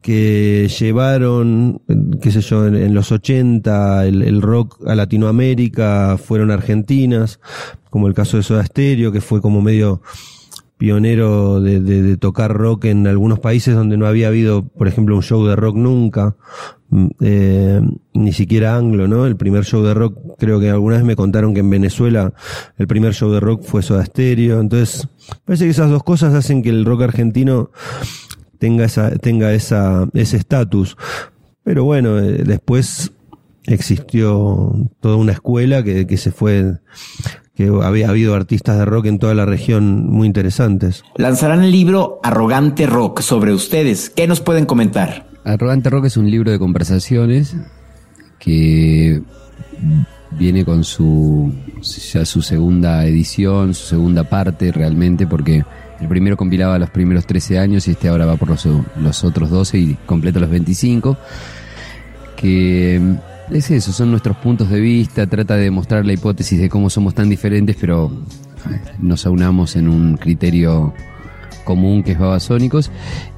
que 0.00 0.68
llevaron, 0.78 1.80
qué 2.20 2.30
sé 2.30 2.40
yo, 2.40 2.66
en, 2.66 2.76
en 2.76 2.94
los 2.94 3.10
80 3.12 4.06
el, 4.06 4.22
el 4.22 4.42
rock 4.42 4.78
a 4.86 4.94
Latinoamérica 4.94 6.16
fueron 6.22 6.50
argentinas, 6.50 7.40
como 7.90 8.06
el 8.06 8.14
caso 8.14 8.36
de 8.36 8.42
Soda 8.42 8.64
Stereo, 8.64 9.12
que 9.12 9.20
fue 9.20 9.40
como 9.40 9.60
medio 9.60 10.02
pionero 10.78 11.60
de, 11.60 11.80
de- 11.80 12.02
de 12.02 12.16
tocar 12.16 12.52
rock 12.52 12.86
en 12.86 13.06
algunos 13.06 13.38
países 13.38 13.74
donde 13.74 13.96
no 13.96 14.06
había 14.06 14.28
habido, 14.28 14.64
por 14.66 14.88
ejemplo, 14.88 15.14
un 15.16 15.22
show 15.22 15.46
de 15.46 15.54
rock 15.56 15.76
nunca, 15.76 16.34
eh, 17.20 17.80
ni 18.12 18.32
siquiera 18.32 18.76
anglo, 18.76 19.08
¿no? 19.08 19.26
El 19.26 19.36
primer 19.36 19.64
show 19.64 19.82
de 19.82 19.94
rock, 19.94 20.18
creo 20.38 20.60
que 20.60 20.70
alguna 20.70 20.96
vez 20.96 21.04
me 21.04 21.16
contaron 21.16 21.54
que 21.54 21.60
en 21.60 21.70
Venezuela 21.70 22.34
el 22.76 22.86
primer 22.86 23.14
show 23.14 23.30
de 23.30 23.40
rock 23.40 23.62
fue 23.62 23.82
Soda 23.82 24.04
Stereo, 24.04 24.60
entonces 24.60 25.08
parece 25.44 25.64
que 25.64 25.70
esas 25.70 25.90
dos 25.90 26.02
cosas 26.02 26.34
hacen 26.34 26.62
que 26.62 26.68
el 26.68 26.84
rock 26.84 27.02
argentino 27.02 27.70
tenga 28.58 28.84
esa, 28.84 29.10
tenga 29.16 29.52
ese 29.54 30.36
estatus. 30.36 30.96
Pero 31.64 31.84
bueno, 31.84 32.18
eh, 32.18 32.42
después 32.44 33.12
existió 33.64 34.74
toda 35.00 35.16
una 35.16 35.32
escuela 35.32 35.82
que, 35.82 36.06
que 36.06 36.16
se 36.16 36.30
fue, 36.30 36.78
que 37.54 37.70
había 37.82 38.10
habido 38.10 38.34
artistas 38.34 38.78
de 38.78 38.84
rock 38.84 39.06
en 39.06 39.18
toda 39.18 39.34
la 39.34 39.46
región 39.46 40.06
muy 40.10 40.26
interesantes. 40.26 41.04
Lanzarán 41.16 41.64
el 41.64 41.72
libro 41.72 42.20
Arrogante 42.22 42.86
Rock 42.86 43.20
sobre 43.20 43.54
ustedes. 43.54 44.10
¿Qué 44.10 44.26
nos 44.26 44.40
pueden 44.40 44.66
comentar? 44.66 45.31
Arrogante 45.44 45.90
Rock 45.90 46.06
es 46.06 46.16
un 46.16 46.30
libro 46.30 46.50
de 46.50 46.58
conversaciones 46.58 47.56
que 48.38 49.22
viene 50.38 50.64
con 50.64 50.84
su 50.84 51.52
ya 52.12 52.24
su 52.24 52.42
segunda 52.42 53.04
edición, 53.04 53.74
su 53.74 53.86
segunda 53.86 54.24
parte 54.24 54.72
realmente, 54.72 55.26
porque 55.26 55.64
el 56.00 56.08
primero 56.08 56.36
compilaba 56.36 56.78
los 56.78 56.90
primeros 56.90 57.26
13 57.26 57.58
años 57.58 57.86
y 57.88 57.92
este 57.92 58.08
ahora 58.08 58.26
va 58.26 58.36
por 58.36 58.48
los, 58.48 58.66
los 58.96 59.24
otros 59.24 59.50
12 59.50 59.78
y 59.78 59.94
completa 60.06 60.40
los 60.40 60.50
25. 60.50 61.16
Que 62.36 63.00
es 63.50 63.70
eso, 63.70 63.92
son 63.92 64.10
nuestros 64.10 64.36
puntos 64.36 64.70
de 64.70 64.80
vista, 64.80 65.26
trata 65.26 65.56
de 65.56 65.64
demostrar 65.64 66.04
la 66.06 66.12
hipótesis 66.12 66.60
de 66.60 66.68
cómo 66.68 66.90
somos 66.90 67.14
tan 67.14 67.28
diferentes, 67.28 67.76
pero 67.80 68.10
nos 68.98 69.26
aunamos 69.26 69.76
en 69.76 69.88
un 69.88 70.16
criterio 70.16 70.94
común 71.64 72.02
que 72.02 72.12
es 72.12 72.18
Babasónicos 72.18 72.90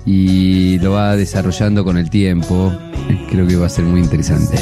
y 0.07 0.79
lo 0.81 0.93
va 0.93 1.17
desarrollando 1.17 1.85
con 1.85 1.99
el 1.99 2.11
tiempo. 2.11 2.73
Creo 3.31 3.47
que 3.47 3.57
va 3.57 3.67
a 3.67 3.71
ser 3.71 3.85
muy 3.85 4.01
interesante. 4.01 4.59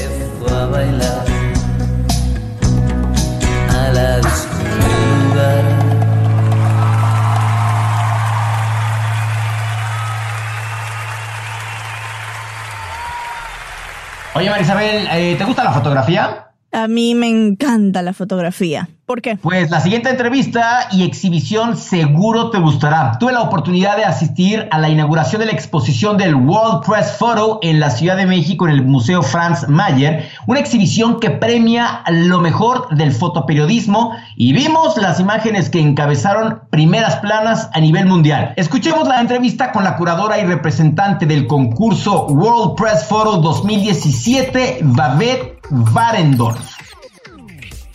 Oye, 14.34 14.48
Marisabel, 14.48 15.06
eh, 15.12 15.36
¿te 15.36 15.44
gusta 15.44 15.62
la 15.62 15.72
fotografía? 15.72 16.46
A 16.72 16.88
mí 16.88 17.14
me 17.14 17.28
encanta 17.28 18.00
la 18.00 18.14
fotografía. 18.14 18.88
¿Por 19.04 19.20
qué? 19.20 19.36
Pues 19.36 19.68
la 19.70 19.80
siguiente 19.80 20.10
entrevista 20.10 20.86
y 20.92 21.02
exhibición 21.02 21.76
seguro 21.76 22.50
te 22.50 22.58
gustará. 22.58 23.18
Tuve 23.18 23.32
la 23.32 23.42
oportunidad 23.42 23.96
de 23.96 24.04
asistir 24.04 24.68
a 24.70 24.78
la 24.78 24.88
inauguración 24.90 25.40
de 25.40 25.46
la 25.46 25.52
exposición 25.52 26.16
del 26.16 26.36
World 26.36 26.86
Press 26.86 27.16
Photo 27.18 27.58
en 27.62 27.80
la 27.80 27.90
Ciudad 27.90 28.16
de 28.16 28.26
México 28.26 28.68
en 28.68 28.74
el 28.74 28.84
Museo 28.84 29.22
Franz 29.22 29.68
Mayer, 29.68 30.28
una 30.46 30.60
exhibición 30.60 31.18
que 31.18 31.30
premia 31.30 32.04
lo 32.10 32.40
mejor 32.40 32.94
del 32.94 33.10
fotoperiodismo 33.10 34.16
y 34.36 34.52
vimos 34.52 34.96
las 34.96 35.18
imágenes 35.18 35.68
que 35.68 35.80
encabezaron 35.80 36.60
primeras 36.70 37.16
planas 37.16 37.70
a 37.72 37.80
nivel 37.80 38.06
mundial. 38.06 38.54
Escuchemos 38.56 39.08
la 39.08 39.20
entrevista 39.20 39.72
con 39.72 39.82
la 39.82 39.96
curadora 39.96 40.38
y 40.38 40.44
representante 40.44 41.26
del 41.26 41.48
concurso 41.48 42.26
World 42.26 42.76
Press 42.76 43.04
Photo 43.04 43.38
2017, 43.38 44.78
Babette 44.82 45.58
Varendorf. 45.70 46.91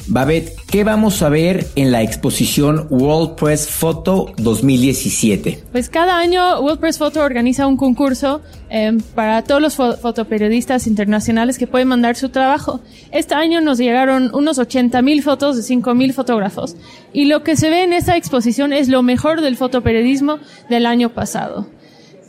Babette, 0.09 0.55
¿qué 0.71 0.85
vamos 0.85 1.21
a 1.21 1.27
ver 1.27 1.67
en 1.75 1.91
la 1.91 2.01
exposición 2.01 2.87
World 2.89 3.35
Press 3.35 3.67
Photo 3.67 4.31
2017? 4.37 5.63
Pues 5.73 5.89
cada 5.89 6.17
año 6.17 6.61
World 6.61 6.79
Press 6.79 6.97
Photo 6.97 7.21
organiza 7.21 7.67
un 7.67 7.75
concurso 7.75 8.41
eh, 8.69 8.97
para 9.15 9.43
todos 9.43 9.61
los 9.61 9.77
fo- 9.77 9.97
fotoperiodistas 9.97 10.87
internacionales 10.87 11.57
que 11.57 11.67
pueden 11.67 11.89
mandar 11.89 12.15
su 12.15 12.29
trabajo. 12.29 12.79
Este 13.11 13.35
año 13.35 13.59
nos 13.59 13.79
llegaron 13.79 14.31
unos 14.33 14.59
80 14.59 15.01
mil 15.01 15.21
fotos 15.23 15.57
de 15.57 15.63
5 15.63 15.93
mil 15.93 16.13
fotógrafos. 16.13 16.77
Y 17.11 17.25
lo 17.25 17.43
que 17.43 17.57
se 17.57 17.69
ve 17.69 17.83
en 17.83 17.91
esta 17.91 18.15
exposición 18.15 18.71
es 18.71 18.87
lo 18.87 19.03
mejor 19.03 19.41
del 19.41 19.57
fotoperiodismo 19.57 20.39
del 20.69 20.85
año 20.85 21.09
pasado. 21.09 21.67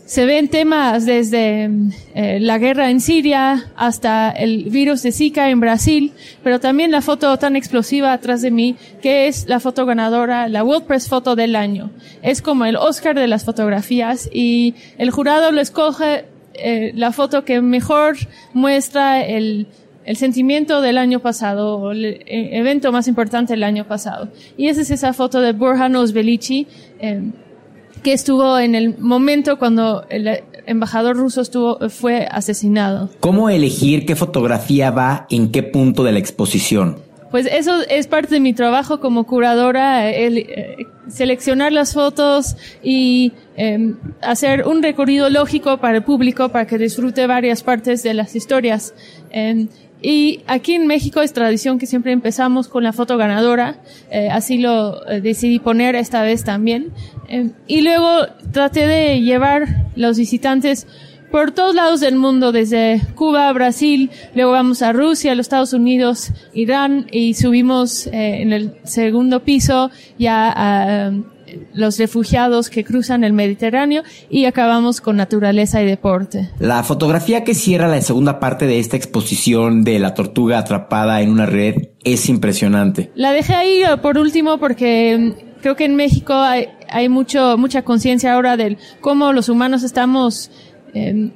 Se 0.08 0.24
ven 0.24 0.48
temas 0.48 1.04
desde 1.04 1.68
eh, 2.14 2.38
la 2.40 2.56
guerra 2.56 2.88
en 2.88 3.02
Siria 3.02 3.66
hasta 3.76 4.30
el 4.30 4.70
virus 4.70 5.02
de 5.02 5.12
Zika 5.12 5.50
en 5.50 5.60
Brasil, 5.60 6.14
pero 6.42 6.60
también 6.60 6.90
la 6.90 7.02
foto 7.02 7.36
tan 7.36 7.56
explosiva 7.56 8.14
atrás 8.14 8.40
de 8.40 8.50
mí, 8.50 8.74
que 9.02 9.26
es 9.26 9.46
la 9.48 9.60
foto 9.60 9.84
ganadora, 9.84 10.48
la 10.48 10.64
World 10.64 10.86
Press 10.86 11.10
Photo 11.10 11.36
del 11.36 11.54
año. 11.54 11.90
Es 12.22 12.40
como 12.40 12.64
el 12.64 12.76
Oscar 12.76 13.16
de 13.16 13.26
las 13.26 13.44
fotografías 13.44 14.30
y 14.32 14.74
el 14.96 15.10
jurado 15.10 15.52
lo 15.52 15.60
escoge 15.60 16.24
eh, 16.54 16.92
la 16.94 17.12
foto 17.12 17.44
que 17.44 17.60
mejor 17.60 18.16
muestra 18.54 19.22
el, 19.22 19.66
sentimiento 20.14 20.80
del 20.80 20.96
año 20.96 21.20
pasado, 21.20 21.92
el 21.92 22.06
eh, 22.06 22.48
evento 22.52 22.92
más 22.92 23.08
importante 23.08 23.52
del 23.52 23.62
año 23.62 23.86
pasado. 23.86 24.30
Y 24.56 24.68
esa 24.68 24.80
es 24.80 24.90
esa 24.90 25.12
foto 25.12 25.42
de 25.42 25.52
Burhan 25.52 25.94
Osvelici, 25.96 26.66
eh, 26.98 27.30
que 28.02 28.12
estuvo 28.12 28.58
en 28.58 28.74
el 28.74 28.98
momento 28.98 29.58
cuando 29.58 30.04
el 30.08 30.42
embajador 30.66 31.16
ruso 31.16 31.40
estuvo, 31.40 31.88
fue 31.88 32.26
asesinado. 32.30 33.10
¿Cómo 33.20 33.50
elegir 33.50 34.06
qué 34.06 34.16
fotografía 34.16 34.90
va 34.90 35.26
en 35.30 35.50
qué 35.50 35.62
punto 35.62 36.04
de 36.04 36.12
la 36.12 36.18
exposición? 36.18 36.96
Pues 37.30 37.46
eso 37.46 37.82
es 37.90 38.06
parte 38.06 38.36
de 38.36 38.40
mi 38.40 38.54
trabajo 38.54 39.00
como 39.00 39.24
curadora, 39.24 40.10
el, 40.10 40.38
eh, 40.38 40.86
seleccionar 41.08 41.72
las 41.72 41.92
fotos 41.92 42.56
y 42.82 43.32
eh, 43.56 43.94
hacer 44.22 44.66
un 44.66 44.82
recorrido 44.82 45.28
lógico 45.28 45.76
para 45.76 45.98
el 45.98 46.04
público 46.04 46.48
para 46.48 46.66
que 46.66 46.78
disfrute 46.78 47.26
varias 47.26 47.62
partes 47.62 48.02
de 48.02 48.14
las 48.14 48.34
historias. 48.34 48.94
Eh, 49.30 49.66
y 50.00 50.40
aquí 50.46 50.74
en 50.74 50.86
México 50.86 51.20
es 51.20 51.32
tradición 51.32 51.78
que 51.78 51.86
siempre 51.86 52.12
empezamos 52.12 52.68
con 52.68 52.84
la 52.84 52.92
foto 52.92 53.16
ganadora, 53.16 53.80
eh, 54.10 54.28
así 54.30 54.58
lo 54.58 55.08
eh, 55.08 55.20
decidí 55.20 55.58
poner 55.58 55.96
esta 55.96 56.22
vez 56.22 56.44
también. 56.44 56.92
Eh, 57.28 57.50
y 57.66 57.80
luego 57.80 58.26
traté 58.52 58.86
de 58.86 59.20
llevar 59.20 59.86
los 59.96 60.18
visitantes 60.18 60.86
por 61.30 61.52
todos 61.52 61.74
lados 61.74 62.00
del 62.00 62.16
mundo, 62.16 62.52
desde 62.52 63.02
Cuba, 63.14 63.52
Brasil, 63.52 64.10
luego 64.34 64.52
vamos 64.52 64.80
a 64.80 64.92
Rusia, 64.92 65.34
los 65.34 65.44
Estados 65.44 65.72
Unidos, 65.74 66.30
Irán 66.54 67.06
y 67.12 67.34
subimos 67.34 68.06
eh, 68.06 68.40
en 68.40 68.52
el 68.52 68.76
segundo 68.84 69.40
piso 69.40 69.90
ya 70.18 70.52
a 70.54 71.12
los 71.74 71.98
refugiados 71.98 72.70
que 72.70 72.84
cruzan 72.84 73.24
el 73.24 73.32
Mediterráneo 73.32 74.02
y 74.30 74.44
acabamos 74.46 75.00
con 75.00 75.16
naturaleza 75.16 75.82
y 75.82 75.86
deporte. 75.86 76.50
La 76.58 76.82
fotografía 76.82 77.44
que 77.44 77.54
cierra 77.54 77.88
la 77.88 78.00
segunda 78.00 78.40
parte 78.40 78.66
de 78.66 78.78
esta 78.78 78.96
exposición 78.96 79.84
de 79.84 79.98
la 79.98 80.14
tortuga 80.14 80.58
atrapada 80.58 81.20
en 81.22 81.30
una 81.30 81.46
red 81.46 81.88
es 82.04 82.28
impresionante. 82.28 83.10
La 83.14 83.32
dejé 83.32 83.54
ahí 83.54 83.82
eh, 83.82 83.96
por 84.00 84.18
último 84.18 84.58
porque 84.58 85.16
mm, 85.18 85.60
creo 85.62 85.76
que 85.76 85.84
en 85.84 85.96
México 85.96 86.34
hay, 86.34 86.68
hay 86.90 87.08
mucho, 87.08 87.56
mucha 87.58 87.82
conciencia 87.82 88.34
ahora 88.34 88.56
de 88.56 88.76
cómo 89.00 89.32
los 89.32 89.48
humanos 89.48 89.82
estamos 89.82 90.50
eh, 90.94 91.30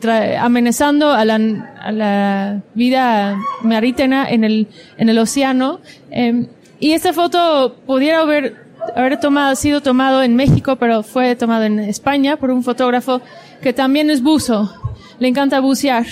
tra- 0.00 0.38
amenazando 0.38 1.10
a 1.12 1.24
la, 1.24 1.36
a 1.80 1.92
la 1.92 2.62
vida 2.74 3.36
marítima 3.62 4.28
en 4.28 4.44
el, 4.44 4.68
en 4.98 5.08
el 5.08 5.18
océano. 5.18 5.80
Eh, 6.10 6.46
y 6.80 6.92
esta 6.92 7.12
foto 7.12 7.76
pudiera 7.86 8.20
haber, 8.20 8.63
haber 8.94 9.18
tomado, 9.20 9.54
sido 9.56 9.80
tomado 9.80 10.22
en 10.22 10.36
México, 10.36 10.76
pero 10.76 11.02
fue 11.02 11.36
tomado 11.36 11.64
en 11.64 11.78
España 11.78 12.36
por 12.36 12.50
un 12.50 12.62
fotógrafo 12.62 13.20
que 13.62 13.72
también 13.72 14.10
es 14.10 14.22
buzo. 14.22 14.72
Le 15.18 15.28
encanta 15.28 15.60
bucear. 15.60 16.06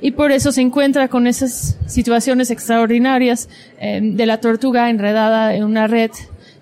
Y 0.00 0.10
por 0.10 0.32
eso 0.32 0.50
se 0.50 0.60
encuentra 0.60 1.08
con 1.08 1.26
esas 1.26 1.78
situaciones 1.86 2.50
extraordinarias 2.50 3.48
eh, 3.80 4.00
de 4.02 4.26
la 4.26 4.38
tortuga 4.38 4.90
enredada 4.90 5.54
en 5.54 5.64
una 5.64 5.86
red. 5.86 6.10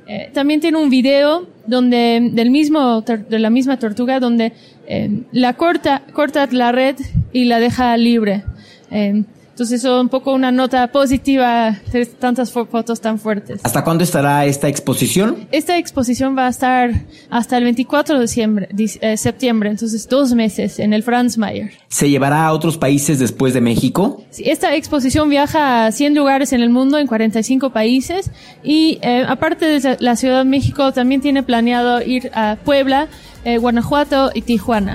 Eh, 0.06 0.30
también 0.34 0.60
tiene 0.60 0.76
un 0.76 0.90
video 0.90 1.48
donde 1.66 2.30
del 2.32 2.50
mismo 2.50 3.00
de 3.02 3.38
la 3.38 3.48
misma 3.48 3.78
tortuga 3.78 4.18
donde 4.18 4.52
eh, 4.88 5.22
la 5.30 5.54
corta 5.54 6.02
corta 6.12 6.48
la 6.50 6.72
red 6.72 6.96
y 7.32 7.44
la 7.44 7.60
deja 7.60 7.96
libre. 7.96 8.44
Entonces 9.60 9.80
eso 9.80 9.96
es 9.98 10.00
un 10.00 10.08
poco 10.08 10.32
una 10.32 10.50
nota 10.50 10.86
positiva 10.90 11.76
tantas 12.18 12.50
fo- 12.54 12.66
fotos 12.66 12.98
tan 13.02 13.18
fuertes. 13.18 13.60
¿Hasta 13.62 13.84
cuándo 13.84 14.04
estará 14.04 14.46
esta 14.46 14.68
exposición? 14.68 15.46
Esta 15.52 15.76
exposición 15.76 16.34
va 16.34 16.46
a 16.46 16.48
estar 16.48 16.90
hasta 17.28 17.58
el 17.58 17.64
24 17.64 18.14
de 18.14 18.22
diciembre, 18.22 18.68
eh, 19.02 19.18
septiembre, 19.18 19.68
entonces 19.68 20.08
dos 20.08 20.32
meses 20.32 20.78
en 20.78 20.94
el 20.94 21.02
Franz 21.02 21.36
Mayer. 21.36 21.72
¿Se 21.88 22.08
llevará 22.08 22.46
a 22.46 22.54
otros 22.54 22.78
países 22.78 23.18
después 23.18 23.52
de 23.52 23.60
México? 23.60 24.24
Sí, 24.30 24.44
Esta 24.46 24.74
exposición 24.74 25.28
viaja 25.28 25.84
a 25.84 25.92
100 25.92 26.14
lugares 26.14 26.54
en 26.54 26.62
el 26.62 26.70
mundo, 26.70 26.96
en 26.96 27.06
45 27.06 27.68
países, 27.68 28.30
y 28.64 28.98
eh, 29.02 29.26
aparte 29.28 29.66
de 29.66 29.98
la 30.00 30.16
Ciudad 30.16 30.38
de 30.38 30.44
México, 30.46 30.90
también 30.92 31.20
tiene 31.20 31.42
planeado 31.42 32.00
ir 32.00 32.30
a 32.32 32.56
Puebla, 32.64 33.08
eh, 33.44 33.58
Guanajuato 33.58 34.30
y 34.32 34.40
Tijuana. 34.40 34.94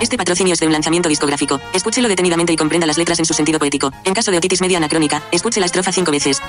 Este 0.00 0.16
patrocinio 0.16 0.54
es 0.54 0.60
de 0.60 0.66
un 0.66 0.72
lanzamiento 0.72 1.10
discográfico. 1.10 1.60
Escúchelo 1.74 2.08
detenidamente 2.08 2.54
y 2.54 2.56
comprenda 2.56 2.86
las 2.86 2.96
letras 2.96 3.18
en 3.18 3.26
su 3.26 3.34
sentido 3.34 3.58
poético. 3.58 3.92
En 4.04 4.14
caso 4.14 4.30
de 4.30 4.38
otitis 4.38 4.62
media 4.62 4.78
anacrónica, 4.78 5.22
escuche 5.30 5.60
la 5.60 5.66
estrofa 5.66 5.92
cinco 5.92 6.10
veces. 6.10 6.40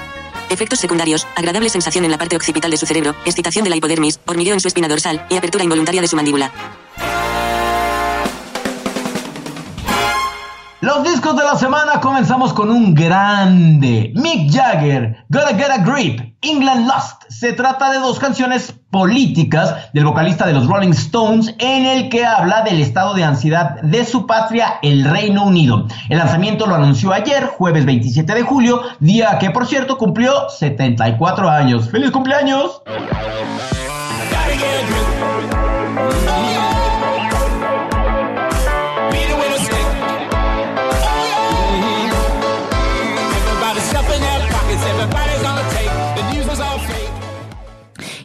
Efectos 0.50 0.80
secundarios, 0.80 1.28
agradable 1.36 1.70
sensación 1.70 2.06
en 2.06 2.12
la 2.12 2.18
parte 2.18 2.38
occipital 2.38 2.72
de 2.72 2.78
su 2.78 2.86
cerebro, 2.86 3.14
excitación 3.26 3.66
de 3.66 3.70
la 3.70 3.76
hipodermis, 3.76 4.22
hormigueo 4.26 4.54
en 4.54 4.62
su 4.62 4.70
espina 4.70 4.88
dorsal 4.88 5.26
y 5.30 5.36
apertura 5.36 5.66
involuntaria 5.66 6.02
de 6.02 6.08
su 6.08 6.16
mandíbula. 6.16 6.52
De 11.32 11.46
la 11.46 11.56
semana 11.56 12.02
comenzamos 12.02 12.52
con 12.52 12.70
un 12.70 12.94
grande. 12.94 14.12
Mick 14.16 14.52
Jagger, 14.52 15.24
Gotta 15.30 15.56
Get 15.56 15.70
a 15.70 15.78
Grip, 15.78 16.20
England 16.42 16.88
Lost. 16.88 17.24
Se 17.30 17.54
trata 17.54 17.90
de 17.90 18.00
dos 18.00 18.20
canciones 18.20 18.74
políticas 18.90 19.94
del 19.94 20.04
vocalista 20.04 20.46
de 20.46 20.52
los 20.52 20.68
Rolling 20.68 20.92
Stones 20.92 21.56
en 21.60 21.86
el 21.86 22.10
que 22.10 22.26
habla 22.26 22.64
del 22.64 22.82
estado 22.82 23.14
de 23.14 23.24
ansiedad 23.24 23.82
de 23.82 24.04
su 24.04 24.28
patria, 24.28 24.74
el 24.82 25.06
Reino 25.06 25.46
Unido. 25.46 25.88
El 26.10 26.18
lanzamiento 26.18 26.66
lo 26.66 26.76
anunció 26.76 27.14
ayer, 27.14 27.46
jueves 27.46 27.86
27 27.86 28.34
de 28.34 28.42
julio, 28.42 28.82
día 29.00 29.40
que 29.40 29.52
por 29.52 29.66
cierto 29.66 29.98
cumplió 29.98 30.50
74 30.50 31.50
años. 31.50 31.90
¡Feliz 31.90 32.12
cumpleaños! 32.12 32.82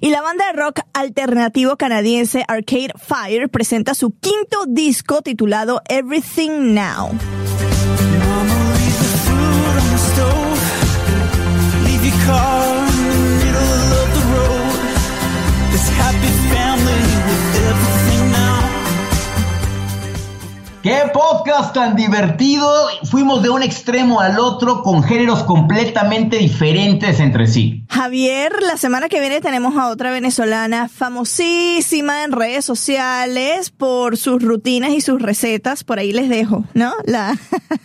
Y 0.01 0.11
la 0.11 0.21
banda 0.23 0.47
de 0.47 0.53
rock 0.53 0.81
alternativo 0.93 1.77
canadiense 1.77 2.45
Arcade 2.49 2.93
Fire 2.97 3.49
presenta 3.49 3.95
su 3.95 4.13
quinto 4.19 4.65
disco 4.67 5.23
titulado 5.23 5.81
Everything 5.89 6.75
Now. 6.75 7.11
¡Qué 20.87 21.11
podcast 21.13 21.75
tan 21.75 21.97
divertido! 21.97 22.71
Fuimos 23.11 23.43
de 23.43 23.51
un 23.51 23.61
extremo 23.61 24.21
al 24.21 24.39
otro 24.39 24.85
con 24.85 25.03
géneros 25.03 25.43
completamente 25.43 26.37
diferentes 26.37 27.19
entre 27.19 27.49
sí. 27.49 27.85
Javier, 27.89 28.53
la 28.63 28.77
semana 28.77 29.09
que 29.09 29.19
viene 29.19 29.41
tenemos 29.41 29.77
a 29.77 29.89
otra 29.89 30.13
venezolana 30.13 30.89
famosísima 30.89 32.23
en 32.23 32.31
redes 32.31 32.65
sociales 32.65 33.71
por 33.71 34.17
sus 34.17 34.41
rutinas 34.41 34.91
y 34.91 35.01
sus 35.01 35.21
recetas. 35.21 35.83
Por 35.83 35.99
ahí 35.99 36.13
les 36.13 36.29
dejo, 36.29 36.63
¿no? 36.75 36.93
La, 37.05 37.35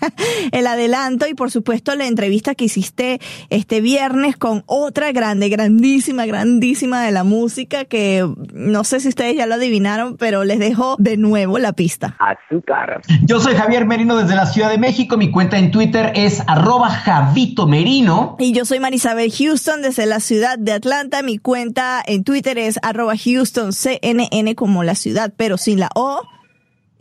el 0.52 0.68
adelanto 0.68 1.26
y 1.28 1.34
por 1.34 1.50
supuesto 1.50 1.96
la 1.96 2.06
entrevista 2.06 2.54
que 2.54 2.66
hiciste 2.66 3.20
este 3.50 3.82
viernes 3.82 4.38
con 4.38 4.62
otra 4.68 5.12
grande, 5.12 5.50
grandísima, 5.50 6.28
grandísima 6.28 7.02
de 7.02 7.12
la 7.12 7.24
música 7.24 7.86
que 7.86 8.30
no 8.54 8.84
sé 8.84 9.00
si 9.00 9.08
ustedes 9.08 9.36
ya 9.38 9.48
lo 9.48 9.56
adivinaron, 9.56 10.18
pero 10.18 10.44
les 10.44 10.60
dejo 10.60 10.98
de 11.00 11.18
nuevo 11.18 11.58
la 11.58 11.74
pista. 11.74 12.16
Azúcar. 12.20 12.91
Yo 13.24 13.40
soy 13.40 13.56
Javier 13.56 13.86
Merino 13.86 14.16
desde 14.16 14.36
la 14.36 14.46
Ciudad 14.46 14.70
de 14.70 14.78
México. 14.78 15.18
Mi 15.18 15.32
cuenta 15.32 15.58
en 15.58 15.72
Twitter 15.72 16.12
es 16.16 16.42
arroba 16.48 16.90
Javito 16.90 17.68
Merino. 17.68 18.36
Y 18.40 18.54
yo 18.54 18.66
soy 18.66 18.80
Marisabel 18.80 19.32
Houston 19.32 19.82
desde 19.82 20.06
la 20.06 20.20
ciudad 20.20 20.58
de 20.58 20.74
Atlanta. 20.74 21.22
Mi 21.24 21.38
cuenta 21.38 22.02
en 22.06 22.24
Twitter 22.24 22.58
es 22.58 22.80
arroba 22.82 23.14
Houston 23.18 23.74
CNN 23.74 24.56
como 24.56 24.84
la 24.84 24.96
ciudad, 24.96 25.34
pero 25.36 25.58
sin 25.58 25.80
la 25.80 25.90
O. 25.96 26.22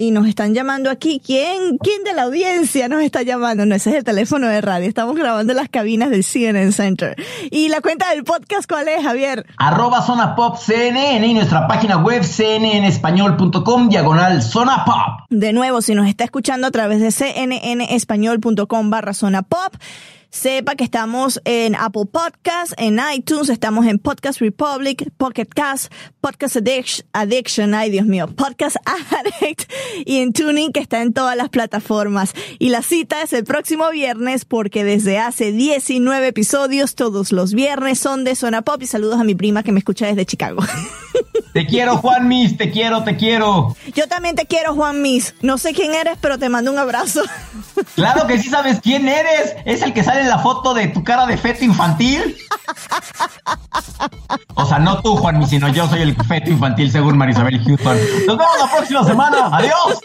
Y 0.01 0.12
nos 0.12 0.26
están 0.26 0.55
llamando 0.55 0.88
aquí. 0.88 1.20
¿Quién, 1.22 1.76
quién 1.76 2.05
de 2.05 2.14
la 2.14 2.22
audiencia 2.22 2.88
nos 2.88 3.03
está 3.03 3.20
llamando? 3.20 3.66
No, 3.66 3.74
ese 3.74 3.90
es 3.90 3.96
el 3.96 4.05
teléfono 4.05 4.48
de 4.48 4.62
radio. 4.62 4.88
Estamos 4.88 5.14
grabando 5.14 5.53
en 5.53 5.59
las 5.59 5.68
cabinas 5.68 6.09
del 6.09 6.24
CNN 6.24 6.72
Center. 6.72 7.16
¿Y 7.51 7.68
la 7.68 7.82
cuenta 7.82 8.09
del 8.09 8.24
podcast 8.24 8.66
cuál 8.66 8.88
es, 8.88 9.03
Javier? 9.03 9.44
Arroba 9.59 10.01
Zona 10.01 10.34
Pop 10.34 10.57
CNN 10.57 11.26
y 11.26 11.34
nuestra 11.34 11.68
página 11.68 11.98
web 11.98 12.22
cnnespañol.com 12.22 13.90
diagonal 13.90 14.42
Zona 14.42 14.86
Pop. 14.86 15.26
De 15.28 15.53
nuevo, 15.53 15.82
si 15.82 15.94
nos 15.94 16.09
está 16.09 16.24
escuchando 16.24 16.68
a 16.68 16.70
través 16.70 17.03
de 17.03 17.12
cnnespañol.com 17.12 18.88
barra 18.88 19.12
zona 19.12 19.42
pop, 19.42 19.74
sepa 20.30 20.76
que 20.76 20.84
estamos 20.84 21.40
en 21.44 21.74
Apple 21.74 22.06
Podcasts, 22.10 22.74
en 22.78 23.00
iTunes, 23.14 23.48
estamos 23.48 23.86
en 23.86 23.98
Podcast 23.98 24.40
Republic, 24.40 25.10
Pocket 25.16 25.46
Cast, 25.46 25.92
Podcast 26.20 26.56
Addiction, 26.56 27.06
Addiction, 27.12 27.74
ay 27.74 27.90
Dios 27.90 28.06
mío, 28.06 28.28
Podcast 28.28 28.76
Addict 28.84 29.70
y 30.06 30.20
en 30.20 30.32
Tuning 30.32 30.72
que 30.72 30.80
está 30.80 31.02
en 31.02 31.12
todas 31.12 31.36
las 31.36 31.48
plataformas. 31.48 32.32
Y 32.58 32.70
la 32.70 32.82
cita 32.82 33.22
es 33.22 33.32
el 33.32 33.44
próximo 33.44 33.90
viernes 33.90 34.44
porque 34.44 34.84
desde 34.84 35.18
hace 35.18 35.52
19 35.52 36.28
episodios 36.28 36.94
todos 36.94 37.32
los 37.32 37.52
viernes 37.52 37.98
son 37.98 38.24
de 38.24 38.36
Zona 38.36 38.62
Pop 38.62 38.82
y 38.82 38.86
saludos 38.86 39.20
a 39.20 39.24
mi 39.24 39.34
prima 39.34 39.62
que 39.62 39.72
me 39.72 39.80
escucha 39.80 40.06
desde 40.06 40.26
Chicago. 40.26 40.62
Te 41.52 41.66
quiero, 41.66 41.96
Juan 41.96 42.28
Mis, 42.28 42.56
te 42.56 42.70
quiero, 42.70 43.02
te 43.02 43.16
quiero. 43.16 43.76
Yo 43.94 44.06
también 44.06 44.36
te 44.36 44.46
quiero, 44.46 44.74
Juan 44.74 45.02
Mis. 45.02 45.34
No 45.42 45.58
sé 45.58 45.72
quién 45.72 45.94
eres, 45.94 46.16
pero 46.20 46.38
te 46.38 46.48
mando 46.48 46.70
un 46.70 46.78
abrazo. 46.78 47.22
Claro 47.96 48.28
que 48.28 48.38
sí 48.38 48.48
sabes 48.48 48.78
quién 48.80 49.08
eres. 49.08 49.56
Es 49.64 49.82
el 49.82 49.92
que 49.92 50.04
sale 50.04 50.19
en 50.20 50.28
la 50.28 50.38
foto 50.38 50.74
de 50.74 50.88
tu 50.88 51.02
cara 51.02 51.26
de 51.26 51.36
feto 51.36 51.64
infantil. 51.64 52.36
O 54.54 54.66
sea, 54.66 54.78
no 54.78 55.00
tú, 55.00 55.16
Juan 55.16 55.38
Mis, 55.38 55.48
sino 55.48 55.68
yo 55.68 55.88
soy 55.88 56.02
el 56.02 56.14
feto 56.24 56.50
infantil 56.50 56.90
según 56.90 57.18
Marisabel 57.18 57.62
Houston. 57.64 57.98
Nos 58.26 58.38
vemos 58.38 58.58
la 58.58 58.70
próxima 58.70 59.04
semana. 59.04 59.48
Adiós. 59.52 60.00